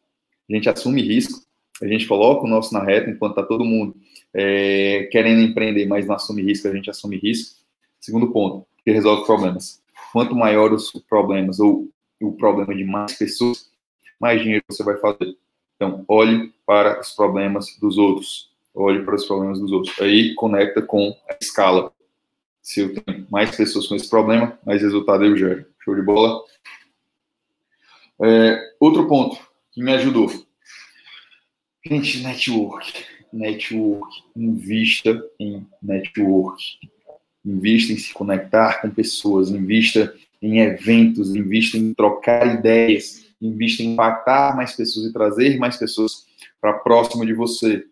A 0.51 0.55
gente 0.55 0.71
assume 0.71 1.03
risco, 1.03 1.43
a 1.83 1.87
gente 1.87 2.07
coloca 2.07 2.47
o 2.47 2.49
nosso 2.49 2.73
na 2.73 2.83
reta 2.83 3.11
enquanto 3.11 3.33
está 3.33 3.43
todo 3.43 3.63
mundo 3.63 3.95
é, 4.33 5.07
querendo 5.13 5.43
empreender, 5.43 5.87
mas 5.87 6.07
não 6.07 6.15
assume 6.15 6.43
risco, 6.43 6.67
a 6.67 6.73
gente 6.73 6.89
assume 6.89 7.19
risco. 7.19 7.57
Segundo 8.01 8.33
ponto, 8.33 8.67
que 8.83 8.91
resolve 8.91 9.27
problemas. 9.27 9.83
Quanto 10.15 10.35
maior 10.35 10.73
os 10.73 10.91
problemas 11.07 11.61
ou 11.61 11.91
o 12.23 12.33
problema 12.33 12.75
de 12.75 12.85
mais 12.85 13.13
pessoas, 13.13 13.71
mais 14.19 14.41
dinheiro 14.41 14.65
você 14.67 14.83
vai 14.83 14.97
fazer. 14.97 15.37
Então, 15.77 16.03
olhe 16.09 16.51
para 16.65 16.99
os 16.99 17.13
problemas 17.13 17.77
dos 17.79 17.99
outros. 17.99 18.51
Olhe 18.75 19.05
para 19.05 19.15
os 19.15 19.27
problemas 19.27 19.61
dos 19.61 19.71
outros. 19.71 19.95
Aí 20.01 20.35
conecta 20.35 20.81
com 20.81 21.15
a 21.29 21.37
escala. 21.39 21.93
Se 22.63 22.81
eu 22.81 22.95
tenho 22.95 23.27
mais 23.31 23.55
pessoas 23.55 23.87
com 23.87 23.95
esse 23.95 24.09
problema, 24.09 24.59
mais 24.65 24.81
resultado 24.81 25.25
eu 25.25 25.37
gero. 25.37 25.67
Show 25.85 25.95
de 25.95 26.03
bola? 26.03 26.43
É, 28.21 28.73
outro 28.81 29.07
ponto 29.07 29.39
que 29.73 29.83
me 29.83 29.93
ajudou. 29.93 30.29
Gente, 31.87 32.23
network. 32.23 32.93
Network. 33.33 34.23
Invista 34.37 35.23
em 35.39 35.67
network. 35.83 36.63
Invista 37.45 37.93
em 37.93 37.97
se 37.97 38.13
conectar 38.13 38.81
com 38.81 38.91
pessoas. 38.91 39.51
Invista 39.51 40.15
em 40.43 40.59
eventos. 40.61 41.35
Invista 41.35 41.79
em 41.79 41.95
trocar 41.95 42.59
ideias. 42.59 43.25
Invista 43.41 43.83
em 43.83 43.93
impactar 43.93 44.57
mais 44.57 44.75
pessoas 44.75 45.07
e 45.07 45.13
trazer 45.13 45.59
mais 45.59 45.77
pessoas 45.77 46.27
para 46.61 46.73
próximo 46.73 47.25
de 47.25 47.33
você. 47.33 47.87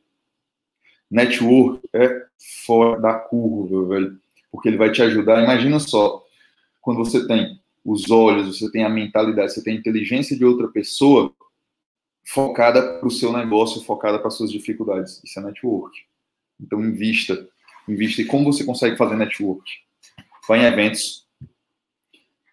Network 1.09 1.81
é 1.93 2.25
fora 2.67 3.01
da 3.01 3.15
curva, 3.15 3.95
velho. 3.95 4.19
Porque 4.51 4.69
ele 4.69 4.77
vai 4.77 4.91
te 4.91 5.03
ajudar. 5.03 5.43
Imagina 5.43 5.79
só, 5.79 6.25
quando 6.81 6.99
você 6.99 7.27
tem 7.27 7.61
os 7.87 8.11
olhos, 8.11 8.59
você 8.59 8.70
tem 8.72 8.83
a 8.83 8.88
mentalidade, 8.88 9.53
você 9.53 9.62
tem 9.62 9.77
a 9.77 9.79
inteligência 9.79 10.37
de 10.37 10.44
outra 10.44 10.66
pessoa 10.66 11.33
focada 12.25 12.99
para 12.99 13.07
o 13.07 13.11
seu 13.11 13.33
negócio, 13.33 13.81
focada 13.85 14.18
para 14.18 14.29
suas 14.29 14.51
dificuldades. 14.51 15.22
Isso 15.25 15.38
é 15.38 15.42
network. 15.42 15.96
Então, 16.61 16.85
invista. 16.85 17.49
Invista. 17.88 18.22
E 18.22 18.25
como 18.25 18.53
você 18.53 18.64
consegue 18.64 18.96
fazer 18.96 19.14
network? 19.14 19.70
Vai 20.49 20.61
em 20.61 20.64
eventos. 20.64 21.29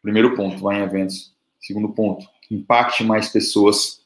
Primeiro 0.03 0.35
ponto, 0.35 0.61
vai 0.61 0.79
em 0.79 0.83
eventos. 0.83 1.33
Segundo 1.59 1.89
ponto, 1.89 2.27
impacte 2.51 3.03
mais 3.03 3.29
pessoas. 3.29 4.05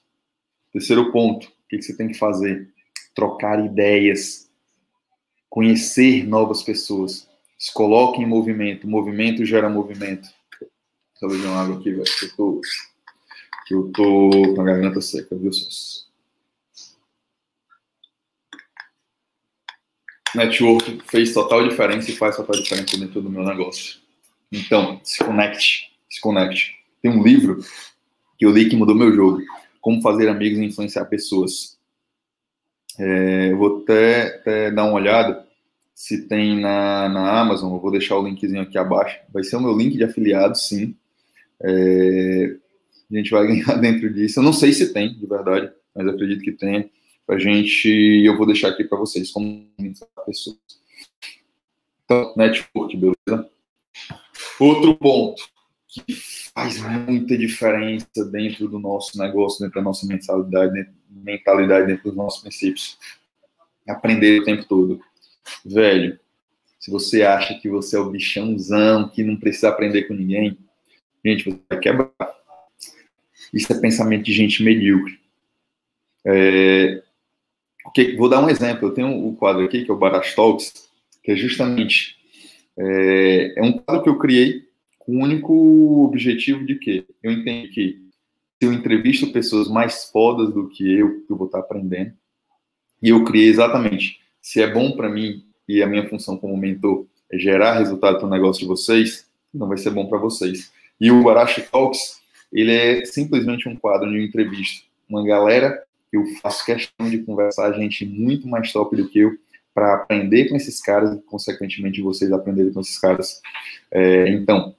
Terceiro 0.71 1.11
ponto, 1.11 1.47
o 1.47 1.67
que 1.67 1.81
você 1.81 1.97
tem 1.97 2.07
que 2.07 2.13
fazer? 2.13 2.71
Trocar 3.13 3.65
ideias. 3.65 4.49
Conhecer 5.49 6.25
novas 6.25 6.63
pessoas. 6.63 7.27
Se 7.59 7.73
coloque 7.73 8.21
em 8.21 8.25
movimento. 8.25 8.87
movimento 8.87 9.43
gera 9.43 9.69
movimento. 9.69 10.36
Deixa 11.19 11.25
eu 11.25 11.29
beber 11.29 11.47
uma 11.47 11.63
água 11.63 11.77
aqui, 11.77 11.91
velho. 11.91 12.05
Eu 12.21 12.35
tô, 12.35 12.61
eu 13.71 13.91
tô 13.91 14.53
com 14.53 14.61
a 14.61 14.63
garganta 14.63 15.01
seca, 15.01 15.35
viu, 15.35 15.51
sócio? 15.51 16.05
Network 20.35 21.01
fez 21.05 21.33
total 21.33 21.67
diferença 21.67 22.11
e 22.11 22.15
faz 22.15 22.35
total 22.35 22.61
diferença 22.61 22.95
dentro 22.97 23.19
do 23.19 23.31
meu 23.31 23.43
negócio. 23.43 23.99
Então, 24.51 25.01
se 25.03 25.23
conecte, 25.23 25.91
se 26.07 26.21
conecte. 26.21 26.75
Tem 27.01 27.09
um 27.09 27.23
livro 27.23 27.63
que 28.37 28.45
eu 28.45 28.51
li 28.51 28.69
que 28.69 28.75
mudou 28.75 28.93
meu 28.93 29.11
jogo. 29.11 29.41
Como 29.81 30.01
fazer 30.03 30.29
amigos 30.29 30.59
e 30.59 30.65
influenciar 30.65 31.05
pessoas. 31.05 31.79
É, 32.99 33.51
eu 33.51 33.57
vou 33.57 33.81
até, 33.81 34.35
até 34.35 34.71
dar 34.71 34.83
uma 34.83 34.93
olhada 34.93 35.47
se 35.95 36.27
tem 36.27 36.59
na, 36.59 37.09
na 37.09 37.39
Amazon. 37.39 37.73
Eu 37.73 37.79
vou 37.79 37.89
deixar 37.89 38.17
o 38.17 38.27
linkzinho 38.27 38.61
aqui 38.61 38.77
abaixo. 38.77 39.19
Vai 39.33 39.43
ser 39.43 39.55
o 39.55 39.61
meu 39.61 39.75
link 39.75 39.97
de 39.97 40.03
afiliado, 40.03 40.55
sim. 40.55 40.95
É, 41.61 42.55
a 43.11 43.15
gente 43.15 43.31
vai 43.31 43.47
ganhar 43.47 43.75
dentro 43.75 44.13
disso. 44.13 44.39
Eu 44.39 44.43
não 44.43 44.53
sei 44.53 44.73
se 44.73 44.93
tem, 44.93 45.13
de 45.13 45.25
verdade, 45.25 45.71
mas 45.95 46.07
acredito 46.07 46.41
que 46.41 46.51
tem. 46.51 46.91
A 47.27 47.37
gente, 47.37 47.89
eu 48.25 48.37
vou 48.37 48.45
deixar 48.45 48.69
aqui 48.69 48.85
para 48.85 48.97
vocês 48.97 49.31
como 49.31 49.67
pessoas. 50.25 50.57
Então, 52.05 52.33
network, 52.37 52.95
beleza? 52.95 53.49
Outro 54.59 54.95
ponto 54.95 55.43
que 55.87 56.13
faz 56.53 56.81
muita 56.81 57.37
diferença 57.37 58.25
dentro 58.31 58.67
do 58.67 58.79
nosso 58.79 59.17
negócio, 59.17 59.59
dentro 59.59 59.75
da 59.75 59.81
nossa 59.81 60.05
mentalidade, 60.05 60.89
mentalidade, 61.09 61.87
dentro 61.87 62.05
dos 62.05 62.15
nossos 62.15 62.41
princípios. 62.41 62.97
Aprender 63.87 64.41
o 64.41 64.45
tempo 64.45 64.65
todo. 64.65 65.01
Velho, 65.65 66.19
se 66.79 66.91
você 66.91 67.23
acha 67.23 67.55
que 67.59 67.69
você 67.69 67.97
é 67.97 67.99
o 67.99 68.09
bichãozão, 68.09 69.09
que 69.09 69.23
não 69.23 69.35
precisa 69.35 69.69
aprender 69.69 70.03
com 70.03 70.13
ninguém, 70.13 70.57
Gente, 71.27 71.43
você 71.43 71.59
vai 71.69 71.79
quebrar. 71.79 72.09
Isso 73.53 73.73
é 73.73 73.79
pensamento 73.81 74.23
de 74.23 74.31
gente 74.31 74.63
medíocre. 74.63 75.19
É, 76.25 77.03
okay, 77.85 78.15
vou 78.15 78.29
dar 78.29 78.41
um 78.41 78.49
exemplo. 78.49 78.87
Eu 78.87 78.93
tenho 78.93 79.07
um 79.07 79.35
quadro 79.35 79.65
aqui, 79.65 79.83
que 79.83 79.91
é 79.91 79.93
o 79.93 79.97
Barash 79.97 80.33
Talks, 80.33 80.89
que 81.21 81.31
é 81.31 81.35
justamente 81.35 82.15
É, 82.77 83.59
é 83.59 83.63
um 83.63 83.73
quadro 83.73 84.03
que 84.03 84.09
eu 84.09 84.19
criei 84.19 84.67
com 84.99 85.17
o 85.17 85.23
único 85.23 86.05
objetivo 86.05 86.63
de 86.63 86.75
que 86.75 87.05
eu 87.23 87.31
entendo 87.31 87.69
que 87.69 87.99
se 88.59 88.67
eu 88.67 88.71
entrevisto 88.71 89.31
pessoas 89.31 89.67
mais 89.67 90.05
fodas 90.05 90.53
do 90.53 90.69
que 90.69 90.89
eu, 90.89 91.25
eu 91.29 91.35
vou 91.35 91.47
estar 91.47 91.59
aprendendo. 91.59 92.13
E 93.01 93.09
eu 93.09 93.23
criei 93.23 93.49
exatamente, 93.49 94.19
se 94.41 94.61
é 94.61 94.71
bom 94.71 94.91
para 94.95 95.09
mim 95.09 95.43
e 95.67 95.81
a 95.83 95.87
minha 95.87 96.07
função 96.07 96.37
como 96.37 96.55
mentor 96.55 97.05
é 97.31 97.37
gerar 97.37 97.79
resultado 97.79 98.17
para 98.17 98.27
o 98.27 98.29
negócio 98.29 98.61
de 98.61 98.67
vocês, 98.67 99.27
não 99.53 99.67
vai 99.67 99.77
ser 99.77 99.91
bom 99.91 100.07
para 100.07 100.19
vocês. 100.19 100.71
E 100.99 101.11
o 101.11 101.23
Barashi 101.23 101.61
Talks, 101.61 102.19
ele 102.51 102.73
é 102.73 103.05
simplesmente 103.05 103.67
um 103.67 103.75
quadro 103.75 104.09
de 104.11 104.23
entrevista. 104.23 104.85
Uma 105.09 105.25
galera 105.25 105.87
eu 106.11 106.25
faço 106.41 106.65
questão 106.65 107.09
de 107.09 107.19
conversar, 107.19 107.73
gente 107.73 108.05
muito 108.05 108.47
mais 108.47 108.71
top 108.71 108.95
do 108.95 109.07
que 109.09 109.19
eu, 109.19 109.37
para 109.73 109.93
aprender 109.93 110.49
com 110.49 110.55
esses 110.55 110.81
caras 110.81 111.15
e, 111.15 111.21
consequentemente, 111.21 112.01
vocês 112.01 112.31
aprenderem 112.31 112.73
com 112.73 112.81
esses 112.81 112.97
caras. 112.97 113.41
É, 113.91 114.29
então, 114.29 114.75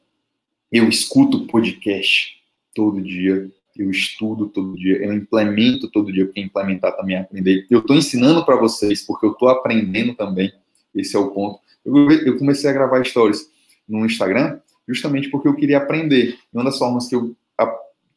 eu 0.72 0.88
escuto 0.88 1.46
podcast 1.46 2.36
todo 2.74 3.00
dia, 3.00 3.48
eu 3.76 3.90
estudo 3.90 4.48
todo 4.48 4.76
dia, 4.76 4.96
eu 4.96 5.12
implemento 5.12 5.88
todo 5.88 6.12
dia, 6.12 6.26
porque 6.26 6.40
implementar 6.40 6.96
também 6.96 7.16
é 7.16 7.20
aprender. 7.20 7.66
Eu 7.70 7.78
estou 7.78 7.96
ensinando 7.96 8.44
para 8.44 8.56
vocês, 8.56 9.02
porque 9.06 9.24
eu 9.24 9.32
estou 9.32 9.48
aprendendo 9.48 10.14
também, 10.14 10.52
esse 10.94 11.14
é 11.14 11.18
o 11.18 11.30
ponto. 11.30 11.60
Eu, 11.84 12.10
eu, 12.10 12.38
comecei 12.38 12.68
a 12.68 12.72
gravar 12.72 13.04
stories 13.04 13.48
no 13.88 14.04
Instagram, 14.04 14.58
justamente 14.88 15.28
porque 15.28 15.46
eu 15.46 15.54
queria 15.54 15.78
aprender. 15.78 16.38
Uma 16.52 16.64
das 16.64 16.78
formas 16.78 17.06
que 17.06 17.14
eu, 17.14 17.36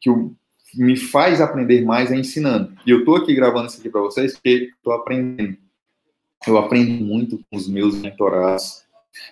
que 0.00 0.08
eu 0.08 0.34
me 0.74 0.96
faz 0.96 1.40
aprender 1.40 1.84
mais 1.84 2.10
é 2.10 2.16
ensinando. 2.16 2.72
E 2.86 2.90
eu 2.90 3.00
estou 3.00 3.16
aqui 3.16 3.34
gravando 3.34 3.66
isso 3.66 3.78
aqui 3.78 3.90
para 3.90 4.00
vocês 4.00 4.32
porque 4.32 4.70
estou 4.74 4.92
aprendendo. 4.92 5.58
Eu 6.46 6.56
aprendo 6.56 7.04
muito 7.04 7.38
com 7.50 7.56
os 7.56 7.68
meus 7.68 8.00
mentorados. 8.00 8.82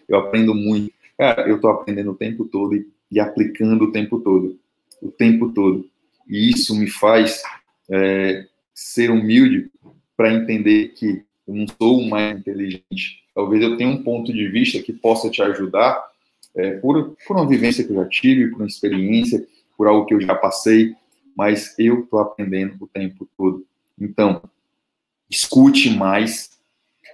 Eu 0.09 0.19
aprendo 0.19 0.55
muito. 0.55 0.93
Cara, 1.19 1.49
eu 1.49 1.57
estou 1.57 1.71
aprendendo 1.71 2.13
o 2.13 2.17
tempo 2.17 2.45
todo 2.45 2.77
e, 2.77 2.87
e, 3.11 3.19
aplicando 3.19 3.85
o 3.85 3.93
tempo 3.93 4.21
todo. 4.21 4.59
O 5.03 5.11
tempo 5.11 5.51
todo. 5.53 5.89
E 6.29 6.51
isso 6.51 6.77
me 6.77 6.89
faz 6.89 7.43
é, 7.91 8.47
ser 8.75 9.11
humilde 9.11 9.71
para 10.17 10.33
entender 10.33 10.89
que 10.89 11.25
eu 11.49 11.55
não 11.55 11.67
sou 11.67 12.01
o 12.01 12.09
mais 12.09 12.39
inteligente. 12.39 13.25
Talvez 13.35 13.63
eu 13.63 13.77
tenha 13.77 13.91
um 13.91 14.03
ponto 14.03 14.33
de 14.33 14.49
vista 14.49 14.81
que 14.81 14.93
possa 14.93 15.31
te 15.31 15.43
ajudar 15.43 16.10
é, 16.55 16.73
por, 16.73 17.17
por 17.27 17.37
uma 17.37 17.49
vivência 17.49 17.85
que 17.85 17.91
eu 17.91 17.97
já 17.97 18.09
tive, 18.09 18.49
por 18.49 18.59
uma 18.61 18.67
experiência, 18.67 19.47
por 19.77 19.87
algo 19.87 20.07
que 20.07 20.15
eu 20.15 20.21
já 20.21 20.35
passei, 20.35 20.95
mas 21.37 21.75
eu 21.79 22.01
estou 22.01 22.19
aprendendo 22.19 22.77
o 22.81 22.87
tempo 22.87 23.29
todo. 23.37 23.65
Então, 23.99 24.43
escute 25.31 25.91
mais, 25.91 26.51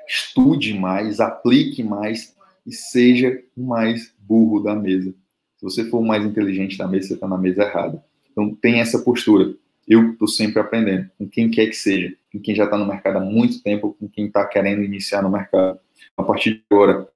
estude 0.09 0.75
mais, 0.75 1.21
aplique 1.21 1.83
mais 1.83 2.35
e 2.67 2.73
seja 2.73 3.43
o 3.57 3.63
mais 3.63 4.13
burro 4.19 4.61
da 4.61 4.75
mesa. 4.75 5.15
Se 5.57 5.63
você 5.63 5.85
for 5.85 5.99
o 5.99 6.07
mais 6.07 6.25
inteligente 6.25 6.77
da 6.77 6.87
mesa, 6.87 7.09
você 7.09 7.15
está 7.15 7.29
na 7.29 7.39
mesa 7.39 7.63
errada. 7.63 8.05
Então, 8.31 8.55
tem 8.55 8.81
essa 8.81 8.99
postura. 8.99 9.55
Eu 9.87 10.13
estou 10.13 10.27
sempre 10.27 10.61
aprendendo, 10.61 11.09
com 11.17 11.29
quem 11.29 11.49
quer 11.49 11.67
que 11.67 11.77
seja, 11.77 12.17
com 12.33 12.41
quem 12.41 12.55
já 12.55 12.65
está 12.65 12.77
no 12.77 12.87
mercado 12.87 13.19
há 13.19 13.21
muito 13.21 13.63
tempo, 13.63 13.97
com 13.99 14.09
quem 14.09 14.27
está 14.27 14.45
querendo 14.45 14.83
iniciar 14.83 15.23
no 15.23 15.31
mercado. 15.31 15.79
A 16.17 16.23
partir 16.23 16.55
de 16.55 16.65
agora, 16.69 17.09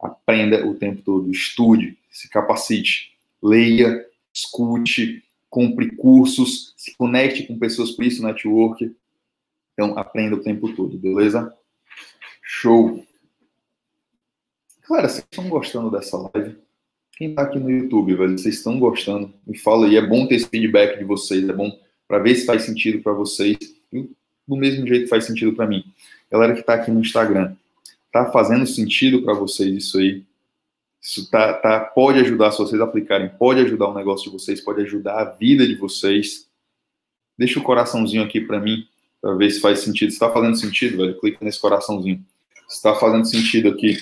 aprenda 0.00 0.66
o 0.66 0.74
tempo 0.74 1.02
todo, 1.02 1.30
estude, 1.30 1.98
se 2.10 2.28
capacite, 2.28 3.16
leia, 3.42 4.04
escute, 4.32 5.24
compre 5.48 5.94
cursos, 5.96 6.74
se 6.76 6.94
conecte 6.96 7.44
com 7.44 7.58
pessoas 7.58 7.92
por 7.92 8.04
isso, 8.04 8.22
network. 8.22 8.94
Então, 9.72 9.98
aprenda 9.98 10.36
o 10.36 10.42
tempo 10.42 10.74
todo, 10.74 10.98
beleza? 10.98 11.54
Show! 12.42 13.04
Galera, 14.88 15.08
vocês 15.08 15.24
estão 15.24 15.48
gostando 15.48 15.90
dessa 15.90 16.16
live? 16.34 16.56
Quem 17.12 17.34
tá 17.34 17.42
aqui 17.42 17.58
no 17.58 17.70
YouTube, 17.70 18.14
velho, 18.14 18.38
vocês 18.38 18.56
estão 18.56 18.78
gostando? 18.78 19.32
Me 19.46 19.56
fala 19.56 19.86
aí, 19.86 19.96
é 19.96 20.06
bom 20.06 20.26
ter 20.26 20.36
esse 20.36 20.48
feedback 20.48 20.98
de 20.98 21.04
vocês, 21.04 21.48
é 21.48 21.52
bom 21.52 21.76
para 22.06 22.18
ver 22.18 22.34
se 22.34 22.46
faz 22.46 22.62
sentido 22.62 23.02
para 23.02 23.12
vocês, 23.12 23.56
do 24.46 24.56
mesmo 24.56 24.86
jeito 24.86 25.08
faz 25.08 25.24
sentido 25.24 25.54
para 25.54 25.66
mim. 25.66 25.84
Galera 26.30 26.54
que 26.54 26.62
tá 26.62 26.74
aqui 26.74 26.90
no 26.90 27.00
Instagram, 27.00 27.56
tá 28.24 28.32
fazendo 28.32 28.66
sentido 28.66 29.22
para 29.22 29.34
vocês 29.34 29.74
isso 29.74 29.98
aí? 29.98 30.24
Isso 31.00 31.30
tá, 31.30 31.52
tá, 31.54 31.80
pode 31.80 32.18
ajudar 32.20 32.50
se 32.50 32.58
vocês 32.58 32.80
aplicarem, 32.80 33.28
pode 33.28 33.60
ajudar 33.60 33.88
o 33.88 33.94
negócio 33.94 34.30
de 34.30 34.36
vocês, 34.36 34.60
pode 34.60 34.82
ajudar 34.82 35.20
a 35.20 35.24
vida 35.24 35.66
de 35.66 35.74
vocês. 35.74 36.48
Deixa 37.38 37.60
o 37.60 37.62
coraçãozinho 37.62 38.24
aqui 38.24 38.40
para 38.40 38.58
mim, 38.58 38.86
para 39.20 39.34
ver 39.34 39.50
se 39.50 39.60
faz 39.60 39.80
sentido. 39.80 40.10
Se 40.10 40.16
está 40.16 40.30
fazendo 40.30 40.56
sentido, 40.56 40.96
velho, 40.96 41.18
clica 41.20 41.44
nesse 41.44 41.60
coraçãozinho. 41.60 42.24
Está 42.68 42.94
fazendo 42.94 43.24
sentido 43.24 43.68
aqui 43.68 43.96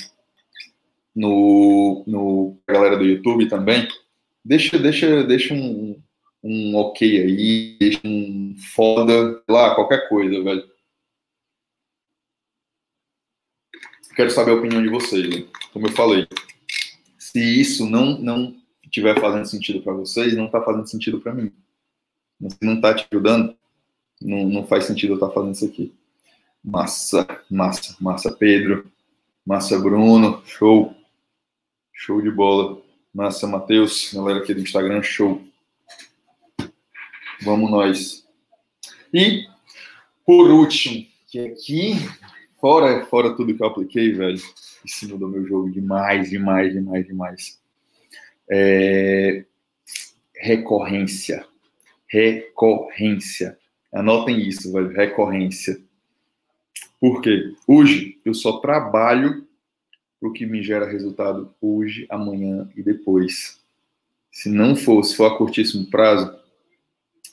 no, 1.15 2.03
no 2.07 2.59
galera 2.67 2.97
do 2.97 3.05
YouTube 3.05 3.49
também, 3.49 3.87
deixa, 4.45 4.79
deixa, 4.79 5.23
deixa 5.23 5.55
um, 5.55 6.01
um 6.43 6.75
ok 6.77 7.23
aí, 7.23 7.77
deixa 7.79 8.01
um 8.05 8.55
foda, 8.75 9.43
lá, 9.49 9.75
qualquer 9.75 10.09
coisa, 10.09 10.43
velho. 10.43 10.65
Quero 14.15 14.31
saber 14.31 14.53
a 14.53 14.55
opinião 14.55 14.83
de 14.83 14.89
vocês, 14.89 15.29
né? 15.29 15.47
como 15.73 15.87
eu 15.87 15.93
falei 15.93 16.27
se 17.35 17.41
isso 17.41 17.91
não 17.91 18.17
não 18.17 18.57
estiver 18.85 19.21
fazendo 19.21 19.45
sentido 19.45 19.83
para 19.83 19.93
vocês, 19.93 20.37
não 20.37 20.47
está 20.47 20.63
fazendo 20.63 20.87
sentido 20.87 21.21
para 21.21 21.35
mim. 21.35 21.53
Se 22.49 22.59
não 22.63 22.77
está 22.77 22.95
te 22.95 23.09
ajudando, 23.11 23.57
não, 24.23 24.49
não 24.49 24.65
faz 24.65 24.85
sentido 24.85 25.15
eu 25.15 25.17
estar 25.17 25.27
tá 25.27 25.33
fazendo 25.33 25.53
isso 25.53 25.65
aqui. 25.65 25.93
Massa, 26.63 27.27
massa, 27.51 27.97
massa 28.01 28.31
Pedro, 28.31 28.89
massa 29.45 29.77
Bruno, 29.81 30.45
show. 30.47 30.95
Show 31.93 32.23
de 32.23 32.31
bola. 32.31 32.81
Massa 33.13 33.49
Matheus, 33.49 34.13
galera 34.15 34.39
aqui 34.39 34.55
do 34.55 34.61
Instagram, 34.61 35.03
show. 35.03 35.43
Vamos 37.43 37.69
nós. 37.69 38.25
E, 39.13 39.45
por 40.25 40.51
último, 40.51 41.05
que 41.29 41.41
aqui, 41.41 41.95
fora, 42.65 43.05
fora 43.05 43.37
tudo 43.37 43.55
que 43.55 43.63
eu 43.63 43.67
apliquei, 43.67 44.15
velho, 44.15 44.41
isso 44.83 45.07
mudou 45.07 45.29
meu 45.29 45.47
jogo 45.47 45.71
demais, 45.71 46.31
demais, 46.31 46.73
demais, 46.73 47.07
demais. 47.07 47.61
É... 48.51 49.45
Recorrência. 50.35 51.47
Recorrência. 52.07 53.59
Anotem 53.93 54.41
isso, 54.41 54.73
velho. 54.73 54.89
Recorrência. 54.89 55.79
Por 56.99 57.21
quê? 57.21 57.55
Hoje 57.69 58.19
eu 58.25 58.33
só 58.33 58.57
trabalho 58.61 59.47
para 60.19 60.31
o 60.31 60.33
que 60.33 60.47
me 60.47 60.63
gera 60.63 60.91
resultado 60.91 61.55
hoje, 61.61 62.07
amanhã 62.09 62.67
e 62.75 62.83
depois. 62.83 63.61
Se 64.31 64.49
não 64.49 64.75
for, 64.75 65.05
se 65.05 65.15
for 65.15 65.31
a 65.31 65.37
curtíssimo 65.37 65.91
prazo, 65.91 66.35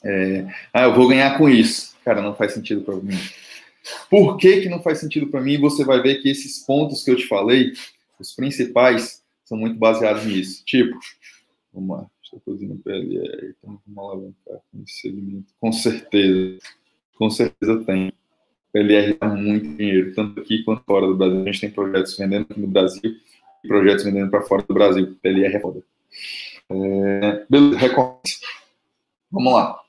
é... 0.03 0.45
ah, 0.73 0.84
eu 0.84 0.93
vou 0.93 1.07
ganhar 1.07 1.38
com 1.38 1.47
isso. 1.47 1.95
Cara, 2.03 2.21
não 2.21 2.36
faz 2.36 2.51
sentido 2.51 2.82
para 2.82 2.95
mim. 2.95 3.17
Por 4.09 4.38
que, 4.38 4.61
que 4.61 4.69
não 4.69 4.82
faz 4.82 4.99
sentido 4.99 5.27
para 5.27 5.41
mim? 5.41 5.59
Você 5.59 5.84
vai 5.84 6.01
ver 6.01 6.21
que 6.21 6.29
esses 6.29 6.59
pontos 6.65 7.03
que 7.03 7.11
eu 7.11 7.15
te 7.15 7.27
falei, 7.27 7.73
os 8.19 8.34
principais, 8.34 9.23
são 9.45 9.57
muito 9.57 9.77
baseados 9.77 10.25
nisso. 10.25 10.63
Tipo, 10.65 10.97
vamos 11.73 11.97
lá, 11.97 12.05
estou 12.23 12.41
fazendo 12.45 12.77
PLR, 12.77 13.53
então 13.57 13.82
vamos 13.86 14.11
alavancar 14.11 14.61
com 14.71 14.84
esse 14.86 15.01
segmento. 15.01 15.53
Com 15.59 15.71
certeza, 15.71 16.59
com 17.17 17.29
certeza 17.29 17.84
tem. 17.84 18.13
PLR 18.71 19.17
dá 19.19 19.27
muito 19.27 19.67
dinheiro, 19.75 20.13
tanto 20.15 20.39
aqui 20.39 20.63
quanto 20.63 20.84
fora 20.86 21.05
do 21.05 21.17
Brasil. 21.17 21.41
A 21.41 21.45
gente 21.45 21.59
tem 21.59 21.71
projetos 21.71 22.17
vendendo 22.17 22.47
aqui 22.49 22.59
no 22.61 22.67
Brasil 22.67 23.15
e 23.63 23.67
projetos 23.67 24.05
vendendo 24.05 24.32
para 24.32 24.41
fora 24.43 24.63
do 24.63 24.73
Brasil. 24.73 25.17
PLR 25.21 25.55
é 25.55 25.59
foda. 25.59 25.84
É, 26.69 27.45
beleza, 27.49 27.77
recorte. 27.77 28.39
Vamos 29.29 29.53
lá. 29.53 29.80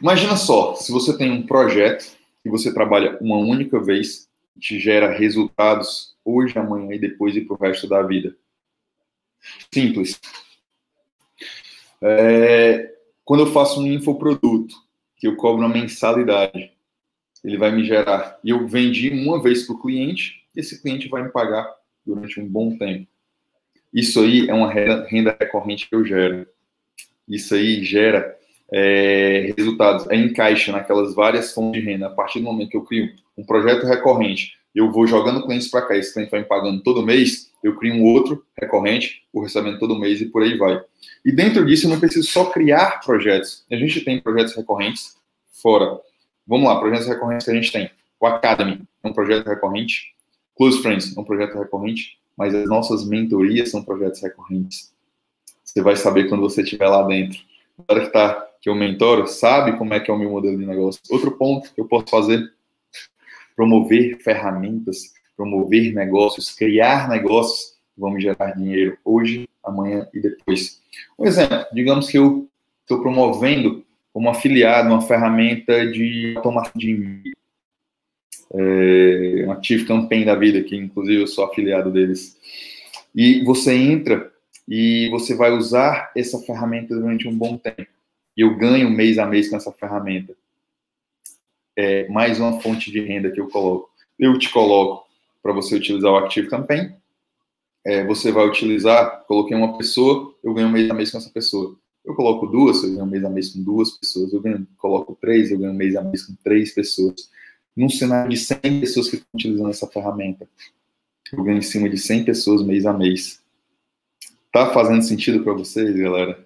Imagina 0.00 0.36
só, 0.36 0.74
se 0.74 0.90
você 0.90 1.16
tem 1.16 1.30
um 1.30 1.46
projeto 1.46 2.16
que 2.42 2.48
você 2.48 2.72
trabalha 2.72 3.18
uma 3.20 3.36
única 3.36 3.78
vez, 3.78 4.28
te 4.58 4.78
gera 4.78 5.12
resultados 5.12 6.16
hoje, 6.24 6.58
amanhã 6.58 6.94
e 6.94 6.98
depois 6.98 7.36
e 7.36 7.42
para 7.42 7.54
o 7.54 7.58
resto 7.58 7.86
da 7.86 8.02
vida. 8.02 8.34
Simples. 9.72 10.18
É, 12.00 12.94
quando 13.24 13.40
eu 13.40 13.52
faço 13.52 13.80
um 13.80 13.86
infoproduto, 13.86 14.74
que 15.16 15.26
eu 15.26 15.36
cobro 15.36 15.64
uma 15.64 15.68
mensalidade, 15.68 16.72
ele 17.44 17.58
vai 17.58 17.70
me 17.70 17.84
gerar. 17.84 18.38
E 18.42 18.50
eu 18.50 18.66
vendi 18.66 19.10
uma 19.10 19.42
vez 19.42 19.64
para 19.66 19.76
o 19.76 19.80
cliente, 19.80 20.46
esse 20.56 20.80
cliente 20.80 21.08
vai 21.08 21.22
me 21.22 21.30
pagar 21.30 21.70
durante 22.04 22.40
um 22.40 22.48
bom 22.48 22.76
tempo. 22.78 23.06
Isso 23.92 24.20
aí 24.20 24.48
é 24.48 24.54
uma 24.54 24.72
renda 24.72 25.36
recorrente 25.38 25.88
que 25.88 25.94
eu 25.94 26.04
gero. 26.04 26.46
Isso 27.28 27.54
aí 27.54 27.84
gera 27.84 28.39
é, 28.72 29.52
resultados, 29.56 30.08
é 30.10 30.16
encaixa 30.16 30.72
naquelas 30.72 31.14
várias 31.14 31.52
fontes 31.52 31.80
de 31.80 31.86
renda. 31.86 32.06
A 32.06 32.10
partir 32.10 32.38
do 32.38 32.44
momento 32.44 32.70
que 32.70 32.76
eu 32.76 32.84
crio 32.84 33.10
um 33.36 33.44
projeto 33.44 33.86
recorrente, 33.86 34.54
eu 34.74 34.90
vou 34.90 35.06
jogando 35.06 35.44
clientes 35.44 35.68
para 35.68 35.82
cá, 35.82 35.96
esse 35.96 36.12
cliente 36.12 36.30
vai 36.30 36.40
me 36.40 36.46
pagando 36.46 36.82
todo 36.82 37.04
mês, 37.04 37.50
eu 37.62 37.76
crio 37.76 37.94
um 37.94 38.04
outro 38.04 38.44
recorrente, 38.58 39.22
o 39.32 39.42
recebendo 39.42 39.78
todo 39.78 39.98
mês 39.98 40.20
e 40.20 40.26
por 40.26 40.42
aí 40.42 40.56
vai. 40.56 40.80
E 41.24 41.32
dentro 41.32 41.64
disso, 41.66 41.86
eu 41.86 41.90
não 41.90 42.00
preciso 42.00 42.30
só 42.30 42.46
criar 42.46 43.00
projetos. 43.04 43.64
A 43.70 43.76
gente 43.76 44.00
tem 44.02 44.20
projetos 44.20 44.54
recorrentes 44.54 45.16
fora. 45.50 46.00
Vamos 46.46 46.68
lá, 46.68 46.78
projetos 46.78 47.06
recorrentes 47.06 47.44
que 47.44 47.50
a 47.50 47.54
gente 47.54 47.72
tem. 47.72 47.90
O 48.18 48.26
Academy 48.26 48.80
é 49.02 49.08
um 49.08 49.12
projeto 49.12 49.46
recorrente. 49.46 50.14
Close 50.56 50.80
Friends 50.82 51.16
é 51.16 51.20
um 51.20 51.24
projeto 51.24 51.58
recorrente. 51.58 52.18
mas 52.36 52.54
as 52.54 52.66
nossas 52.66 53.06
mentorias 53.06 53.70
são 53.70 53.82
projetos 53.82 54.22
recorrentes. 54.22 54.90
Você 55.62 55.82
vai 55.82 55.94
saber 55.94 56.28
quando 56.28 56.40
você 56.40 56.62
estiver 56.62 56.88
lá 56.88 57.02
dentro. 57.02 57.38
Cara 57.86 58.00
que, 58.06 58.12
tá, 58.12 58.46
que 58.60 58.68
eu 58.68 58.74
mentoro 58.74 59.26
sabe 59.26 59.76
como 59.76 59.94
é 59.94 60.00
que 60.00 60.10
é 60.10 60.14
o 60.14 60.18
meu 60.18 60.30
modelo 60.30 60.58
de 60.58 60.66
negócio. 60.66 61.00
Outro 61.10 61.32
ponto 61.32 61.72
que 61.74 61.80
eu 61.80 61.86
posso 61.86 62.06
fazer, 62.08 62.52
promover 63.56 64.18
ferramentas, 64.22 65.12
promover 65.36 65.92
negócios, 65.94 66.50
criar 66.54 67.08
negócios 67.08 67.78
que 67.94 68.00
vão 68.00 68.10
me 68.10 68.20
gerar 68.20 68.52
dinheiro 68.52 68.98
hoje, 69.04 69.48
amanhã 69.64 70.08
e 70.12 70.20
depois. 70.20 70.80
Um 71.18 71.26
exemplo, 71.26 71.66
digamos 71.72 72.08
que 72.08 72.18
eu 72.18 72.48
estou 72.82 73.00
promovendo 73.00 73.84
como 74.12 74.28
afiliado 74.28 74.88
uma 74.88 75.00
ferramenta 75.00 75.86
de 75.90 76.34
automação 76.36 76.72
de 76.74 76.90
e-mail. 76.90 77.36
É, 78.52 79.44
um 79.46 79.52
Active 79.52 79.84
Campaign 79.84 80.24
da 80.24 80.34
vida, 80.34 80.62
que 80.62 80.76
inclusive 80.76 81.22
eu 81.22 81.26
sou 81.26 81.44
afiliado 81.44 81.90
deles. 81.90 82.36
E 83.14 83.44
você 83.44 83.74
entra 83.74 84.32
e 84.68 85.08
você 85.10 85.34
vai 85.34 85.52
usar 85.52 86.10
essa 86.16 86.38
ferramenta 86.40 86.94
durante 86.94 87.26
um 87.26 87.36
bom 87.36 87.56
tempo. 87.58 87.86
E 88.36 88.40
eu 88.42 88.56
ganho 88.56 88.90
mês 88.90 89.18
a 89.18 89.26
mês 89.26 89.48
com 89.48 89.56
essa 89.56 89.72
ferramenta. 89.72 90.34
É 91.76 92.08
mais 92.08 92.38
uma 92.38 92.60
fonte 92.60 92.90
de 92.90 93.00
renda 93.00 93.30
que 93.30 93.40
eu 93.40 93.48
coloco. 93.48 93.90
Eu 94.18 94.38
te 94.38 94.50
coloco 94.52 95.08
para 95.42 95.52
você 95.52 95.76
utilizar 95.76 96.12
o 96.12 96.16
Active 96.16 96.48
Campaign. 96.48 96.94
É, 97.84 98.04
você 98.04 98.30
vai 98.30 98.46
utilizar, 98.46 99.24
coloquei 99.26 99.56
uma 99.56 99.78
pessoa, 99.78 100.34
eu 100.44 100.52
ganho 100.52 100.68
mês 100.68 100.90
a 100.90 100.94
mês 100.94 101.10
com 101.10 101.18
essa 101.18 101.30
pessoa. 101.30 101.76
Eu 102.04 102.14
coloco 102.14 102.46
duas, 102.46 102.82
eu 102.82 102.92
ganho 102.92 103.06
mês 103.06 103.24
a 103.24 103.30
mês 103.30 103.50
com 103.50 103.62
duas 103.62 103.90
pessoas. 103.92 104.32
Eu 104.32 104.40
ganho, 104.40 104.66
coloco 104.78 105.16
três, 105.20 105.50
eu 105.50 105.58
ganho 105.58 105.74
mês 105.74 105.96
a 105.96 106.02
mês 106.02 106.26
com 106.26 106.34
três 106.42 106.72
pessoas. 106.74 107.30
Num 107.76 107.88
cenário 107.88 108.30
de 108.30 108.36
100 108.36 108.80
pessoas 108.80 109.08
que 109.08 109.16
estão 109.16 109.30
utilizando 109.34 109.70
essa 109.70 109.86
ferramenta, 109.86 110.48
eu 111.32 111.42
ganho 111.42 111.58
em 111.58 111.62
cima 111.62 111.88
de 111.88 111.96
100 111.96 112.24
pessoas 112.24 112.62
mês 112.62 112.84
a 112.84 112.92
mês. 112.92 113.39
Tá 114.52 114.72
fazendo 114.72 115.02
sentido 115.02 115.44
para 115.44 115.52
vocês, 115.52 115.94
galera? 115.94 116.44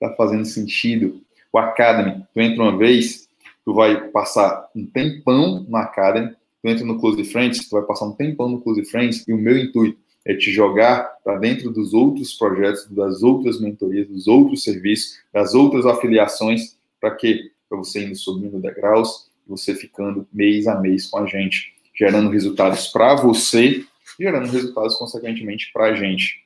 Tá 0.00 0.10
fazendo 0.14 0.44
sentido? 0.46 1.20
O 1.52 1.58
Academy, 1.58 2.24
tu 2.32 2.40
entra 2.40 2.62
uma 2.62 2.78
vez, 2.78 3.28
tu 3.62 3.74
vai 3.74 4.08
passar 4.08 4.70
um 4.74 4.86
tempão 4.86 5.66
no 5.68 5.76
Academy, 5.76 6.34
tu 6.62 6.68
entra 6.68 6.84
no 6.86 6.98
Close 6.98 7.22
Friends, 7.24 7.68
tu 7.68 7.76
vai 7.76 7.82
passar 7.82 8.06
um 8.06 8.12
tempão 8.12 8.48
no 8.48 8.60
Close 8.62 8.84
Friends, 8.86 9.28
e 9.28 9.34
o 9.34 9.38
meu 9.38 9.58
intuito 9.58 9.98
é 10.24 10.34
te 10.34 10.50
jogar 10.50 11.18
para 11.22 11.36
dentro 11.38 11.70
dos 11.70 11.92
outros 11.92 12.32
projetos, 12.32 12.86
das 12.88 13.22
outras 13.22 13.60
mentorias, 13.60 14.08
dos 14.08 14.26
outros 14.26 14.64
serviços, 14.64 15.18
das 15.30 15.54
outras 15.54 15.84
afiliações, 15.84 16.78
para 16.98 17.10
quê? 17.14 17.50
Para 17.68 17.76
você 17.76 18.02
indo 18.02 18.16
subindo 18.16 18.60
degraus, 18.60 19.30
você 19.46 19.74
ficando 19.74 20.26
mês 20.32 20.66
a 20.66 20.80
mês 20.80 21.06
com 21.06 21.18
a 21.18 21.26
gente, 21.26 21.74
gerando 21.94 22.30
resultados 22.30 22.88
para 22.88 23.14
você, 23.16 23.84
gerando 24.18 24.50
resultados, 24.50 24.94
consequentemente, 24.94 25.70
para 25.70 25.86
a 25.86 25.94
gente. 25.94 26.42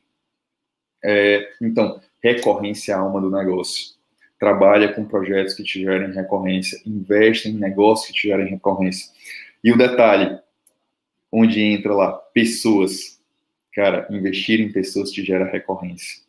É, 1.07 1.53
então, 1.63 2.01
recorrência 2.23 2.93
é 2.93 2.95
a 2.95 2.99
alma 2.99 3.21
do 3.21 3.31
negócio. 3.31 3.95
Trabalha 4.39 4.93
com 4.93 5.05
projetos 5.05 5.55
que 5.55 5.63
te 5.63 5.81
gerem 5.81 6.13
recorrência, 6.13 6.81
investe 6.85 7.49
em 7.49 7.55
negócios 7.55 8.09
que 8.09 8.15
te 8.15 8.29
gerem 8.29 8.49
recorrência. 8.49 9.11
E 9.63 9.73
o 9.73 9.79
detalhe, 9.79 10.39
onde 11.33 11.63
entra 11.63 11.95
lá, 11.95 12.13
pessoas 12.13 13.17
Cara, 13.77 14.07
investir 14.09 14.59
em 14.59 14.73
pessoas 14.73 15.11
te 15.11 15.23
gera 15.23 15.45
recorrência. 15.45 16.23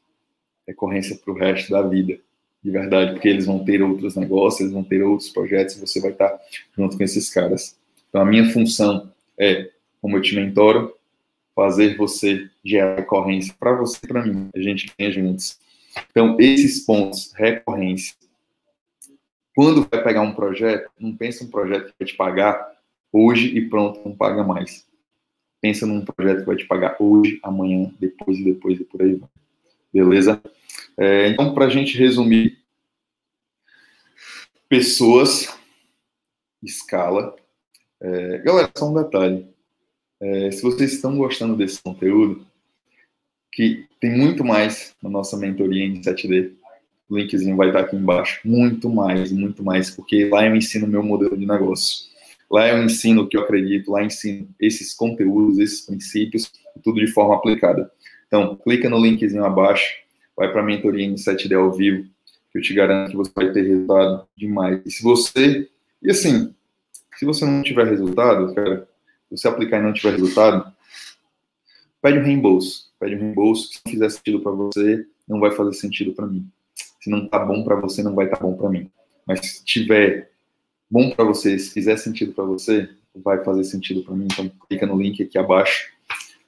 Recorrência 0.67 1.15
para 1.15 1.33
o 1.33 1.37
resto 1.37 1.71
da 1.71 1.81
vida, 1.81 2.19
de 2.61 2.69
verdade, 2.69 3.13
porque 3.13 3.29
eles 3.29 3.45
vão 3.45 3.63
ter 3.63 3.81
outros 3.81 4.17
negócios, 4.17 4.59
eles 4.59 4.73
vão 4.73 4.83
ter 4.83 5.01
outros 5.01 5.29
projetos 5.29 5.77
e 5.77 5.79
você 5.79 6.01
vai 6.01 6.11
estar 6.11 6.37
junto 6.75 6.97
com 6.97 7.03
esses 7.05 7.29
caras. 7.29 7.79
Então, 8.09 8.21
a 8.21 8.25
minha 8.25 8.51
função 8.51 9.09
é, 9.39 9.69
como 10.01 10.17
eu 10.17 10.21
te 10.21 10.35
mentoro, 10.35 10.93
fazer 11.57 11.97
você 11.97 12.49
gerar 12.63 12.95
recorrência 12.95 13.53
para 13.59 13.75
você 13.75 13.99
e 14.01 14.07
para 14.07 14.25
mim. 14.25 14.49
A 14.55 14.61
gente 14.61 14.93
ganha 14.97 15.11
juntos. 15.11 15.59
Então, 16.09 16.37
esses 16.39 16.85
pontos, 16.85 17.33
recorrência. 17.35 18.15
Quando 19.53 19.85
vai 19.89 20.01
pegar 20.01 20.21
um 20.21 20.33
projeto, 20.33 20.89
não 20.97 21.13
pensa 21.13 21.43
um 21.43 21.49
projeto 21.49 21.87
que 21.87 21.93
vai 21.99 22.07
te 22.07 22.15
pagar 22.15 22.77
hoje 23.11 23.57
e 23.57 23.67
pronto, 23.67 23.99
não 24.07 24.15
paga 24.15 24.43
mais 24.43 24.87
pensa 25.61 25.85
num 25.85 26.03
projeto 26.03 26.39
que 26.39 26.45
vai 26.45 26.55
te 26.55 26.65
pagar 26.65 26.95
hoje, 26.99 27.39
amanhã, 27.43 27.91
depois 27.99 28.37
e 28.37 28.43
depois 28.43 28.79
e 28.79 28.83
por 28.83 29.01
aí 29.01 29.15
vai. 29.15 29.29
Beleza? 29.93 30.41
É, 30.97 31.27
então, 31.27 31.53
para 31.53 31.65
a 31.65 31.69
gente 31.69 31.97
resumir, 31.97 32.59
pessoas, 34.69 35.53
escala. 36.61 37.35
É, 37.99 38.37
galera, 38.39 38.71
só 38.75 38.89
um 38.89 38.93
detalhe. 38.93 39.47
É, 40.19 40.51
se 40.51 40.61
vocês 40.61 40.93
estão 40.93 41.17
gostando 41.17 41.55
desse 41.55 41.81
conteúdo, 41.81 42.45
que 43.51 43.85
tem 43.99 44.15
muito 44.15 44.43
mais 44.43 44.95
na 45.01 45.09
nossa 45.09 45.37
mentoria 45.37 45.83
em 45.83 46.01
7D, 46.01 46.51
o 47.09 47.17
linkzinho 47.17 47.55
vai 47.55 47.67
estar 47.67 47.81
aqui 47.81 47.95
embaixo. 47.95 48.39
Muito 48.45 48.89
mais, 48.89 49.31
muito 49.31 49.63
mais, 49.63 49.89
porque 49.89 50.25
lá 50.25 50.45
eu 50.45 50.55
ensino 50.55 50.85
o 50.85 50.89
meu 50.89 51.01
modelo 51.01 51.37
de 51.37 51.45
negócio. 51.45 52.05
Lá 52.49 52.67
eu 52.67 52.83
ensino 52.83 53.23
o 53.23 53.27
que 53.27 53.35
eu 53.35 53.41
acredito, 53.41 53.91
lá 53.91 54.01
eu 54.01 54.07
ensino 54.07 54.47
esses 54.59 54.93
conteúdos, 54.93 55.59
esses 55.59 55.81
princípios, 55.81 56.51
tudo 56.83 56.99
de 56.99 57.11
forma 57.11 57.35
aplicada. 57.35 57.91
Então, 58.27 58.55
clica 58.57 58.89
no 58.89 58.99
linkzinho 58.99 59.43
abaixo, 59.43 59.95
vai 60.35 60.51
para 60.51 60.61
a 60.61 60.65
mentoria 60.65 61.05
em 61.05 61.15
7D 61.15 61.57
ao 61.57 61.71
vivo, 61.71 62.07
que 62.51 62.57
eu 62.57 62.61
te 62.61 62.73
garanto 62.73 63.11
que 63.11 63.17
você 63.17 63.31
vai 63.33 63.51
ter 63.51 63.63
resultado 63.63 64.27
demais. 64.37 64.81
E 64.85 64.91
se 64.91 65.03
você, 65.03 65.69
e 66.01 66.11
assim, 66.11 66.53
se 67.17 67.25
você 67.25 67.45
não 67.45 67.63
tiver 67.63 67.87
resultado, 67.87 68.53
cara, 68.53 68.87
se 69.29 69.37
você 69.37 69.47
aplicar 69.47 69.79
e 69.79 69.83
não 69.83 69.93
tiver 69.93 70.11
resultado, 70.11 70.71
pede 72.01 72.19
um 72.19 72.23
reembolso. 72.23 72.93
Pede 72.99 73.15
um 73.15 73.19
reembolso, 73.19 73.73
se 73.73 73.79
não 73.85 73.91
fizer 73.91 74.09
sentido 74.09 74.41
para 74.41 74.51
você, 74.51 75.05
não 75.27 75.39
vai 75.39 75.51
fazer 75.51 75.73
sentido 75.73 76.13
para 76.13 76.25
mim. 76.25 76.49
Se 77.01 77.09
não 77.09 77.27
tá 77.27 77.39
bom 77.39 77.63
para 77.63 77.75
você, 77.75 78.01
não 78.01 78.15
vai 78.15 78.25
estar 78.25 78.37
tá 78.37 78.43
bom 78.43 78.55
para 78.55 78.69
mim. 78.69 78.89
Mas 79.25 79.45
se 79.45 79.65
tiver 79.65 80.31
bom 80.89 81.11
para 81.11 81.25
você, 81.25 81.59
se 81.59 81.71
fizer 81.71 81.97
sentido 81.97 82.33
para 82.33 82.45
você, 82.45 82.89
vai 83.13 83.43
fazer 83.43 83.63
sentido 83.65 84.03
para 84.03 84.15
mim. 84.15 84.27
Então, 84.31 84.49
clica 84.67 84.85
no 84.85 84.99
link 84.99 85.21
aqui 85.21 85.37
abaixo, 85.37 85.91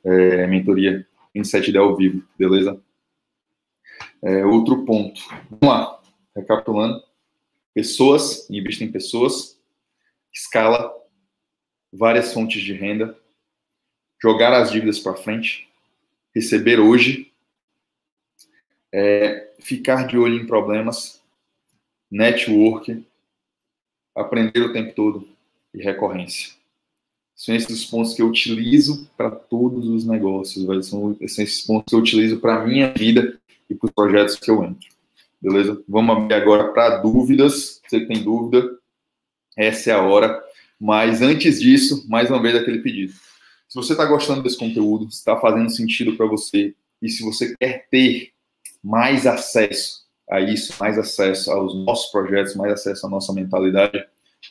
é, 0.04 0.48
mentoria 0.48 1.06
em 1.36 1.42
7D 1.42 1.78
ao 1.78 1.96
vivo, 1.96 2.24
beleza? 2.38 2.80
É, 4.22 4.46
outro 4.46 4.86
ponto. 4.86 5.22
Vamos 5.50 5.76
lá, 5.76 6.02
recapitulando. 6.36 7.02
Pessoas, 7.74 8.50
invista 8.50 8.84
em 8.84 8.92
pessoas, 8.92 9.60
escala, 10.34 10.92
várias 11.92 12.34
fontes 12.34 12.62
de 12.62 12.74
renda, 12.74 13.18
jogar 14.22 14.54
as 14.54 14.72
dívidas 14.72 15.00
para 15.00 15.16
frente, 15.16 15.68
receber 16.34 16.80
hoje, 16.80 17.32
é, 18.92 19.52
ficar 19.60 20.08
de 20.08 20.18
olho 20.18 20.42
em 20.42 20.46
problemas, 20.46 21.22
network, 22.10 23.06
aprender 24.16 24.62
o 24.62 24.74
tempo 24.74 24.94
todo 24.94 25.28
e 25.74 25.82
recorrência. 25.82 26.54
São 27.36 27.56
esses 27.56 27.84
os 27.84 27.86
pontos 27.86 28.14
que 28.14 28.22
eu 28.22 28.28
utilizo 28.28 29.10
para 29.16 29.32
todos 29.32 29.88
os 29.88 30.06
negócios. 30.06 30.88
São, 30.88 31.16
esses 31.22 31.62
pontos 31.62 31.90
que 31.90 31.96
eu 31.96 32.00
utilizo 32.00 32.40
para 32.42 32.62
a 32.62 32.68
minha 32.68 32.92
vida 32.92 33.40
e 33.70 33.76
para 33.76 33.88
os 33.88 33.94
projetos 33.94 34.36
que 34.36 34.52
eu 34.52 34.62
entro. 34.62 34.90
Beleza? 35.42 35.82
Vamos 35.88 36.18
abrir 36.18 36.34
agora 36.34 36.74
para 36.74 36.98
dúvidas. 36.98 37.82
Você 37.88 38.06
tem 38.06 38.22
dúvida? 38.22 38.78
Essa 39.56 39.92
é 39.92 39.94
a 39.94 40.02
hora. 40.02 40.44
Mas 40.80 41.22
antes 41.22 41.60
disso, 41.60 42.06
mais 42.08 42.30
uma 42.30 42.42
vez 42.42 42.56
aquele 42.56 42.80
pedido. 42.80 43.14
Se 43.68 43.76
você 43.76 43.92
está 43.92 44.06
gostando 44.06 44.42
desse 44.42 44.58
conteúdo, 44.58 45.12
se 45.12 45.18
está 45.18 45.40
fazendo 45.40 45.70
sentido 45.70 46.16
para 46.16 46.26
você 46.26 46.74
e 47.02 47.10
se 47.10 47.24
você 47.24 47.56
quer 47.58 47.88
ter 47.90 48.32
mais 48.84 49.28
acesso 49.28 50.08
a 50.30 50.40
isso, 50.40 50.74
mais 50.80 50.98
acesso 50.98 51.52
aos 51.52 51.76
nossos 51.86 52.12
projetos, 52.12 52.56
mais 52.56 52.74
acesso 52.74 53.06
à 53.06 53.10
nossa 53.10 53.34
mentalidade. 53.34 54.04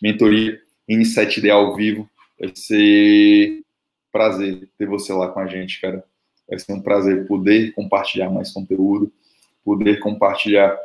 Mentoria 0.02 0.60
N7D 0.88 1.50
ao 1.50 1.74
vivo. 1.74 2.08
Vai 2.38 2.52
ser 2.54 3.62
prazer 4.12 4.68
ter 4.78 4.86
você 4.86 5.12
lá 5.12 5.28
com 5.28 5.40
a 5.40 5.46
gente, 5.46 5.80
cara. 5.80 6.04
Vai 6.48 6.58
ser 6.58 6.72
um 6.72 6.80
prazer 6.80 7.26
poder 7.26 7.72
compartilhar 7.72 8.30
mais 8.30 8.50
conteúdo, 8.50 9.12
poder 9.64 10.00
compartilhar 10.00 10.76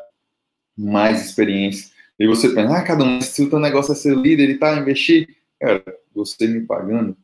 mais 0.78 1.26
experiência. 1.26 1.93
E 2.20 2.28
você 2.28 2.49
pensa, 2.49 2.78
ah, 2.78 2.84
cada 2.84 3.03
um, 3.03 3.20
se 3.22 3.43
o 3.43 3.49
teu 3.49 3.59
negócio 3.59 3.91
é 3.91 3.95
ser 3.95 4.16
líder 4.16 4.49
e 4.49 4.57
tá, 4.57 4.78
investir, 4.78 5.36
cara, 5.59 5.84
você 6.14 6.47
me 6.47 6.61
pagando, 6.61 7.18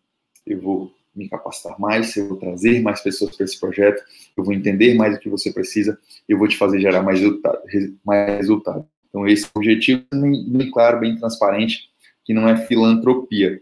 eu 0.46 0.60
vou 0.60 0.92
me 1.16 1.30
capacitar 1.30 1.80
mais, 1.80 2.16
eu 2.16 2.28
vou 2.28 2.38
trazer 2.38 2.82
mais 2.82 3.02
pessoas 3.02 3.36
para 3.36 3.46
esse 3.46 3.60
projeto, 3.60 4.02
eu 4.36 4.44
vou 4.44 4.54
entender 4.54 4.96
mais 4.96 5.16
o 5.16 5.20
que 5.20 5.30
você 5.30 5.52
precisa, 5.52 6.00
eu 6.28 6.38
vou 6.38 6.48
te 6.48 6.58
fazer 6.58 6.80
gerar 6.80 7.04
mais 7.04 7.20
resultado. 7.20 7.60
Mais 8.06 8.38
resultado. 8.38 8.88
Então, 9.10 9.28
esse 9.28 9.46
é 9.46 9.48
o 9.48 9.60
objetivo 9.60 10.04
bem, 10.14 10.46
bem 10.48 10.72
claro, 10.72 11.00
bem 11.00 11.16
transparente, 11.16 11.90
que 12.24 12.34
não 12.34 12.48
é 12.48 12.58
filantropia, 12.66 13.62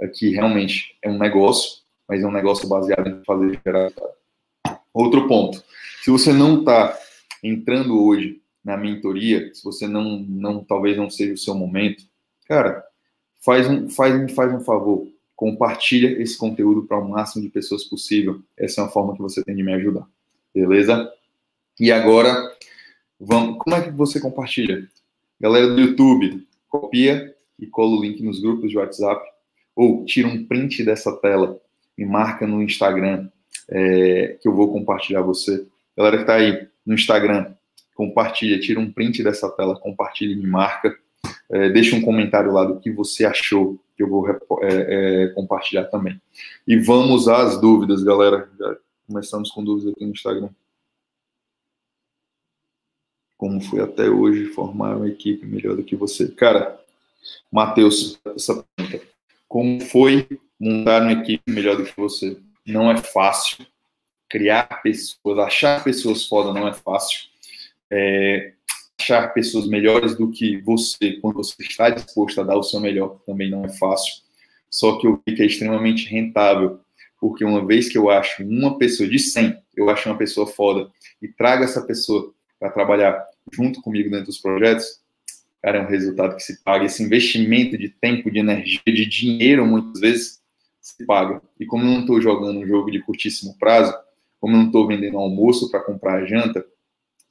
é 0.00 0.06
que 0.06 0.30
realmente 0.30 0.96
é 1.02 1.10
um 1.10 1.18
negócio, 1.18 1.82
mas 2.08 2.22
é 2.22 2.26
um 2.26 2.32
negócio 2.32 2.68
baseado 2.68 3.08
em 3.08 3.24
fazer 3.24 3.60
gerar 3.64 3.82
resultado. 3.84 4.14
Outro 4.92 5.26
ponto, 5.26 5.62
se 6.02 6.10
você 6.10 6.32
não 6.32 6.60
está 6.60 6.96
entrando 7.42 8.00
hoje 8.00 8.40
na 8.64 8.76
mentoria, 8.76 9.52
se 9.54 9.62
você 9.62 9.86
não, 9.86 10.18
não, 10.20 10.64
talvez 10.64 10.96
não 10.96 11.10
seja 11.10 11.34
o 11.34 11.38
seu 11.38 11.54
momento, 11.54 12.04
cara, 12.48 12.82
faz 13.44 13.68
um, 13.68 13.90
faz, 13.90 14.32
faz 14.32 14.52
um 14.52 14.60
favor, 14.60 15.06
compartilha 15.36 16.20
esse 16.22 16.38
conteúdo 16.38 16.84
para 16.84 16.98
o 16.98 17.08
máximo 17.08 17.42
de 17.42 17.50
pessoas 17.50 17.84
possível. 17.84 18.40
Essa 18.56 18.80
é 18.80 18.84
uma 18.84 18.90
forma 18.90 19.14
que 19.14 19.20
você 19.20 19.44
tem 19.44 19.54
de 19.54 19.62
me 19.62 19.74
ajudar. 19.74 20.08
Beleza? 20.54 21.12
E 21.78 21.92
agora, 21.92 22.34
vamos, 23.20 23.58
como 23.58 23.76
é 23.76 23.82
que 23.82 23.90
você 23.90 24.18
compartilha? 24.18 24.88
Galera 25.38 25.74
do 25.74 25.80
YouTube, 25.80 26.46
copia 26.68 27.34
e 27.58 27.66
cola 27.66 27.96
o 27.96 28.02
link 28.02 28.22
nos 28.22 28.40
grupos 28.40 28.70
de 28.70 28.78
WhatsApp 28.78 29.22
ou 29.76 30.04
tira 30.04 30.28
um 30.28 30.44
print 30.46 30.84
dessa 30.84 31.14
tela 31.16 31.60
e 31.98 32.04
marca 32.04 32.46
no 32.46 32.62
Instagram 32.62 33.28
é, 33.68 34.38
que 34.40 34.48
eu 34.48 34.54
vou 34.54 34.72
compartilhar 34.72 35.22
você. 35.22 35.66
Galera 35.96 36.16
que 36.16 36.22
está 36.22 36.36
aí 36.36 36.68
no 36.86 36.94
Instagram, 36.94 37.54
compartilha, 37.94 38.60
tira 38.60 38.80
um 38.80 38.90
print 38.90 39.22
dessa 39.22 39.50
tela, 39.50 39.78
compartilha 39.78 40.32
e 40.32 40.36
me 40.36 40.46
marca. 40.46 40.96
É, 41.50 41.68
deixa 41.70 41.96
um 41.96 42.02
comentário 42.02 42.52
lá 42.52 42.64
do 42.64 42.80
que 42.80 42.90
você 42.90 43.24
achou, 43.24 43.78
que 43.96 44.02
eu 44.02 44.08
vou 44.08 44.28
é, 44.28 44.36
é, 44.62 45.28
compartilhar 45.28 45.84
também. 45.84 46.20
E 46.66 46.76
vamos 46.76 47.28
às 47.28 47.60
dúvidas, 47.60 48.02
galera. 48.02 48.50
Já 48.58 48.76
começamos 49.06 49.50
com 49.50 49.64
dúvidas 49.64 49.92
aqui 49.92 50.04
no 50.04 50.12
Instagram. 50.12 50.50
Como 53.36 53.60
foi 53.60 53.80
até 53.80 54.08
hoje 54.08 54.46
formar 54.46 54.96
uma 54.96 55.08
equipe 55.08 55.46
melhor 55.46 55.76
do 55.76 55.84
que 55.84 55.96
você? 55.96 56.28
Cara, 56.28 56.80
Matheus, 57.50 58.18
essa 58.34 58.64
pergunta. 58.76 59.06
Como 59.48 59.80
foi 59.80 60.26
montar 60.58 61.02
uma 61.02 61.12
equipe 61.12 61.50
melhor 61.50 61.76
do 61.76 61.84
que 61.84 61.96
você? 61.96 62.38
Não 62.66 62.90
é 62.90 62.96
fácil. 62.96 63.66
Criar 64.28 64.82
pessoas, 64.82 65.38
achar 65.38 65.84
pessoas 65.84 66.26
foda 66.26 66.52
não 66.58 66.66
é 66.66 66.72
fácil. 66.72 67.28
É, 67.96 68.54
achar 69.00 69.28
pessoas 69.34 69.68
melhores 69.68 70.16
do 70.16 70.30
que 70.30 70.60
você, 70.62 71.12
quando 71.20 71.36
você 71.36 71.62
está 71.62 71.90
disposto 71.90 72.40
a 72.40 72.44
dar 72.44 72.56
o 72.56 72.62
seu 72.62 72.80
melhor, 72.80 73.20
também 73.26 73.50
não 73.50 73.64
é 73.64 73.68
fácil. 73.68 74.22
Só 74.70 74.98
que 74.98 75.06
eu 75.06 75.20
vi 75.26 75.34
que 75.34 75.42
é 75.42 75.46
extremamente 75.46 76.08
rentável, 76.08 76.80
porque 77.20 77.44
uma 77.44 77.64
vez 77.64 77.88
que 77.88 77.98
eu 77.98 78.10
acho 78.10 78.42
uma 78.42 78.78
pessoa 78.78 79.08
de 79.08 79.18
100, 79.18 79.56
eu 79.76 79.90
acho 79.90 80.08
uma 80.08 80.18
pessoa 80.18 80.46
foda, 80.46 80.90
e 81.22 81.28
trago 81.28 81.62
essa 81.62 81.82
pessoa 81.82 82.32
para 82.58 82.70
trabalhar 82.70 83.24
junto 83.52 83.80
comigo 83.82 84.10
dentro 84.10 84.26
dos 84.26 84.38
projetos, 84.38 85.00
cara, 85.62 85.78
é 85.78 85.82
um 85.82 85.88
resultado 85.88 86.36
que 86.36 86.42
se 86.42 86.62
paga. 86.62 86.86
Esse 86.86 87.02
investimento 87.02 87.76
de 87.78 87.88
tempo, 87.88 88.30
de 88.30 88.38
energia, 88.38 88.80
de 88.86 89.06
dinheiro, 89.06 89.66
muitas 89.66 90.00
vezes, 90.00 90.40
se 90.80 91.04
paga. 91.06 91.40
E 91.58 91.66
como 91.66 91.84
eu 91.84 91.90
não 91.90 92.00
estou 92.00 92.20
jogando 92.20 92.58
um 92.58 92.66
jogo 92.66 92.90
de 92.90 93.00
curtíssimo 93.00 93.56
prazo, 93.58 93.94
como 94.40 94.54
eu 94.54 94.58
não 94.58 94.66
estou 94.66 94.86
vendendo 94.86 95.18
almoço 95.18 95.70
para 95.70 95.80
comprar 95.80 96.22
a 96.22 96.26
janta, 96.26 96.64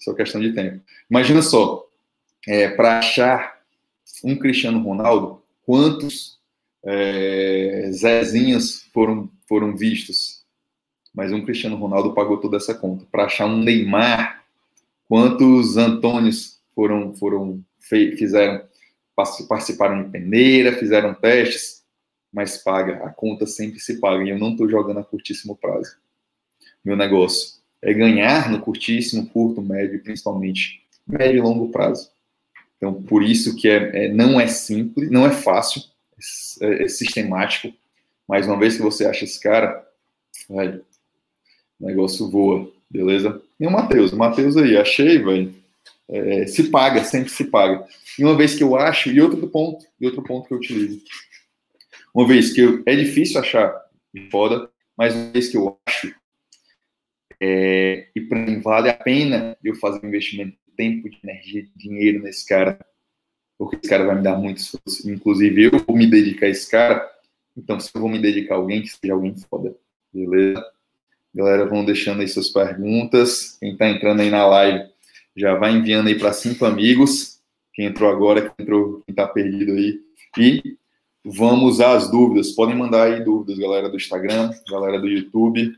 só 0.03 0.13
questão 0.13 0.41
de 0.41 0.53
tempo. 0.53 0.83
Imagina 1.09 1.41
só, 1.41 1.87
é, 2.47 2.69
para 2.69 2.99
achar 2.99 3.61
um 4.23 4.35
Cristiano 4.35 4.81
Ronaldo, 4.81 5.41
quantos 5.65 6.39
é, 6.83 7.89
Zezinhos 7.91 8.83
foram, 8.93 9.29
foram 9.47 9.75
vistos? 9.75 10.43
Mas 11.13 11.31
um 11.31 11.43
Cristiano 11.43 11.75
Ronaldo 11.75 12.13
pagou 12.13 12.37
toda 12.37 12.57
essa 12.57 12.73
conta. 12.73 13.05
Para 13.11 13.25
achar 13.25 13.45
um 13.45 13.59
Neymar, 13.59 14.43
quantos 15.07 15.77
Antônios 15.77 16.59
foram, 16.73 17.15
foram 17.15 17.63
fizeram 17.79 18.63
participaram 19.47 20.03
de 20.03 20.09
peneira, 20.09 20.73
fizeram 20.73 21.13
testes, 21.13 21.83
mas 22.31 22.57
paga, 22.57 23.05
a 23.05 23.11
conta 23.11 23.45
sempre 23.45 23.79
se 23.79 23.99
paga. 23.99 24.23
E 24.23 24.29
eu 24.29 24.39
não 24.39 24.51
estou 24.51 24.67
jogando 24.67 24.99
a 24.99 25.03
curtíssimo 25.03 25.55
prazo. 25.55 25.97
Meu 26.83 26.95
negócio 26.95 27.62
é 27.83 27.93
ganhar 27.93 28.49
no 28.49 28.61
curtíssimo, 28.61 29.27
curto, 29.27 29.61
médio, 29.61 30.01
principalmente 30.01 30.81
médio 31.05 31.37
e 31.37 31.41
longo 31.41 31.69
prazo. 31.69 32.09
Então, 32.77 32.93
por 33.03 33.21
isso 33.21 33.55
que 33.55 33.69
é, 33.69 34.05
é 34.05 34.07
não 34.07 34.39
é 34.39 34.47
simples, 34.47 35.11
não 35.11 35.25
é 35.25 35.31
fácil, 35.31 35.83
é, 36.61 36.83
é, 36.83 36.87
sistemático, 36.87 37.73
mas 38.27 38.47
uma 38.47 38.57
vez 38.57 38.77
que 38.77 38.81
você 38.81 39.05
acha 39.05 39.25
esse 39.25 39.39
cara, 39.39 39.85
velho, 40.49 40.83
o 41.79 41.85
negócio 41.85 42.29
voa, 42.29 42.71
beleza? 42.89 43.41
E 43.59 43.67
o 43.67 43.71
Matheus, 43.71 44.13
o 44.13 44.17
Matheus 44.17 44.55
aí, 44.55 44.77
achei, 44.77 45.17
velho, 45.17 45.53
é, 46.09 46.47
se 46.47 46.69
paga, 46.69 47.03
sempre 47.03 47.29
se 47.29 47.45
paga. 47.45 47.85
E 48.17 48.23
uma 48.23 48.35
vez 48.35 48.55
que 48.55 48.63
eu 48.63 48.77
acho, 48.77 49.09
e 49.09 49.21
outro 49.21 49.45
ponto, 49.47 49.85
e 49.99 50.05
outro 50.05 50.23
ponto 50.23 50.47
que 50.47 50.53
eu 50.53 50.57
utilizo, 50.57 51.01
uma 52.15 52.25
vez 52.25 52.53
que 52.53 52.61
eu, 52.61 52.81
é 52.85 52.95
difícil 52.95 53.41
achar 53.41 53.73
foda, 54.31 54.69
mas 54.97 55.13
uma 55.13 55.31
vez 55.31 55.49
que 55.49 55.57
eu 55.57 55.77
acho, 55.85 56.13
é, 57.45 58.07
e 58.15 58.21
para 58.21 58.39
mim 58.39 58.61
vale 58.61 58.89
a 58.89 58.93
pena 58.93 59.57
eu 59.61 59.75
fazer 59.75 59.99
um 60.01 60.07
investimento 60.07 60.51
de 60.65 60.75
tempo, 60.77 61.09
de 61.09 61.19
energia, 61.21 61.61
de 61.61 61.71
dinheiro 61.75 62.23
nesse 62.23 62.47
cara, 62.47 62.79
porque 63.57 63.75
esse 63.75 63.89
cara 63.89 64.05
vai 64.05 64.15
me 64.15 64.23
dar 64.23 64.37
muito 64.37 64.59
esforço. 64.59 65.11
Inclusive, 65.11 65.63
eu 65.65 65.77
vou 65.85 65.97
me 65.97 66.07
dedicar 66.07 66.45
a 66.45 66.49
esse 66.49 66.71
cara, 66.71 67.05
então 67.57 67.77
se 67.81 67.91
eu 67.93 67.99
vou 67.99 68.09
me 68.09 68.17
dedicar 68.17 68.55
a 68.55 68.57
alguém, 68.59 68.81
que 68.81 68.87
seja 68.87 69.13
alguém 69.13 69.35
foda. 69.35 69.75
Beleza? 70.13 70.63
Galera, 71.35 71.65
vão 71.65 71.83
deixando 71.83 72.21
aí 72.21 72.29
suas 72.29 72.47
perguntas. 72.47 73.57
Quem 73.59 73.75
tá 73.75 73.89
entrando 73.89 74.21
aí 74.21 74.29
na 74.29 74.45
live, 74.47 74.89
já 75.35 75.53
vai 75.55 75.73
enviando 75.73 76.07
aí 76.07 76.17
para 76.17 76.31
cinco 76.31 76.63
amigos. 76.63 77.41
Quem 77.73 77.87
entrou 77.87 78.09
agora, 78.09 78.41
quem 78.41 78.53
entrou, 78.57 79.03
quem 79.05 79.13
tá 79.13 79.27
perdido 79.27 79.73
aí. 79.73 79.99
E 80.37 80.77
vamos 81.25 81.81
às 81.81 82.09
dúvidas. 82.09 82.51
Podem 82.51 82.77
mandar 82.77 83.03
aí 83.07 83.21
dúvidas, 83.21 83.59
galera 83.59 83.89
do 83.89 83.97
Instagram, 83.97 84.49
galera 84.69 84.97
do 84.97 85.09
YouTube. 85.09 85.75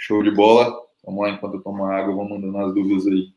Show 0.00 0.22
de 0.22 0.30
bola. 0.30 0.80
Vamos 1.04 1.22
lá, 1.22 1.30
enquanto 1.30 1.54
eu 1.54 1.60
tomo 1.60 1.84
água, 1.84 2.14
vou 2.14 2.28
mandando 2.28 2.56
as 2.58 2.72
dúvidas 2.72 3.04
aí. 3.08 3.32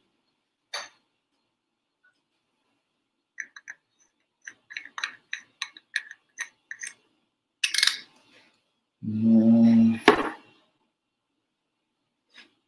Hum. 9.04 9.98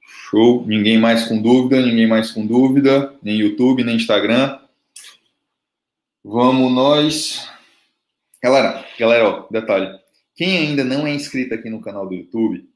Show. 0.01 0.65
Ninguém 0.65 0.99
mais 0.99 1.27
com 1.27 1.39
dúvida, 1.39 1.79
ninguém 1.79 2.07
mais 2.07 2.31
com 2.31 2.47
dúvida, 2.47 3.15
nem 3.21 3.37
YouTube, 3.37 3.83
nem 3.83 3.95
Instagram. 3.95 4.59
Vamos 6.23 6.71
nós. 6.71 7.47
Galera, 8.41 8.83
galera, 8.97 9.29
ó, 9.29 9.47
detalhe. 9.51 9.99
Quem 10.35 10.57
ainda 10.57 10.83
não 10.83 11.05
é 11.05 11.13
inscrito 11.13 11.53
aqui 11.53 11.69
no 11.69 11.79
canal 11.79 12.07
do 12.07 12.15
YouTube, 12.15 12.67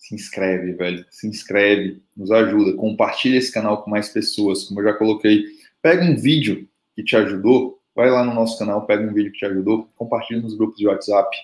se 0.00 0.14
inscreve, 0.14 0.72
velho. 0.72 1.04
Se 1.10 1.28
inscreve, 1.28 2.02
nos 2.16 2.32
ajuda. 2.32 2.72
Compartilha 2.72 3.36
esse 3.36 3.52
canal 3.52 3.82
com 3.82 3.90
mais 3.90 4.08
pessoas. 4.08 4.64
Como 4.64 4.80
eu 4.80 4.84
já 4.84 4.94
coloquei, 4.94 5.44
pega 5.82 6.02
um 6.02 6.16
vídeo 6.16 6.66
que 6.96 7.04
te 7.04 7.14
ajudou, 7.16 7.78
vai 7.94 8.10
lá 8.10 8.24
no 8.24 8.34
nosso 8.34 8.58
canal, 8.58 8.86
pega 8.86 9.02
um 9.02 9.12
vídeo 9.12 9.30
que 9.30 9.38
te 9.38 9.44
ajudou, 9.44 9.88
compartilha 9.94 10.40
nos 10.40 10.56
grupos 10.56 10.78
de 10.78 10.88
WhatsApp. 10.88 11.36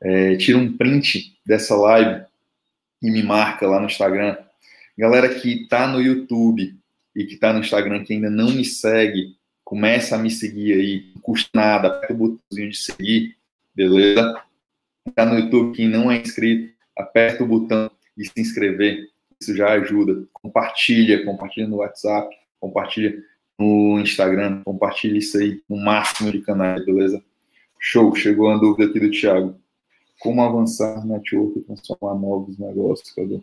É, 0.00 0.36
tira 0.36 0.58
um 0.58 0.76
print 0.76 1.38
dessa 1.46 1.76
live 1.76 2.24
e 3.00 3.10
me 3.10 3.22
marca 3.22 3.68
lá 3.68 3.78
no 3.78 3.86
Instagram. 3.86 4.36
Galera 4.98 5.32
que 5.32 5.68
tá 5.68 5.86
no 5.86 6.02
YouTube 6.02 6.74
e 7.14 7.24
que 7.24 7.36
tá 7.36 7.52
no 7.52 7.60
Instagram 7.60 8.02
que 8.04 8.14
ainda 8.14 8.28
não 8.28 8.50
me 8.50 8.64
segue, 8.64 9.36
começa 9.62 10.16
a 10.16 10.18
me 10.18 10.30
seguir 10.30 10.72
aí, 10.72 11.12
não 11.14 11.22
custa 11.22 11.48
nada, 11.54 11.88
aperta 11.88 12.12
o 12.12 12.16
botãozinho 12.16 12.70
de 12.70 12.76
seguir, 12.76 13.36
beleza? 13.72 14.42
Tá 15.14 15.24
no 15.24 15.38
YouTube, 15.38 15.76
quem 15.76 15.88
não 15.88 16.10
é 16.10 16.20
inscrito, 16.20 16.79
aperta 17.00 17.42
o 17.42 17.46
botão 17.46 17.90
de 18.16 18.24
se 18.26 18.40
inscrever, 18.40 19.08
isso 19.40 19.56
já 19.56 19.70
ajuda. 19.72 20.24
Compartilha, 20.32 21.24
compartilha 21.24 21.66
no 21.66 21.76
WhatsApp, 21.76 22.34
compartilha 22.60 23.22
no 23.58 23.98
Instagram, 24.00 24.62
compartilha 24.64 25.18
isso 25.18 25.38
aí 25.38 25.62
no 25.68 25.76
máximo 25.76 26.30
de 26.30 26.40
canais, 26.40 26.84
beleza? 26.84 27.22
Show, 27.78 28.14
chegou 28.14 28.48
uma 28.48 28.58
dúvida 28.58 28.90
aqui 28.90 29.00
do 29.00 29.10
Thiago. 29.10 29.54
Como 30.18 30.42
avançar 30.42 31.04
no 31.04 31.14
network 31.14 31.58
e 31.58 31.62
transformar 31.62 32.14
novos 32.14 32.58
negócios, 32.58 33.10
Cadê? 33.12 33.40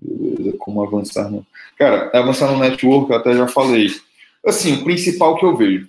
Beleza, 0.00 0.56
como 0.58 0.82
avançar 0.82 1.30
no. 1.30 1.44
Cara, 1.76 2.10
avançar 2.16 2.52
no 2.52 2.58
network, 2.58 3.10
eu 3.10 3.16
até 3.16 3.34
já 3.34 3.48
falei. 3.48 3.88
Assim, 4.46 4.74
o 4.74 4.84
principal 4.84 5.36
que 5.36 5.44
eu 5.44 5.56
vejo. 5.56 5.88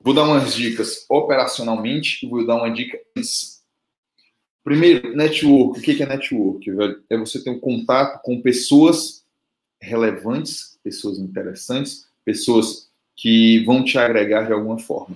Vou 0.00 0.14
dar 0.14 0.24
umas 0.24 0.54
dicas 0.54 1.06
operacionalmente 1.08 2.24
e 2.24 2.28
vou 2.28 2.46
dar 2.46 2.56
uma 2.56 2.70
dica 2.70 2.98
Primeiro, 4.64 5.14
network. 5.14 5.78
O 5.78 5.82
que 5.82 6.02
é 6.02 6.06
network? 6.06 6.70
É 7.10 7.18
você 7.18 7.44
ter 7.44 7.50
um 7.50 7.60
contato 7.60 8.22
com 8.22 8.40
pessoas 8.40 9.22
relevantes, 9.78 10.78
pessoas 10.82 11.18
interessantes, 11.18 12.06
pessoas 12.24 12.88
que 13.14 13.62
vão 13.66 13.84
te 13.84 13.98
agregar 13.98 14.46
de 14.46 14.54
alguma 14.54 14.78
forma. 14.78 15.14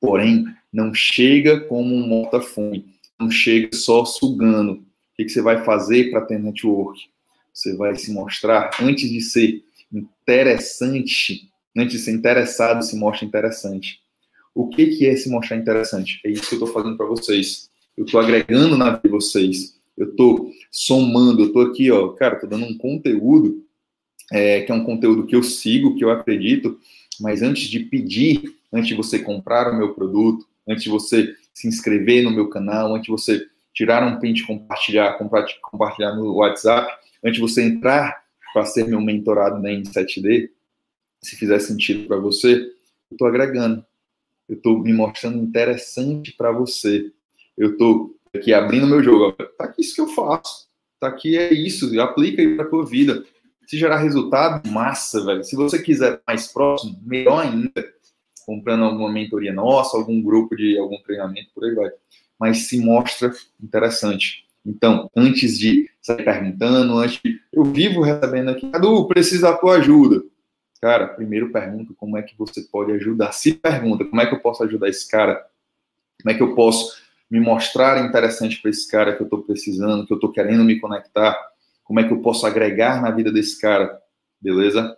Porém, 0.00 0.46
não 0.72 0.94
chega 0.94 1.60
como 1.60 1.94
um 1.94 2.06
morta-fome, 2.06 2.86
não 3.20 3.30
chega 3.30 3.76
só 3.76 4.06
sugando. 4.06 4.72
O 4.72 4.84
que 5.16 5.28
você 5.28 5.42
vai 5.42 5.62
fazer 5.62 6.10
para 6.10 6.22
ter 6.22 6.38
network? 6.38 6.98
Você 7.52 7.76
vai 7.76 7.94
se 7.96 8.10
mostrar, 8.10 8.70
antes 8.80 9.08
de 9.08 9.20
ser 9.20 9.62
interessante, 9.92 11.48
antes 11.76 11.98
de 11.98 12.04
ser 12.04 12.12
interessado, 12.12 12.82
se 12.82 12.96
mostra 12.96 13.26
interessante. 13.26 14.00
O 14.54 14.68
que, 14.68 14.96
que 14.96 15.06
é 15.06 15.14
se 15.16 15.28
mostrar 15.28 15.56
interessante? 15.56 16.20
É 16.24 16.30
isso 16.30 16.48
que 16.48 16.54
eu 16.54 16.64
estou 16.64 16.72
fazendo 16.72 16.96
para 16.96 17.06
vocês 17.06 17.70
eu 17.96 18.04
estou 18.04 18.20
agregando 18.20 18.76
na 18.76 18.90
vida 18.90 19.02
de 19.04 19.08
vocês, 19.08 19.78
eu 19.96 20.10
estou 20.10 20.50
somando, 20.70 21.42
eu 21.42 21.46
estou 21.46 21.62
aqui, 21.62 21.90
ó, 21.90 22.08
cara, 22.08 22.34
estou 22.34 22.48
dando 22.48 22.66
um 22.66 22.76
conteúdo 22.76 23.64
é, 24.32 24.62
que 24.62 24.72
é 24.72 24.74
um 24.74 24.84
conteúdo 24.84 25.26
que 25.26 25.36
eu 25.36 25.42
sigo, 25.42 25.96
que 25.96 26.04
eu 26.04 26.10
acredito, 26.10 26.78
mas 27.20 27.42
antes 27.42 27.68
de 27.68 27.80
pedir, 27.80 28.56
antes 28.72 28.88
de 28.88 28.94
você 28.94 29.18
comprar 29.18 29.72
o 29.72 29.76
meu 29.76 29.94
produto, 29.94 30.46
antes 30.68 30.84
de 30.84 30.90
você 30.90 31.34
se 31.54 31.68
inscrever 31.68 32.24
no 32.24 32.30
meu 32.30 32.48
canal, 32.48 32.94
antes 32.94 33.06
de 33.06 33.12
você 33.12 33.46
tirar 33.72 34.06
um 34.06 34.18
print 34.18 34.44
compartilhar, 34.46 35.18
compartilhar 35.62 36.14
no 36.14 36.34
WhatsApp, 36.36 36.92
antes 37.22 37.36
de 37.36 37.40
você 37.40 37.62
entrar 37.62 38.24
para 38.52 38.64
ser 38.64 38.86
meu 38.86 39.00
mentorado 39.00 39.60
na 39.60 39.68
M7D, 39.68 40.50
se 41.22 41.36
fizer 41.36 41.58
sentido 41.58 42.06
para 42.06 42.16
você, 42.16 42.54
eu 43.10 43.14
estou 43.14 43.28
agregando. 43.28 43.84
Eu 44.48 44.56
estou 44.56 44.78
me 44.78 44.92
mostrando 44.92 45.42
interessante 45.42 46.32
para 46.32 46.52
você. 46.52 47.12
Eu 47.56 47.72
estou 47.72 48.14
aqui 48.34 48.52
abrindo 48.52 48.86
meu 48.86 49.02
jogo. 49.02 49.32
Tá 49.32 49.64
aqui 49.64 49.80
isso 49.80 49.94
que 49.94 50.00
eu 50.00 50.08
faço. 50.08 50.66
Tá 51.00 51.08
aqui 51.08 51.36
é 51.36 51.52
isso. 51.52 51.98
Aplica 52.00 52.42
aí 52.42 52.54
para 52.54 52.68
tua 52.68 52.84
vida. 52.84 53.24
Se 53.66 53.76
gerar 53.76 53.98
resultado, 53.98 54.68
massa, 54.70 55.24
velho. 55.24 55.42
Se 55.42 55.56
você 55.56 55.82
quiser 55.82 56.20
mais 56.26 56.48
próximo, 56.52 56.98
melhor 57.04 57.44
ainda. 57.44 57.72
Comprando 58.44 58.84
alguma 58.84 59.10
mentoria 59.10 59.52
nossa, 59.52 59.96
algum 59.96 60.22
grupo 60.22 60.54
de 60.54 60.78
algum 60.78 60.98
treinamento, 61.02 61.50
por 61.52 61.64
aí 61.64 61.74
vai. 61.74 61.90
Mas 62.38 62.68
se 62.68 62.78
mostra 62.78 63.32
interessante. 63.60 64.46
Então, 64.64 65.10
antes 65.16 65.58
de 65.58 65.90
sair 66.00 66.24
perguntando, 66.24 66.98
antes 66.98 67.20
de... 67.24 67.40
eu 67.52 67.64
vivo 67.64 68.02
recebendo 68.02 68.50
aqui, 68.50 68.70
Cadu, 68.70 69.06
precisa 69.08 69.50
da 69.50 69.56
tua 69.56 69.76
ajuda. 69.76 70.22
Cara, 70.80 71.08
primeiro 71.08 71.50
pergunta 71.50 71.92
como 71.96 72.16
é 72.16 72.22
que 72.22 72.36
você 72.36 72.62
pode 72.62 72.92
ajudar. 72.92 73.32
Se 73.32 73.54
pergunta 73.54 74.04
como 74.04 74.20
é 74.20 74.26
que 74.26 74.34
eu 74.34 74.40
posso 74.40 74.62
ajudar 74.62 74.88
esse 74.88 75.08
cara, 75.08 75.44
como 76.22 76.32
é 76.32 76.36
que 76.36 76.42
eu 76.42 76.54
posso 76.54 77.05
me 77.30 77.40
mostrar 77.40 78.04
interessante 78.04 78.60
para 78.60 78.70
esse 78.70 78.88
cara 78.88 79.14
que 79.14 79.22
eu 79.22 79.26
estou 79.26 79.42
precisando, 79.42 80.06
que 80.06 80.12
eu 80.12 80.16
estou 80.16 80.30
querendo 80.30 80.64
me 80.64 80.78
conectar, 80.78 81.36
como 81.84 82.00
é 82.00 82.04
que 82.04 82.12
eu 82.12 82.20
posso 82.20 82.46
agregar 82.46 83.02
na 83.02 83.10
vida 83.10 83.32
desse 83.32 83.60
cara, 83.60 84.00
beleza? 84.40 84.96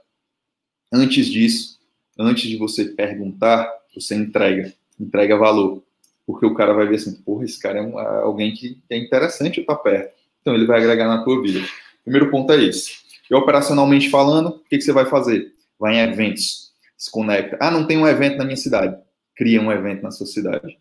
Antes 0.93 1.27
disso, 1.27 1.79
antes 2.19 2.49
de 2.49 2.57
você 2.57 2.85
perguntar, 2.87 3.71
você 3.95 4.15
entrega, 4.15 4.73
entrega 4.99 5.37
valor 5.37 5.83
porque 6.29 6.45
o 6.45 6.53
cara 6.53 6.75
vai 6.75 6.87
ver 6.87 6.97
assim, 6.97 7.15
porra, 7.23 7.47
esse 7.47 7.59
cara 7.59 7.79
é, 7.79 7.81
um, 7.81 7.99
é 7.99 8.23
alguém 8.23 8.53
que 8.53 8.79
é 8.91 8.99
interessante 8.99 9.61
estar 9.61 9.77
perto. 9.77 10.15
Então 10.43 10.55
ele 10.55 10.67
vai 10.67 10.79
agregar 10.79 11.09
na 11.09 11.25
tua 11.25 11.41
vida. 11.41 11.67
Primeiro 12.05 12.31
ponto 12.31 12.53
é 12.53 12.65
esse. 12.65 12.99
E 13.31 13.35
operacionalmente 13.35 14.11
falando, 14.11 14.49
o 14.49 14.59
que, 14.59 14.77
que 14.77 14.83
você 14.83 14.93
vai 14.93 15.07
fazer? 15.07 15.51
Vai 15.81 15.95
em 15.95 16.01
eventos, 16.01 16.75
se 16.99 17.11
conecta. 17.11 17.57
Ah, 17.59 17.71
não 17.71 17.87
tem 17.87 17.97
um 17.97 18.07
evento 18.07 18.37
na 18.37 18.45
minha 18.45 18.59
cidade. 18.59 18.95
Cria 19.35 19.59
um 19.59 19.73
evento 19.73 20.03
na 20.03 20.11
sua 20.11 20.27
cidade. 20.27 20.79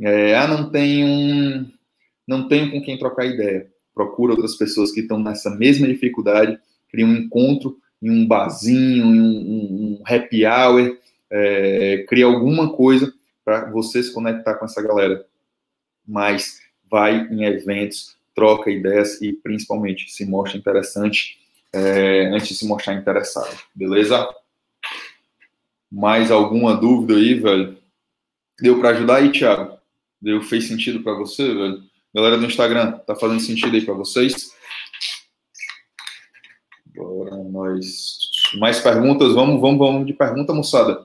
É, 0.00 0.36
ah, 0.36 0.46
não 0.46 0.70
tem 0.70 1.04
um, 1.04 1.70
não 2.26 2.48
tenho 2.48 2.70
com 2.70 2.82
quem 2.82 2.98
trocar 2.98 3.26
ideia. 3.26 3.70
Procura 3.94 4.32
outras 4.32 4.56
pessoas 4.56 4.90
que 4.90 5.00
estão 5.00 5.18
nessa 5.18 5.50
mesma 5.50 5.86
dificuldade. 5.86 6.58
Cria 6.90 7.06
um 7.06 7.16
encontro 7.16 7.78
em 8.00 8.10
um 8.10 8.26
barzinho, 8.26 9.06
em 9.06 9.20
um, 9.20 9.24
um, 9.24 10.00
um 10.00 10.02
happy 10.04 10.46
hour. 10.46 10.98
É, 11.30 12.04
cria 12.08 12.26
alguma 12.26 12.72
coisa 12.72 13.12
para 13.44 13.70
você 13.70 14.02
se 14.02 14.12
conectar 14.12 14.54
com 14.54 14.64
essa 14.64 14.82
galera. 14.82 15.24
Mas 16.06 16.60
vai 16.90 17.26
em 17.30 17.44
eventos, 17.44 18.16
troca 18.34 18.70
ideias 18.70 19.20
e 19.22 19.32
principalmente 19.32 20.10
se 20.10 20.24
mostra 20.26 20.58
interessante 20.58 21.38
é, 21.72 22.26
antes 22.26 22.48
de 22.48 22.54
se 22.54 22.66
mostrar 22.66 22.94
interessado, 22.94 23.58
beleza? 23.74 24.28
Mais 25.90 26.30
alguma 26.30 26.76
dúvida 26.76 27.14
aí, 27.14 27.34
velho? 27.34 27.78
Deu 28.60 28.78
para 28.78 28.90
ajudar 28.90 29.16
aí, 29.16 29.32
Thiago? 29.32 29.71
Deu, 30.22 30.40
fez 30.40 30.68
sentido 30.68 31.02
para 31.02 31.14
você, 31.14 31.52
velho? 31.52 31.82
Galera 32.14 32.38
do 32.38 32.46
Instagram, 32.46 32.92
tá 32.98 33.16
fazendo 33.16 33.40
sentido 33.40 33.74
aí 33.74 33.84
para 33.84 33.94
vocês? 33.94 34.52
Bora, 36.94 37.36
nós. 37.36 38.18
Mais 38.56 38.78
perguntas? 38.78 39.34
Vamos, 39.34 39.60
vamos, 39.60 39.78
vamos 39.78 40.06
de 40.06 40.12
pergunta, 40.12 40.54
moçada. 40.54 41.04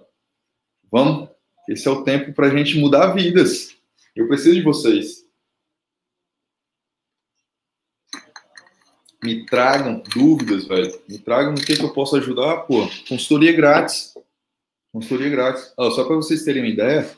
Vamos? 0.91 1.29
Esse 1.67 1.87
é 1.87 1.91
o 1.91 2.03
tempo 2.03 2.31
para 2.31 2.45
a 2.45 2.55
gente 2.55 2.77
mudar 2.77 3.07
vidas. 3.07 3.75
Eu 4.15 4.27
preciso 4.27 4.55
de 4.55 4.61
vocês. 4.61 5.25
Me 9.23 9.47
tragam 9.47 10.03
dúvidas, 10.13 10.67
velho. 10.67 11.01
Me 11.09 11.17
tragam 11.17 11.53
no 11.53 11.61
que, 11.61 11.75
que 11.75 11.83
eu 11.83 11.93
posso 11.93 12.15
ajudar. 12.17 12.57
Pô, 12.67 12.87
consultoria 13.09 13.51
grátis. 13.51 14.13
Consultoria 14.91 15.29
grátis. 15.29 15.73
Oh, 15.75 15.89
só 15.89 16.03
para 16.03 16.15
vocês 16.15 16.43
terem 16.43 16.61
uma 16.61 16.69
ideia, 16.69 17.09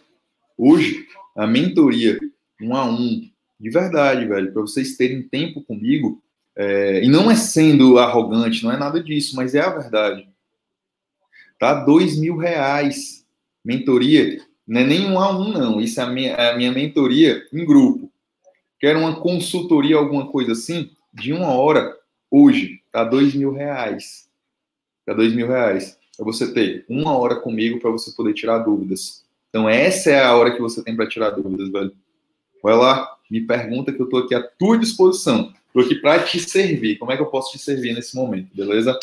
hoje, 0.58 1.06
a 1.40 1.48
mentoria 1.48 2.20
um 2.62 2.76
a 2.76 2.84
um, 2.86 3.30
de 3.58 3.70
verdade, 3.70 4.26
velho, 4.26 4.52
para 4.52 4.62
vocês 4.62 4.98
terem 4.98 5.22
tempo 5.24 5.62
comigo, 5.62 6.22
é, 6.54 7.02
e 7.04 7.08
não 7.08 7.32
é 7.32 7.36
sendo 7.36 7.98
arrogante, 7.98 8.64
não 8.64 8.72
é 8.72 8.78
nada 8.78 9.02
disso, 9.02 9.38
mas 9.38 9.56
é 9.56 9.62
a 9.62 9.70
verdade. 9.70 10.28
Tá? 11.58 11.74
Dois 11.86 12.18
mil 12.18 12.36
reais 12.36 13.26
mentoria, 13.64 14.42
não 14.68 14.82
é 14.82 14.84
nem 14.84 15.10
um 15.10 15.18
a 15.18 15.38
um, 15.38 15.54
não. 15.54 15.80
Isso 15.80 16.02
é 16.02 16.04
a 16.04 16.10
minha, 16.10 16.32
é 16.32 16.52
a 16.52 16.58
minha 16.58 16.74
mentoria 16.74 17.48
em 17.54 17.66
grupo. 17.66 18.12
Quero 18.78 19.00
uma 19.00 19.22
consultoria, 19.22 19.96
alguma 19.96 20.28
coisa 20.28 20.52
assim, 20.52 20.92
de 21.14 21.32
uma 21.32 21.54
hora, 21.54 21.98
hoje, 22.30 22.82
tá 22.92 23.06
dois 23.06 23.34
mil 23.34 23.54
reais. 23.54 24.30
Tá 25.06 25.14
dois 25.14 25.34
mil 25.34 25.48
reais. 25.48 25.98
Para 26.18 26.26
você 26.26 26.54
ter 26.54 26.86
uma 26.90 27.18
hora 27.18 27.38
comigo 27.38 27.80
para 27.80 27.92
você 27.92 28.12
poder 28.12 28.34
tirar 28.34 28.60
dúvidas. 28.60 29.24
Então, 29.50 29.68
essa 29.68 30.12
é 30.12 30.24
a 30.24 30.36
hora 30.36 30.52
que 30.52 30.62
você 30.62 30.84
tem 30.84 30.96
para 30.96 31.08
tirar 31.08 31.32
dúvidas, 31.32 31.70
velho. 31.70 31.92
Vai 32.62 32.76
lá, 32.76 33.18
me 33.30 33.42
pergunta 33.42 33.92
que 33.92 34.00
eu 34.00 34.06
estou 34.06 34.20
aqui 34.20 34.36
à 34.36 34.42
tua 34.42 34.78
disposição. 34.78 35.54
Estou 35.68 35.84
aqui 35.84 35.96
para 35.96 36.24
te 36.24 36.40
servir. 36.40 36.98
Como 36.98 37.12
é 37.12 37.16
que 37.16 37.22
eu 37.22 37.28
posso 37.28 37.52
te 37.52 37.60
servir 37.60 37.94
nesse 37.94 38.16
momento, 38.16 38.56
beleza? 38.56 38.98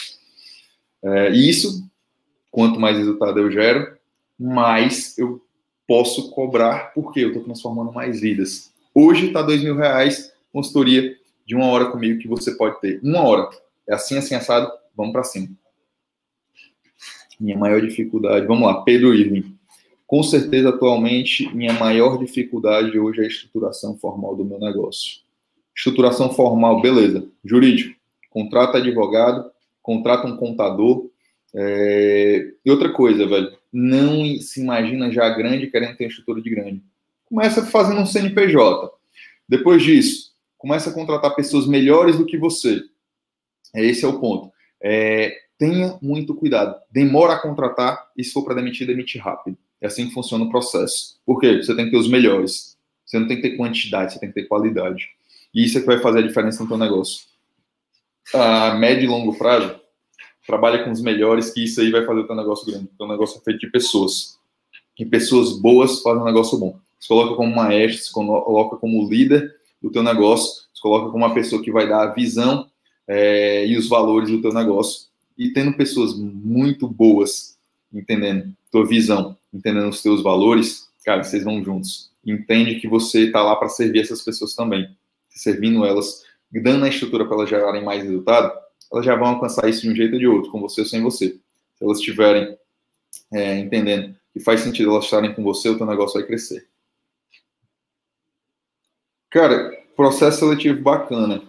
É, 1.03 1.31
isso, 1.31 1.89
quanto 2.51 2.81
mais 2.81 2.99
resultado 2.99 3.39
eu 3.39 3.51
gero, 3.51 3.97
mais 4.39 5.17
eu 5.19 5.41
posso 5.87 6.31
cobrar 6.31 6.93
porque 6.93 7.21
eu 7.21 7.29
estou 7.29 7.45
transformando 7.45 7.93
mais 7.93 8.21
vidas. 8.21 8.73
Hoje 8.95 9.27
está 9.27 9.43
dois 9.43 9.63
mil 9.63 9.77
reais, 9.77 10.33
consultoria 10.53 11.17
de 11.47 11.55
uma 11.55 11.67
hora 11.67 11.91
comigo 11.91 12.21
que 12.21 12.27
você 12.27 12.55
pode 12.57 12.81
ter. 12.81 13.01
Uma 13.03 13.23
hora. 13.23 13.49
É 13.89 13.95
assim, 13.95 14.17
assim, 14.19 14.35
assado, 14.35 14.71
vamos 14.97 15.13
para 15.13 15.23
cima. 15.23 15.49
Minha 17.39 17.57
maior 17.57 17.81
dificuldade, 17.81 18.47
vamos 18.47 18.67
lá, 18.67 18.83
Pedro 18.83 19.15
Irving. 19.15 19.56
Com 20.07 20.23
certeza, 20.23 20.69
atualmente, 20.69 21.53
minha 21.55 21.73
maior 21.73 22.17
dificuldade 22.19 22.99
hoje 22.99 23.21
é 23.21 23.25
a 23.25 23.29
estruturação 23.29 23.99
formal 23.99 24.37
do 24.37 24.45
meu 24.45 24.59
negócio. 24.59 25.21
Estruturação 25.77 26.33
formal, 26.33 26.81
beleza. 26.81 27.29
Jurídico, 27.45 27.99
contrata 28.31 28.79
advogado, 28.79 29.51
contrata 29.83 30.29
um 30.29 30.37
contador. 30.37 31.11
É... 31.55 32.53
E 32.65 32.71
outra 32.71 32.91
coisa, 32.93 33.27
velho, 33.27 33.53
não 33.73 34.37
se 34.37 34.61
imagina 34.61 35.11
já 35.11 35.29
grande 35.31 35.67
querendo 35.67 35.97
ter 35.97 36.07
estrutura 36.07 36.41
de 36.41 36.51
grande. 36.51 36.83
Começa 37.25 37.67
fazendo 37.67 38.01
um 38.01 38.07
CNPJ. 38.07 38.93
Depois 39.49 39.83
disso, 39.83 40.33
começa 40.57 40.91
a 40.91 40.93
contratar 40.93 41.35
pessoas 41.35 41.67
melhores 41.67 42.17
do 42.17 42.27
que 42.27 42.39
você. 42.39 42.81
Esse 43.75 44.05
é 44.05 44.09
o 44.09 44.21
ponto. 44.21 44.53
É, 44.81 45.37
tenha 45.59 45.99
muito 46.01 46.35
cuidado. 46.35 46.81
Demora 46.91 47.35
a 47.35 47.41
contratar 47.41 48.09
e 48.17 48.23
se 48.23 48.33
for 48.33 48.45
para 48.45 48.55
demitir, 48.55 48.87
demite 48.87 49.19
rápido. 49.19 49.59
É 49.87 49.89
assim 49.89 50.09
que 50.09 50.15
funciona 50.15 50.45
o 50.45 50.51
processo. 50.51 51.17
Por 51.25 51.41
quê? 51.41 51.63
Você 51.63 51.75
tem 51.75 51.85
que 51.85 51.93
ter 51.93 51.97
os 51.97 52.09
melhores. 52.09 52.77
Você 53.05 53.21
não 53.21 53.29
tem 53.29 53.37
que 53.37 53.43
ter 53.43 53.57
quantidade, 53.57 54.13
você 54.13 54.19
tem 54.19 54.29
que 54.31 54.35
ter 54.35 54.49
qualidade. 54.49 55.09
E 55.55 55.65
isso 55.65 55.79
é 55.79 55.81
que 55.81 55.87
vai 55.87 56.01
fazer 56.01 56.19
a 56.19 56.27
diferença 56.27 56.61
no 56.61 56.69
teu 56.69 56.77
negócio. 56.77 57.21
A 58.35 58.75
médio 58.75 59.05
e 59.05 59.07
longo 59.07 59.39
prazo, 59.39 59.79
trabalha 60.45 60.83
com 60.83 60.91
os 60.91 61.01
melhores, 61.01 61.51
que 61.51 61.63
isso 61.63 61.81
aí 61.81 61.93
vai 61.93 62.05
fazer 62.05 62.19
o 62.19 62.27
teu 62.27 62.35
negócio 62.35 62.67
grande. 62.67 62.87
O 62.87 62.99
teu 62.99 63.07
negócio 63.07 63.39
é 63.39 63.45
feito 63.45 63.61
de 63.61 63.71
pessoas. 63.71 64.41
E 64.99 65.07
pessoas 65.07 65.53
boas 65.57 66.03
fazem 66.03 66.21
um 66.21 66.27
negócio 66.27 66.59
bom. 66.59 66.81
Se 66.99 67.07
coloca 67.07 67.37
como 67.37 67.55
maestro, 67.55 68.05
se 68.05 68.13
coloca 68.13 68.77
como 68.79 69.09
líder 69.09 69.55
do 69.81 69.93
teu 69.93 70.03
negócio, 70.03 70.65
se 70.75 70.83
coloca 70.83 71.13
como 71.13 71.25
uma 71.25 71.33
pessoa 71.33 71.63
que 71.63 71.71
vai 71.71 71.89
dar 71.89 72.03
a 72.03 72.13
visão 72.13 72.69
é, 73.07 73.65
e 73.65 73.77
os 73.79 73.89
valores 73.89 74.31
do 74.31 74.43
teu 74.43 74.53
negócio. 74.53 75.07
E 75.39 75.53
tendo 75.53 75.77
pessoas 75.77 76.13
muito 76.19 76.89
boas, 76.89 77.57
entendendo 77.93 78.53
tua 78.77 78.87
visão, 78.87 79.39
entendendo 79.55 79.89
os 79.89 80.03
teus 80.03 80.23
valores, 80.23 80.89
cara, 81.03 81.25
vocês 81.25 81.43
vão 81.43 81.65
juntos. 81.65 82.13
Entende 82.25 82.79
que 82.79 82.87
você 82.87 83.27
está 83.27 83.43
lá 83.43 83.57
para 83.57 83.71
servir 83.71 84.01
essas 84.01 84.21
pessoas 84.23 84.55
também. 84.55 84.87
Servindo 85.31 85.85
elas, 85.87 86.23
dando 86.53 86.85
a 86.85 86.89
estrutura 86.89 87.25
para 87.25 87.37
elas 87.37 87.49
gerarem 87.49 87.83
mais 87.83 88.03
resultado, 88.03 88.53
elas 88.93 89.07
já 89.07 89.17
vão 89.17 89.29
alcançar 89.29 89.69
isso 89.69 89.83
de 89.83 89.91
um 89.91 89.95
jeito 89.95 90.13
ou 90.15 90.19
de 90.19 90.27
outro, 90.27 90.51
com 90.51 90.61
você 90.61 90.83
ou 90.83 90.87
sem 90.87 91.03
você. 91.03 91.39
Se 91.75 91.85
elas 91.85 91.99
estiverem 91.99 92.59
é, 93.33 93.59
entendendo 93.59 94.15
que 94.33 94.41
faz 94.41 94.61
sentido 94.61 94.91
elas 94.91 95.05
estarem 95.05 95.33
com 95.33 95.43
você, 95.43 95.71
o 95.71 95.79
teu 95.79 95.87
negócio 95.87 96.19
vai 96.19 96.27
crescer. 96.27 96.69
Cara, 99.31 99.73
processo 99.95 100.41
seletivo 100.41 100.83
bacana. 100.83 101.43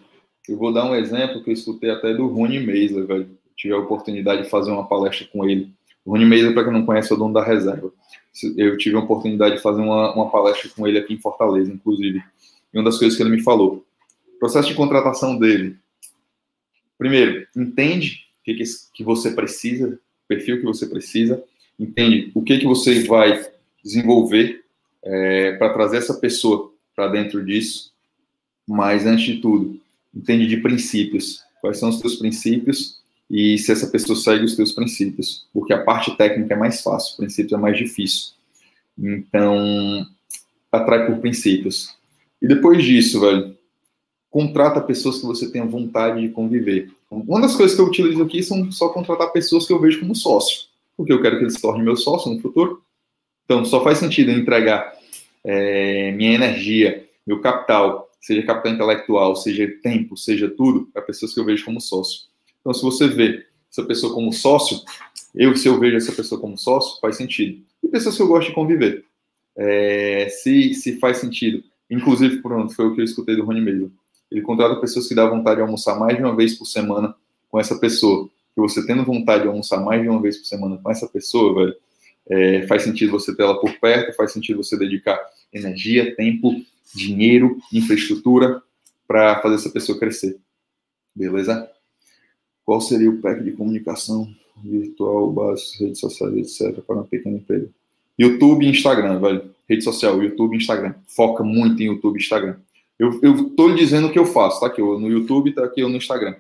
Eu 0.48 0.58
vou 0.58 0.72
dar 0.72 0.86
um 0.86 0.96
exemplo 0.96 1.44
que 1.44 1.50
eu 1.50 1.54
escutei 1.54 1.90
até 1.90 2.14
do 2.14 2.28
Rony 2.28 2.60
Meisler, 2.60 3.06
velho. 3.06 3.38
Tive 3.56 3.74
a 3.74 3.80
oportunidade 3.80 4.44
de 4.44 4.50
fazer 4.50 4.72
uma 4.72 4.88
palestra 4.88 5.28
com 5.28 5.44
ele. 5.48 5.76
O 6.08 6.12
Rony 6.12 6.26
Meisler, 6.26 6.54
para 6.54 6.64
quem 6.64 6.74
não 6.74 6.86
conhece, 6.86 7.12
é 7.12 7.16
o 7.16 7.20
dono 7.20 7.34
da 7.34 7.44
reserva. 7.44 7.92
Eu 8.56 8.78
tive 8.78 8.96
a 8.96 9.00
oportunidade 9.00 9.58
de 9.58 9.62
fazer 9.62 9.82
uma, 9.82 10.16
uma 10.16 10.30
palestra 10.30 10.70
com 10.70 10.88
ele 10.88 10.98
aqui 10.98 11.14
em 11.14 11.20
Fortaleza, 11.20 11.72
inclusive. 11.72 12.24
E 12.74 12.78
uma 12.78 12.86
das 12.86 12.98
coisas 12.98 13.16
que 13.16 13.22
ele 13.22 13.36
me 13.36 13.44
falou. 13.44 13.86
O 14.36 14.40
processo 14.40 14.70
de 14.70 14.76
contratação 14.76 15.38
dele 15.38 15.78
Primeiro, 16.98 17.46
entende 17.56 18.24
o 18.42 18.44
que, 18.44 18.64
que 18.94 19.04
você 19.04 19.32
precisa, 19.32 19.90
o 19.90 20.28
perfil 20.28 20.58
que 20.60 20.66
você 20.66 20.88
precisa, 20.88 21.44
entende 21.80 22.32
o 22.34 22.42
que, 22.42 22.58
que 22.58 22.66
você 22.66 23.04
vai 23.04 23.46
desenvolver 23.84 24.64
é, 25.04 25.54
para 25.54 25.74
trazer 25.74 25.98
essa 25.98 26.16
pessoa 26.16 26.74
para 26.96 27.08
dentro 27.08 27.46
disso. 27.46 27.94
Mas, 28.68 29.06
antes 29.06 29.26
de 29.26 29.42
tudo, 29.42 29.80
entende 30.14 30.48
de 30.48 30.58
princípios. 30.58 31.44
Quais 31.62 31.78
são 31.78 31.90
os 31.90 32.02
teus 32.02 32.16
princípios 32.16 33.00
e 33.30 33.58
se 33.58 33.72
essa 33.72 33.88
pessoa 33.88 34.18
segue 34.18 34.46
os 34.46 34.56
teus 34.56 34.72
princípios. 34.72 35.46
Porque 35.54 35.74
a 35.74 35.84
parte 35.84 36.16
técnica 36.16 36.54
é 36.54 36.58
mais 36.58 36.82
fácil, 36.82 37.14
o 37.14 37.18
princípio 37.18 37.56
é 37.56 37.60
mais 37.60 37.78
difícil. 37.78 38.34
Então, 38.98 40.06
atrai 40.72 41.06
por 41.06 41.20
princípios. 41.20 41.96
E 42.42 42.48
depois 42.48 42.84
disso, 42.84 43.20
velho, 43.20 43.56
contrata 44.30 44.82
pessoas 44.82 45.20
que 45.20 45.26
você 45.26 45.52
tenha 45.52 45.66
vontade 45.66 46.22
de 46.22 46.30
conviver. 46.30 46.92
Uma 47.10 47.42
das 47.42 47.56
coisas 47.56 47.76
que 47.76 47.82
eu 47.82 47.88
utilizo 47.88 48.24
aqui 48.24 48.44
são 48.44 48.72
só 48.72 48.90
contratar 48.90 49.32
pessoas 49.32 49.66
que 49.66 49.74
eu 49.74 49.80
vejo 49.80 50.00
como 50.00 50.16
sócio, 50.16 50.68
porque 50.96 51.12
eu 51.12 51.22
quero 51.22 51.38
que 51.38 51.44
eles 51.44 51.54
se 51.56 51.62
tornem 51.62 51.84
meu 51.84 51.96
sócio 51.96 52.32
no 52.32 52.40
futuro. 52.40 52.82
Então, 53.46 53.64
só 53.66 53.84
faz 53.84 53.98
sentido 53.98 54.32
eu 54.32 54.38
entregar 54.38 54.94
é, 55.44 56.12
minha 56.12 56.34
energia, 56.34 57.06
meu 57.26 57.40
capital, 57.40 58.10
seja 58.20 58.44
capital 58.44 58.74
intelectual, 58.74 59.36
seja 59.36 59.68
tempo, 59.82 60.18
seja 60.18 60.50
tudo, 60.50 60.88
para 60.94 61.02
pessoas 61.02 61.34
que 61.34 61.40
eu 61.40 61.46
vejo 61.46 61.66
como 61.66 61.80
sócio. 61.80 62.28
Então, 62.68 62.74
se 62.74 62.82
você 62.82 63.08
vê 63.08 63.46
essa 63.72 63.82
pessoa 63.86 64.14
como 64.14 64.34
sócio, 64.34 64.82
eu, 65.34 65.56
se 65.56 65.70
eu 65.70 65.80
vejo 65.80 65.96
essa 65.96 66.12
pessoa 66.12 66.42
como 66.42 66.58
sócio, 66.58 67.00
faz 67.00 67.16
sentido. 67.16 67.64
E 67.82 67.88
pessoas 67.88 68.18
que 68.18 68.22
eu 68.22 68.28
gosto 68.28 68.50
de 68.50 68.54
conviver. 68.54 69.06
É, 69.56 70.28
se, 70.28 70.74
se 70.74 71.00
faz 71.00 71.20
sentido. 71.20 71.64
Inclusive, 71.90 72.42
pronto, 72.42 72.76
foi 72.76 72.88
o 72.88 72.94
que 72.94 73.00
eu 73.00 73.06
escutei 73.06 73.38
do 73.38 73.46
Rony 73.46 73.62
mesmo. 73.62 73.90
Ele 74.30 74.42
contrata 74.42 74.82
pessoas 74.82 75.08
que 75.08 75.16
dá 75.16 75.26
vontade 75.26 75.56
de 75.56 75.62
almoçar 75.62 75.98
mais 75.98 76.18
de 76.18 76.24
uma 76.24 76.36
vez 76.36 76.56
por 76.56 76.66
semana 76.66 77.16
com 77.50 77.58
essa 77.58 77.78
pessoa. 77.78 78.30
Que 78.54 78.60
você 78.60 78.86
tendo 78.86 79.06
vontade 79.06 79.44
de 79.44 79.48
almoçar 79.48 79.80
mais 79.80 80.02
de 80.02 80.10
uma 80.10 80.22
vez 80.22 80.36
por 80.36 80.46
semana 80.46 80.78
com 80.78 80.92
essa 80.92 81.08
pessoa, 81.08 81.56
velho, 81.56 81.76
é, 82.30 82.68
faz 82.68 82.84
sentido 82.84 83.14
você 83.14 83.34
ter 83.34 83.44
ela 83.44 83.62
por 83.62 83.72
perto, 83.80 84.14
faz 84.14 84.34
sentido 84.34 84.62
você 84.62 84.78
dedicar 84.78 85.18
energia, 85.54 86.14
tempo, 86.18 86.54
dinheiro, 86.94 87.58
infraestrutura 87.72 88.62
para 89.08 89.42
fazer 89.42 89.56
essa 89.56 89.70
pessoa 89.70 89.98
crescer. 89.98 90.38
Beleza? 91.16 91.72
Qual 92.68 92.82
seria 92.82 93.10
o 93.10 93.22
pack 93.22 93.42
de 93.42 93.54
comunicação 93.54 94.30
virtual, 94.62 95.32
base, 95.32 95.78
redes 95.80 96.02
sociais, 96.02 96.36
etc., 96.36 96.84
para 96.84 96.96
uma 96.98 97.06
pequena 97.06 97.38
empresa? 97.38 97.70
YouTube 98.20 98.66
e 98.66 98.70
Instagram, 98.70 99.22
velho. 99.22 99.56
Rede 99.70 99.86
social, 99.86 100.22
YouTube 100.22 100.54
e 100.54 100.58
Instagram. 100.58 100.94
Foca 101.08 101.46
muito 101.46 101.82
em 101.82 101.86
YouTube 101.86 102.18
e 102.18 102.22
Instagram. 102.22 102.58
Eu, 103.00 103.22
eu 103.24 103.52
tô 103.52 103.70
lhe 103.70 103.76
dizendo 103.76 104.08
o 104.08 104.12
que 104.12 104.20
eu 104.20 104.26
faço, 104.26 104.60
tá 104.60 104.68
aqui 104.68 104.82
eu 104.82 105.00
no 105.00 105.10
YouTube, 105.10 105.54
tá 105.54 105.64
aqui 105.64 105.80
eu 105.80 105.88
no 105.88 105.96
Instagram. 105.96 106.36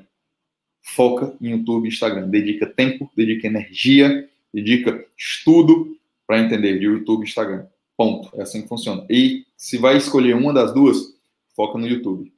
Foca 0.82 1.34
em 1.40 1.52
YouTube 1.52 1.86
e 1.86 1.88
Instagram. 1.88 2.28
Dedica 2.28 2.66
tempo, 2.66 3.10
dedica 3.16 3.48
energia, 3.48 4.30
dedica 4.54 5.06
estudo 5.18 5.98
para 6.28 6.42
entender 6.42 6.78
de 6.78 6.88
YouTube 6.88 7.22
e 7.22 7.26
Instagram. 7.26 7.68
Ponto. 7.96 8.38
É 8.38 8.42
assim 8.42 8.64
que 8.64 8.68
funciona. 8.68 9.06
E 9.10 9.46
se 9.56 9.78
vai 9.78 9.96
escolher 9.96 10.36
uma 10.36 10.54
das 10.54 10.74
duas, 10.74 10.98
foca 11.56 11.80
no 11.80 11.88
YouTube. 11.88 12.34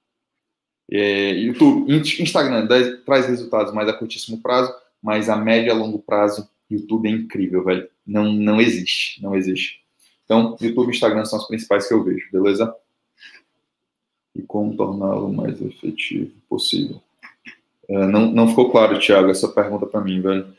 É, 0.92 1.32
YouTube, 1.34 1.92
Instagram 1.92 2.68
traz 3.06 3.28
resultados 3.28 3.74
mais 3.74 3.88
a 3.88 3.94
curtíssimo 3.94 4.42
prazo, 4.42 4.74
mas 5.02 5.30
a 5.30 5.36
médio 5.36 5.68
e 5.68 5.72
a 5.72 5.76
longo 5.76 6.00
prazo, 6.00 6.50
YouTube 6.70 7.08
é 7.08 7.12
incrível, 7.12 7.64
velho. 7.64 7.88
Não, 8.06 8.32
não 8.32 8.60
existe, 8.60 9.22
não 9.22 9.36
existe. 9.36 9.82
Então, 10.26 10.56
YouTube 10.60 10.90
e 10.90 10.92
Instagram 10.92 11.26
são 11.26 11.40
os 11.40 11.48
principais 11.48 11.88
que 11.88 11.94
eu 11.94 12.04
vejo, 12.04 12.28
beleza? 12.32 12.74
E 14.36 14.42
como 14.42 14.76
torná-lo 14.76 15.32
mais 15.32 15.62
efetivo 15.62 16.32
possível. 16.48 17.02
É, 17.88 18.06
não, 18.06 18.32
não 18.32 18.48
ficou 18.48 18.70
claro, 18.70 19.00
Thiago, 19.00 19.30
essa 19.30 19.48
pergunta 19.48 19.86
para 19.86 20.02
mim, 20.02 20.22
velho. 20.22 20.54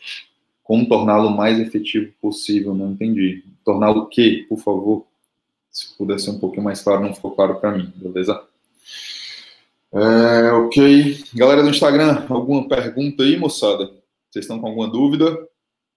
Como 0.64 0.89
torná-lo 0.89 1.31
mais 1.31 1.59
efetivo 1.59 2.12
possível? 2.20 2.74
Não 2.74 2.93
entendi. 2.93 3.45
Torná-lo 3.64 4.03
o 4.03 4.07
quê, 4.07 4.45
por 4.49 4.59
favor? 4.59 5.07
Se 5.70 5.97
pudesse 5.97 6.24
ser 6.24 6.31
um 6.33 6.39
pouquinho 6.39 6.64
mais 6.64 6.83
claro, 6.83 7.03
não 7.03 7.14
ficou 7.14 7.31
claro 7.31 7.57
para 7.61 7.76
mim, 7.76 7.93
beleza? 7.95 8.41
É, 9.93 10.53
ok. 10.53 11.24
Galera 11.34 11.62
do 11.62 11.70
Instagram, 11.70 12.24
alguma 12.28 12.68
pergunta 12.68 13.24
aí, 13.24 13.36
moçada? 13.36 13.86
Vocês 14.30 14.45
estão 14.45 14.61
com 14.61 14.68
alguma 14.68 14.88
dúvida? 14.88 15.34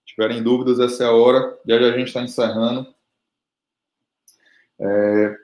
Se 0.05 0.15
tiverem 0.15 0.41
dúvidas, 0.41 0.79
essa 0.79 1.03
é 1.03 1.07
a 1.07 1.11
hora. 1.11 1.57
Já 1.65 1.79
já 1.79 1.87
a 1.87 1.97
gente 1.97 2.07
está 2.07 2.21
encerrando. 2.23 2.87
É, 4.79 5.37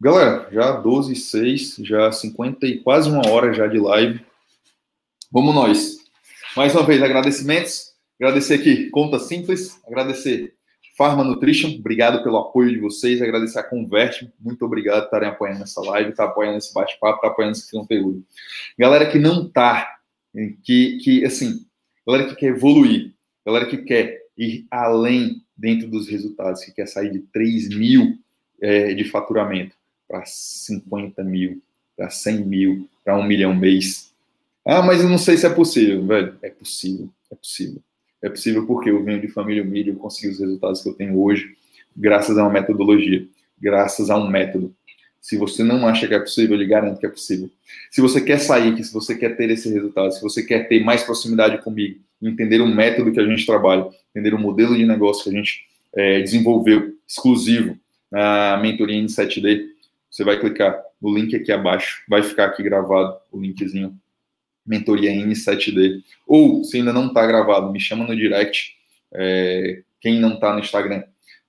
galera, 0.00 0.48
já 0.50 0.72
12 0.72 1.12
e 1.12 1.16
6, 1.16 1.76
já 1.80 2.10
50 2.10 2.66
e 2.66 2.78
quase 2.82 3.10
uma 3.10 3.28
hora 3.28 3.52
já 3.52 3.66
de 3.66 3.78
live. 3.78 4.24
Vamos 5.30 5.54
nós. 5.54 5.98
Mais 6.56 6.74
uma 6.74 6.84
vez, 6.84 7.02
agradecimentos. 7.02 7.92
Agradecer 8.18 8.54
aqui, 8.54 8.88
Conta 8.90 9.18
Simples. 9.18 9.78
Agradecer 9.86 10.54
Pharma 11.00 11.24
Nutrition, 11.24 11.70
obrigado 11.78 12.22
pelo 12.22 12.36
apoio 12.36 12.68
de 12.68 12.78
vocês, 12.78 13.22
agradecer 13.22 13.58
a 13.58 13.62
Converte, 13.62 14.30
muito 14.38 14.66
obrigado 14.66 14.98
por 14.98 15.04
estarem 15.06 15.30
apoiando 15.30 15.62
essa 15.62 15.80
live, 15.80 16.10
estar 16.10 16.26
tá 16.26 16.30
apoiando 16.30 16.58
esse 16.58 16.74
bate-papo, 16.74 17.22
tá 17.22 17.28
apoiando 17.28 17.56
esse 17.56 17.70
conteúdo. 17.70 18.22
Galera 18.78 19.10
que 19.10 19.18
não 19.18 19.48
tá, 19.48 19.98
que, 20.62 20.98
que, 20.98 21.24
assim, 21.24 21.64
galera 22.06 22.28
que 22.28 22.36
quer 22.36 22.48
evoluir, 22.48 23.14
galera 23.46 23.64
que 23.64 23.78
quer 23.78 24.26
ir 24.36 24.66
além 24.70 25.42
dentro 25.56 25.88
dos 25.88 26.06
resultados, 26.06 26.62
que 26.62 26.70
quer 26.70 26.86
sair 26.86 27.10
de 27.10 27.20
3 27.20 27.70
mil 27.70 28.18
é, 28.60 28.92
de 28.92 29.04
faturamento 29.04 29.74
para 30.06 30.22
50 30.26 31.24
mil, 31.24 31.62
para 31.96 32.10
100 32.10 32.44
mil, 32.44 32.90
para 33.02 33.16
1 33.16 33.22
milhão 33.22 33.54
mês. 33.54 34.12
Ah, 34.66 34.82
mas 34.82 35.00
eu 35.00 35.08
não 35.08 35.16
sei 35.16 35.38
se 35.38 35.46
é 35.46 35.50
possível, 35.50 36.06
velho. 36.06 36.36
É 36.42 36.50
possível, 36.50 37.08
é 37.32 37.34
possível. 37.34 37.80
É 38.22 38.28
possível 38.28 38.66
porque 38.66 38.90
eu 38.90 39.02
venho 39.02 39.20
de 39.20 39.28
família 39.28 39.62
humilde, 39.62 39.90
eu 39.90 39.96
consegui 39.96 40.28
os 40.32 40.40
resultados 40.40 40.82
que 40.82 40.88
eu 40.88 40.94
tenho 40.94 41.18
hoje, 41.20 41.56
graças 41.96 42.36
a 42.36 42.42
uma 42.42 42.50
metodologia, 42.50 43.26
graças 43.60 44.10
a 44.10 44.16
um 44.16 44.28
método. 44.28 44.74
Se 45.20 45.36
você 45.36 45.62
não 45.62 45.86
acha 45.86 46.08
que 46.08 46.14
é 46.14 46.18
possível, 46.18 46.56
eu 46.56 46.62
lhe 46.62 46.66
garanto 46.66 46.98
que 46.98 47.06
é 47.06 47.08
possível. 47.08 47.50
Se 47.90 48.00
você 48.00 48.20
quer 48.20 48.38
sair, 48.38 48.82
se 48.82 48.92
você 48.92 49.14
quer 49.14 49.36
ter 49.36 49.50
esse 49.50 49.70
resultado, 49.72 50.12
se 50.12 50.22
você 50.22 50.42
quer 50.42 50.68
ter 50.68 50.82
mais 50.82 51.02
proximidade 51.02 51.62
comigo, 51.62 52.00
entender 52.22 52.60
o 52.60 52.66
método 52.66 53.12
que 53.12 53.20
a 53.20 53.26
gente 53.26 53.44
trabalha, 53.44 53.88
entender 54.14 54.34
o 54.34 54.38
modelo 54.38 54.76
de 54.76 54.86
negócio 54.86 55.24
que 55.24 55.30
a 55.30 55.32
gente 55.32 55.66
é, 55.94 56.20
desenvolveu 56.20 56.94
exclusivo 57.06 57.78
na 58.10 58.58
mentoria 58.58 59.00
N7D, 59.02 59.66
você 60.10 60.24
vai 60.24 60.40
clicar 60.40 60.82
no 61.00 61.14
link 61.14 61.34
aqui 61.36 61.52
abaixo, 61.52 62.02
vai 62.08 62.22
ficar 62.22 62.46
aqui 62.46 62.62
gravado 62.62 63.16
o 63.30 63.40
linkzinho 63.40 63.96
mentoria 64.70 65.10
N7D. 65.10 66.00
Ou, 66.24 66.62
se 66.62 66.76
ainda 66.76 66.92
não 66.92 67.08
está 67.08 67.26
gravado, 67.26 67.72
me 67.72 67.80
chama 67.80 68.06
no 68.06 68.14
direct. 68.14 68.76
É, 69.12 69.82
quem 70.00 70.20
não 70.20 70.34
está 70.34 70.54
no 70.54 70.60
Instagram, 70.60 71.02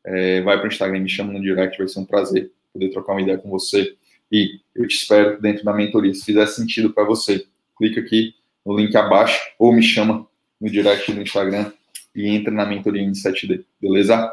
é, 0.03 0.41
vai 0.41 0.57
para 0.57 0.67
o 0.67 0.71
Instagram, 0.71 0.99
me 1.01 1.09
chama 1.09 1.31
no 1.31 1.39
direct, 1.39 1.77
vai 1.77 1.87
ser 1.87 1.99
um 1.99 2.05
prazer 2.05 2.51
poder 2.73 2.89
trocar 2.89 3.13
uma 3.13 3.21
ideia 3.21 3.37
com 3.37 3.49
você. 3.49 3.95
E 4.31 4.59
eu 4.75 4.87
te 4.87 4.95
espero 4.95 5.39
dentro 5.39 5.63
da 5.63 5.71
mentoria. 5.71 6.13
Se 6.15 6.25
fizer 6.25 6.47
sentido 6.47 6.91
para 6.91 7.03
você, 7.03 7.45
clica 7.77 8.01
aqui 8.01 8.33
no 8.65 8.75
link 8.75 8.95
abaixo 8.95 9.39
ou 9.59 9.71
me 9.71 9.83
chama 9.83 10.25
no 10.59 10.69
direct 10.69 11.11
no 11.13 11.21
Instagram 11.21 11.71
e 12.15 12.27
entra 12.27 12.51
na 12.51 12.65
mentoria 12.65 13.03
N7D, 13.03 13.63
beleza? 13.79 14.31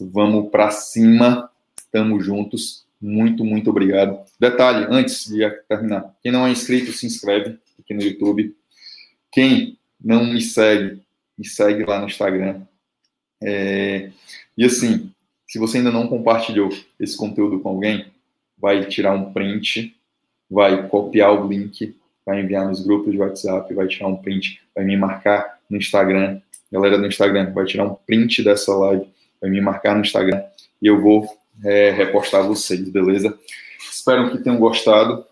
Vamos 0.00 0.50
para 0.50 0.70
cima, 0.70 1.50
estamos 1.76 2.24
juntos. 2.24 2.86
Muito, 3.00 3.44
muito 3.44 3.70
obrigado. 3.70 4.20
Detalhe, 4.38 4.86
antes 4.88 5.26
de 5.26 5.48
terminar, 5.68 6.14
quem 6.22 6.30
não 6.30 6.46
é 6.46 6.50
inscrito, 6.50 6.92
se 6.92 7.04
inscreve 7.04 7.58
aqui 7.82 7.94
no 7.94 8.02
YouTube. 8.02 8.54
Quem 9.30 9.78
não 10.02 10.24
me 10.24 10.40
segue, 10.40 11.00
me 11.36 11.46
segue 11.46 11.84
lá 11.84 12.00
no 12.00 12.06
Instagram. 12.06 12.62
É, 13.42 14.10
e 14.56 14.64
assim, 14.64 15.10
se 15.46 15.58
você 15.58 15.78
ainda 15.78 15.90
não 15.90 16.08
compartilhou 16.08 16.70
esse 16.98 17.16
conteúdo 17.16 17.60
com 17.60 17.68
alguém, 17.68 18.06
vai 18.58 18.84
tirar 18.86 19.12
um 19.12 19.32
print, 19.32 19.94
vai 20.50 20.88
copiar 20.88 21.32
o 21.32 21.48
link, 21.48 21.96
vai 22.24 22.40
enviar 22.40 22.66
nos 22.66 22.84
grupos 22.84 23.12
de 23.12 23.18
WhatsApp, 23.18 23.74
vai 23.74 23.86
tirar 23.86 24.08
um 24.08 24.16
print, 24.16 24.60
vai 24.74 24.84
me 24.84 24.96
marcar 24.96 25.58
no 25.68 25.76
Instagram. 25.76 26.40
Galera 26.70 26.96
do 26.96 27.06
Instagram, 27.06 27.52
vai 27.52 27.64
tirar 27.66 27.84
um 27.84 27.94
print 27.94 28.42
dessa 28.42 28.74
live, 28.74 29.06
vai 29.40 29.50
me 29.50 29.60
marcar 29.60 29.94
no 29.94 30.02
Instagram 30.02 30.42
e 30.80 30.86
eu 30.86 31.00
vou 31.00 31.28
é, 31.64 31.90
repostar 31.90 32.46
vocês, 32.46 32.88
beleza? 32.88 33.38
Espero 33.90 34.30
que 34.30 34.42
tenham 34.42 34.58
gostado. 34.58 35.24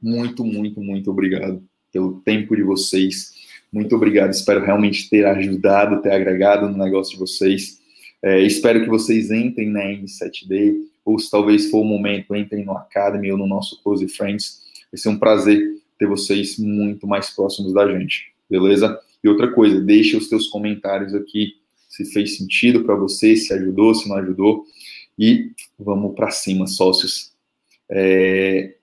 Muito, 0.00 0.44
muito, 0.44 0.80
muito 0.80 1.10
obrigado 1.10 1.62
pelo 1.92 2.20
tempo 2.20 2.54
de 2.54 2.62
vocês. 2.62 3.32
Muito 3.72 3.94
obrigado. 3.94 4.30
Espero 4.30 4.64
realmente 4.64 5.08
ter 5.08 5.26
ajudado, 5.26 6.00
ter 6.00 6.12
agregado 6.12 6.68
no 6.68 6.76
negócio 6.76 7.14
de 7.14 7.18
vocês. 7.18 7.78
É, 8.22 8.40
espero 8.42 8.82
que 8.82 8.88
vocês 8.88 9.30
entrem 9.30 9.70
na 9.70 9.84
M7D, 9.84 10.76
ou 11.04 11.18
se 11.18 11.30
talvez 11.30 11.70
for 11.70 11.80
o 11.80 11.84
momento, 11.84 12.34
entrem 12.34 12.64
no 12.64 12.72
Academy 12.72 13.30
ou 13.30 13.38
no 13.38 13.46
nosso 13.46 13.82
Close 13.82 14.06
Friends. 14.08 14.60
Vai 14.90 14.98
ser 14.98 15.08
um 15.08 15.18
prazer 15.18 15.76
ter 15.98 16.06
vocês 16.06 16.58
muito 16.58 17.06
mais 17.06 17.30
próximos 17.30 17.72
da 17.72 17.86
gente, 17.90 18.32
beleza? 18.48 18.98
E 19.22 19.28
outra 19.28 19.50
coisa, 19.52 19.80
deixe 19.80 20.16
os 20.16 20.28
seus 20.28 20.46
comentários 20.46 21.14
aqui 21.14 21.54
se 21.88 22.04
fez 22.04 22.36
sentido 22.36 22.84
para 22.84 22.94
você, 22.94 23.34
se 23.34 23.52
ajudou, 23.52 23.94
se 23.94 24.08
não 24.08 24.16
ajudou. 24.16 24.64
E 25.18 25.50
vamos 25.78 26.14
para 26.14 26.30
cima, 26.30 26.66
sócios. 26.66 27.32
É... 27.90 28.74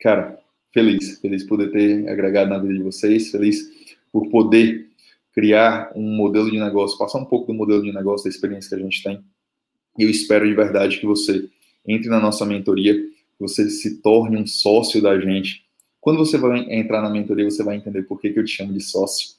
Cara, 0.00 0.38
feliz, 0.72 1.20
feliz 1.20 1.44
poder 1.44 1.70
ter 1.70 2.08
agregado 2.08 2.50
na 2.50 2.58
vida 2.58 2.74
de 2.74 2.82
vocês, 2.82 3.30
feliz 3.30 3.70
por 4.10 4.28
poder 4.28 4.88
criar 5.32 5.92
um 5.94 6.16
modelo 6.16 6.50
de 6.50 6.58
negócio, 6.58 6.98
passar 6.98 7.18
um 7.18 7.24
pouco 7.24 7.46
do 7.48 7.54
modelo 7.54 7.82
de 7.82 7.92
negócio, 7.92 8.24
da 8.24 8.30
experiência 8.30 8.70
que 8.70 8.82
a 8.82 8.84
gente 8.84 9.02
tem, 9.02 9.22
E 9.98 10.04
eu 10.04 10.10
espero 10.10 10.48
de 10.48 10.54
verdade 10.54 10.98
que 10.98 11.06
você 11.06 11.48
entre 11.86 12.08
na 12.08 12.20
nossa 12.20 12.44
mentoria, 12.44 12.94
que 12.94 13.38
você 13.38 13.68
se 13.68 14.00
torne 14.00 14.36
um 14.36 14.46
sócio 14.46 15.00
da 15.00 15.18
gente. 15.18 15.64
Quando 16.00 16.18
você 16.18 16.38
vai 16.38 16.60
entrar 16.72 17.02
na 17.02 17.10
mentoria, 17.10 17.44
você 17.44 17.62
vai 17.62 17.76
entender 17.76 18.02
por 18.02 18.20
que, 18.20 18.30
que 18.30 18.38
eu 18.38 18.44
te 18.44 18.52
chamo 18.52 18.72
de 18.72 18.80
sócio. 18.80 19.34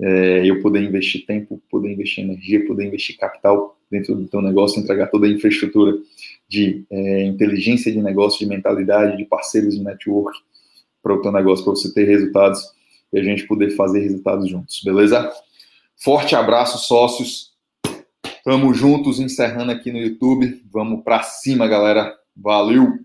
É, 0.00 0.48
eu 0.48 0.60
poder 0.60 0.82
investir 0.82 1.24
tempo, 1.26 1.62
poder 1.70 1.92
investir 1.92 2.24
energia, 2.24 2.66
poder 2.66 2.86
investir 2.86 3.16
capital 3.16 3.78
dentro 3.90 4.14
do 4.14 4.26
teu 4.26 4.40
negócio, 4.40 4.80
entregar 4.80 5.08
toda 5.08 5.26
a 5.26 5.30
infraestrutura 5.30 5.96
de 6.48 6.84
é, 6.90 7.24
inteligência 7.24 7.90
de 7.90 8.00
negócio, 8.02 8.38
de 8.38 8.46
mentalidade, 8.46 9.16
de 9.16 9.24
parceiros 9.24 9.74
de 9.74 9.82
network 9.82 10.38
para 11.02 11.14
o 11.14 11.20
teu 11.20 11.32
negócio, 11.32 11.64
para 11.64 11.74
você 11.74 11.92
ter 11.92 12.04
resultados 12.04 12.62
e 13.12 13.18
a 13.18 13.22
gente 13.22 13.46
poder 13.46 13.70
fazer 13.70 14.00
resultados 14.00 14.48
juntos, 14.48 14.80
beleza? 14.84 15.30
Forte 15.96 16.34
abraço, 16.34 16.78
sócios. 16.78 17.52
Tamo 18.44 18.74
juntos, 18.74 19.20
encerrando 19.20 19.70
aqui 19.70 19.92
no 19.92 19.98
YouTube. 19.98 20.62
Vamos 20.72 21.04
para 21.04 21.22
cima, 21.22 21.68
galera. 21.68 22.12
Valeu! 22.36 22.98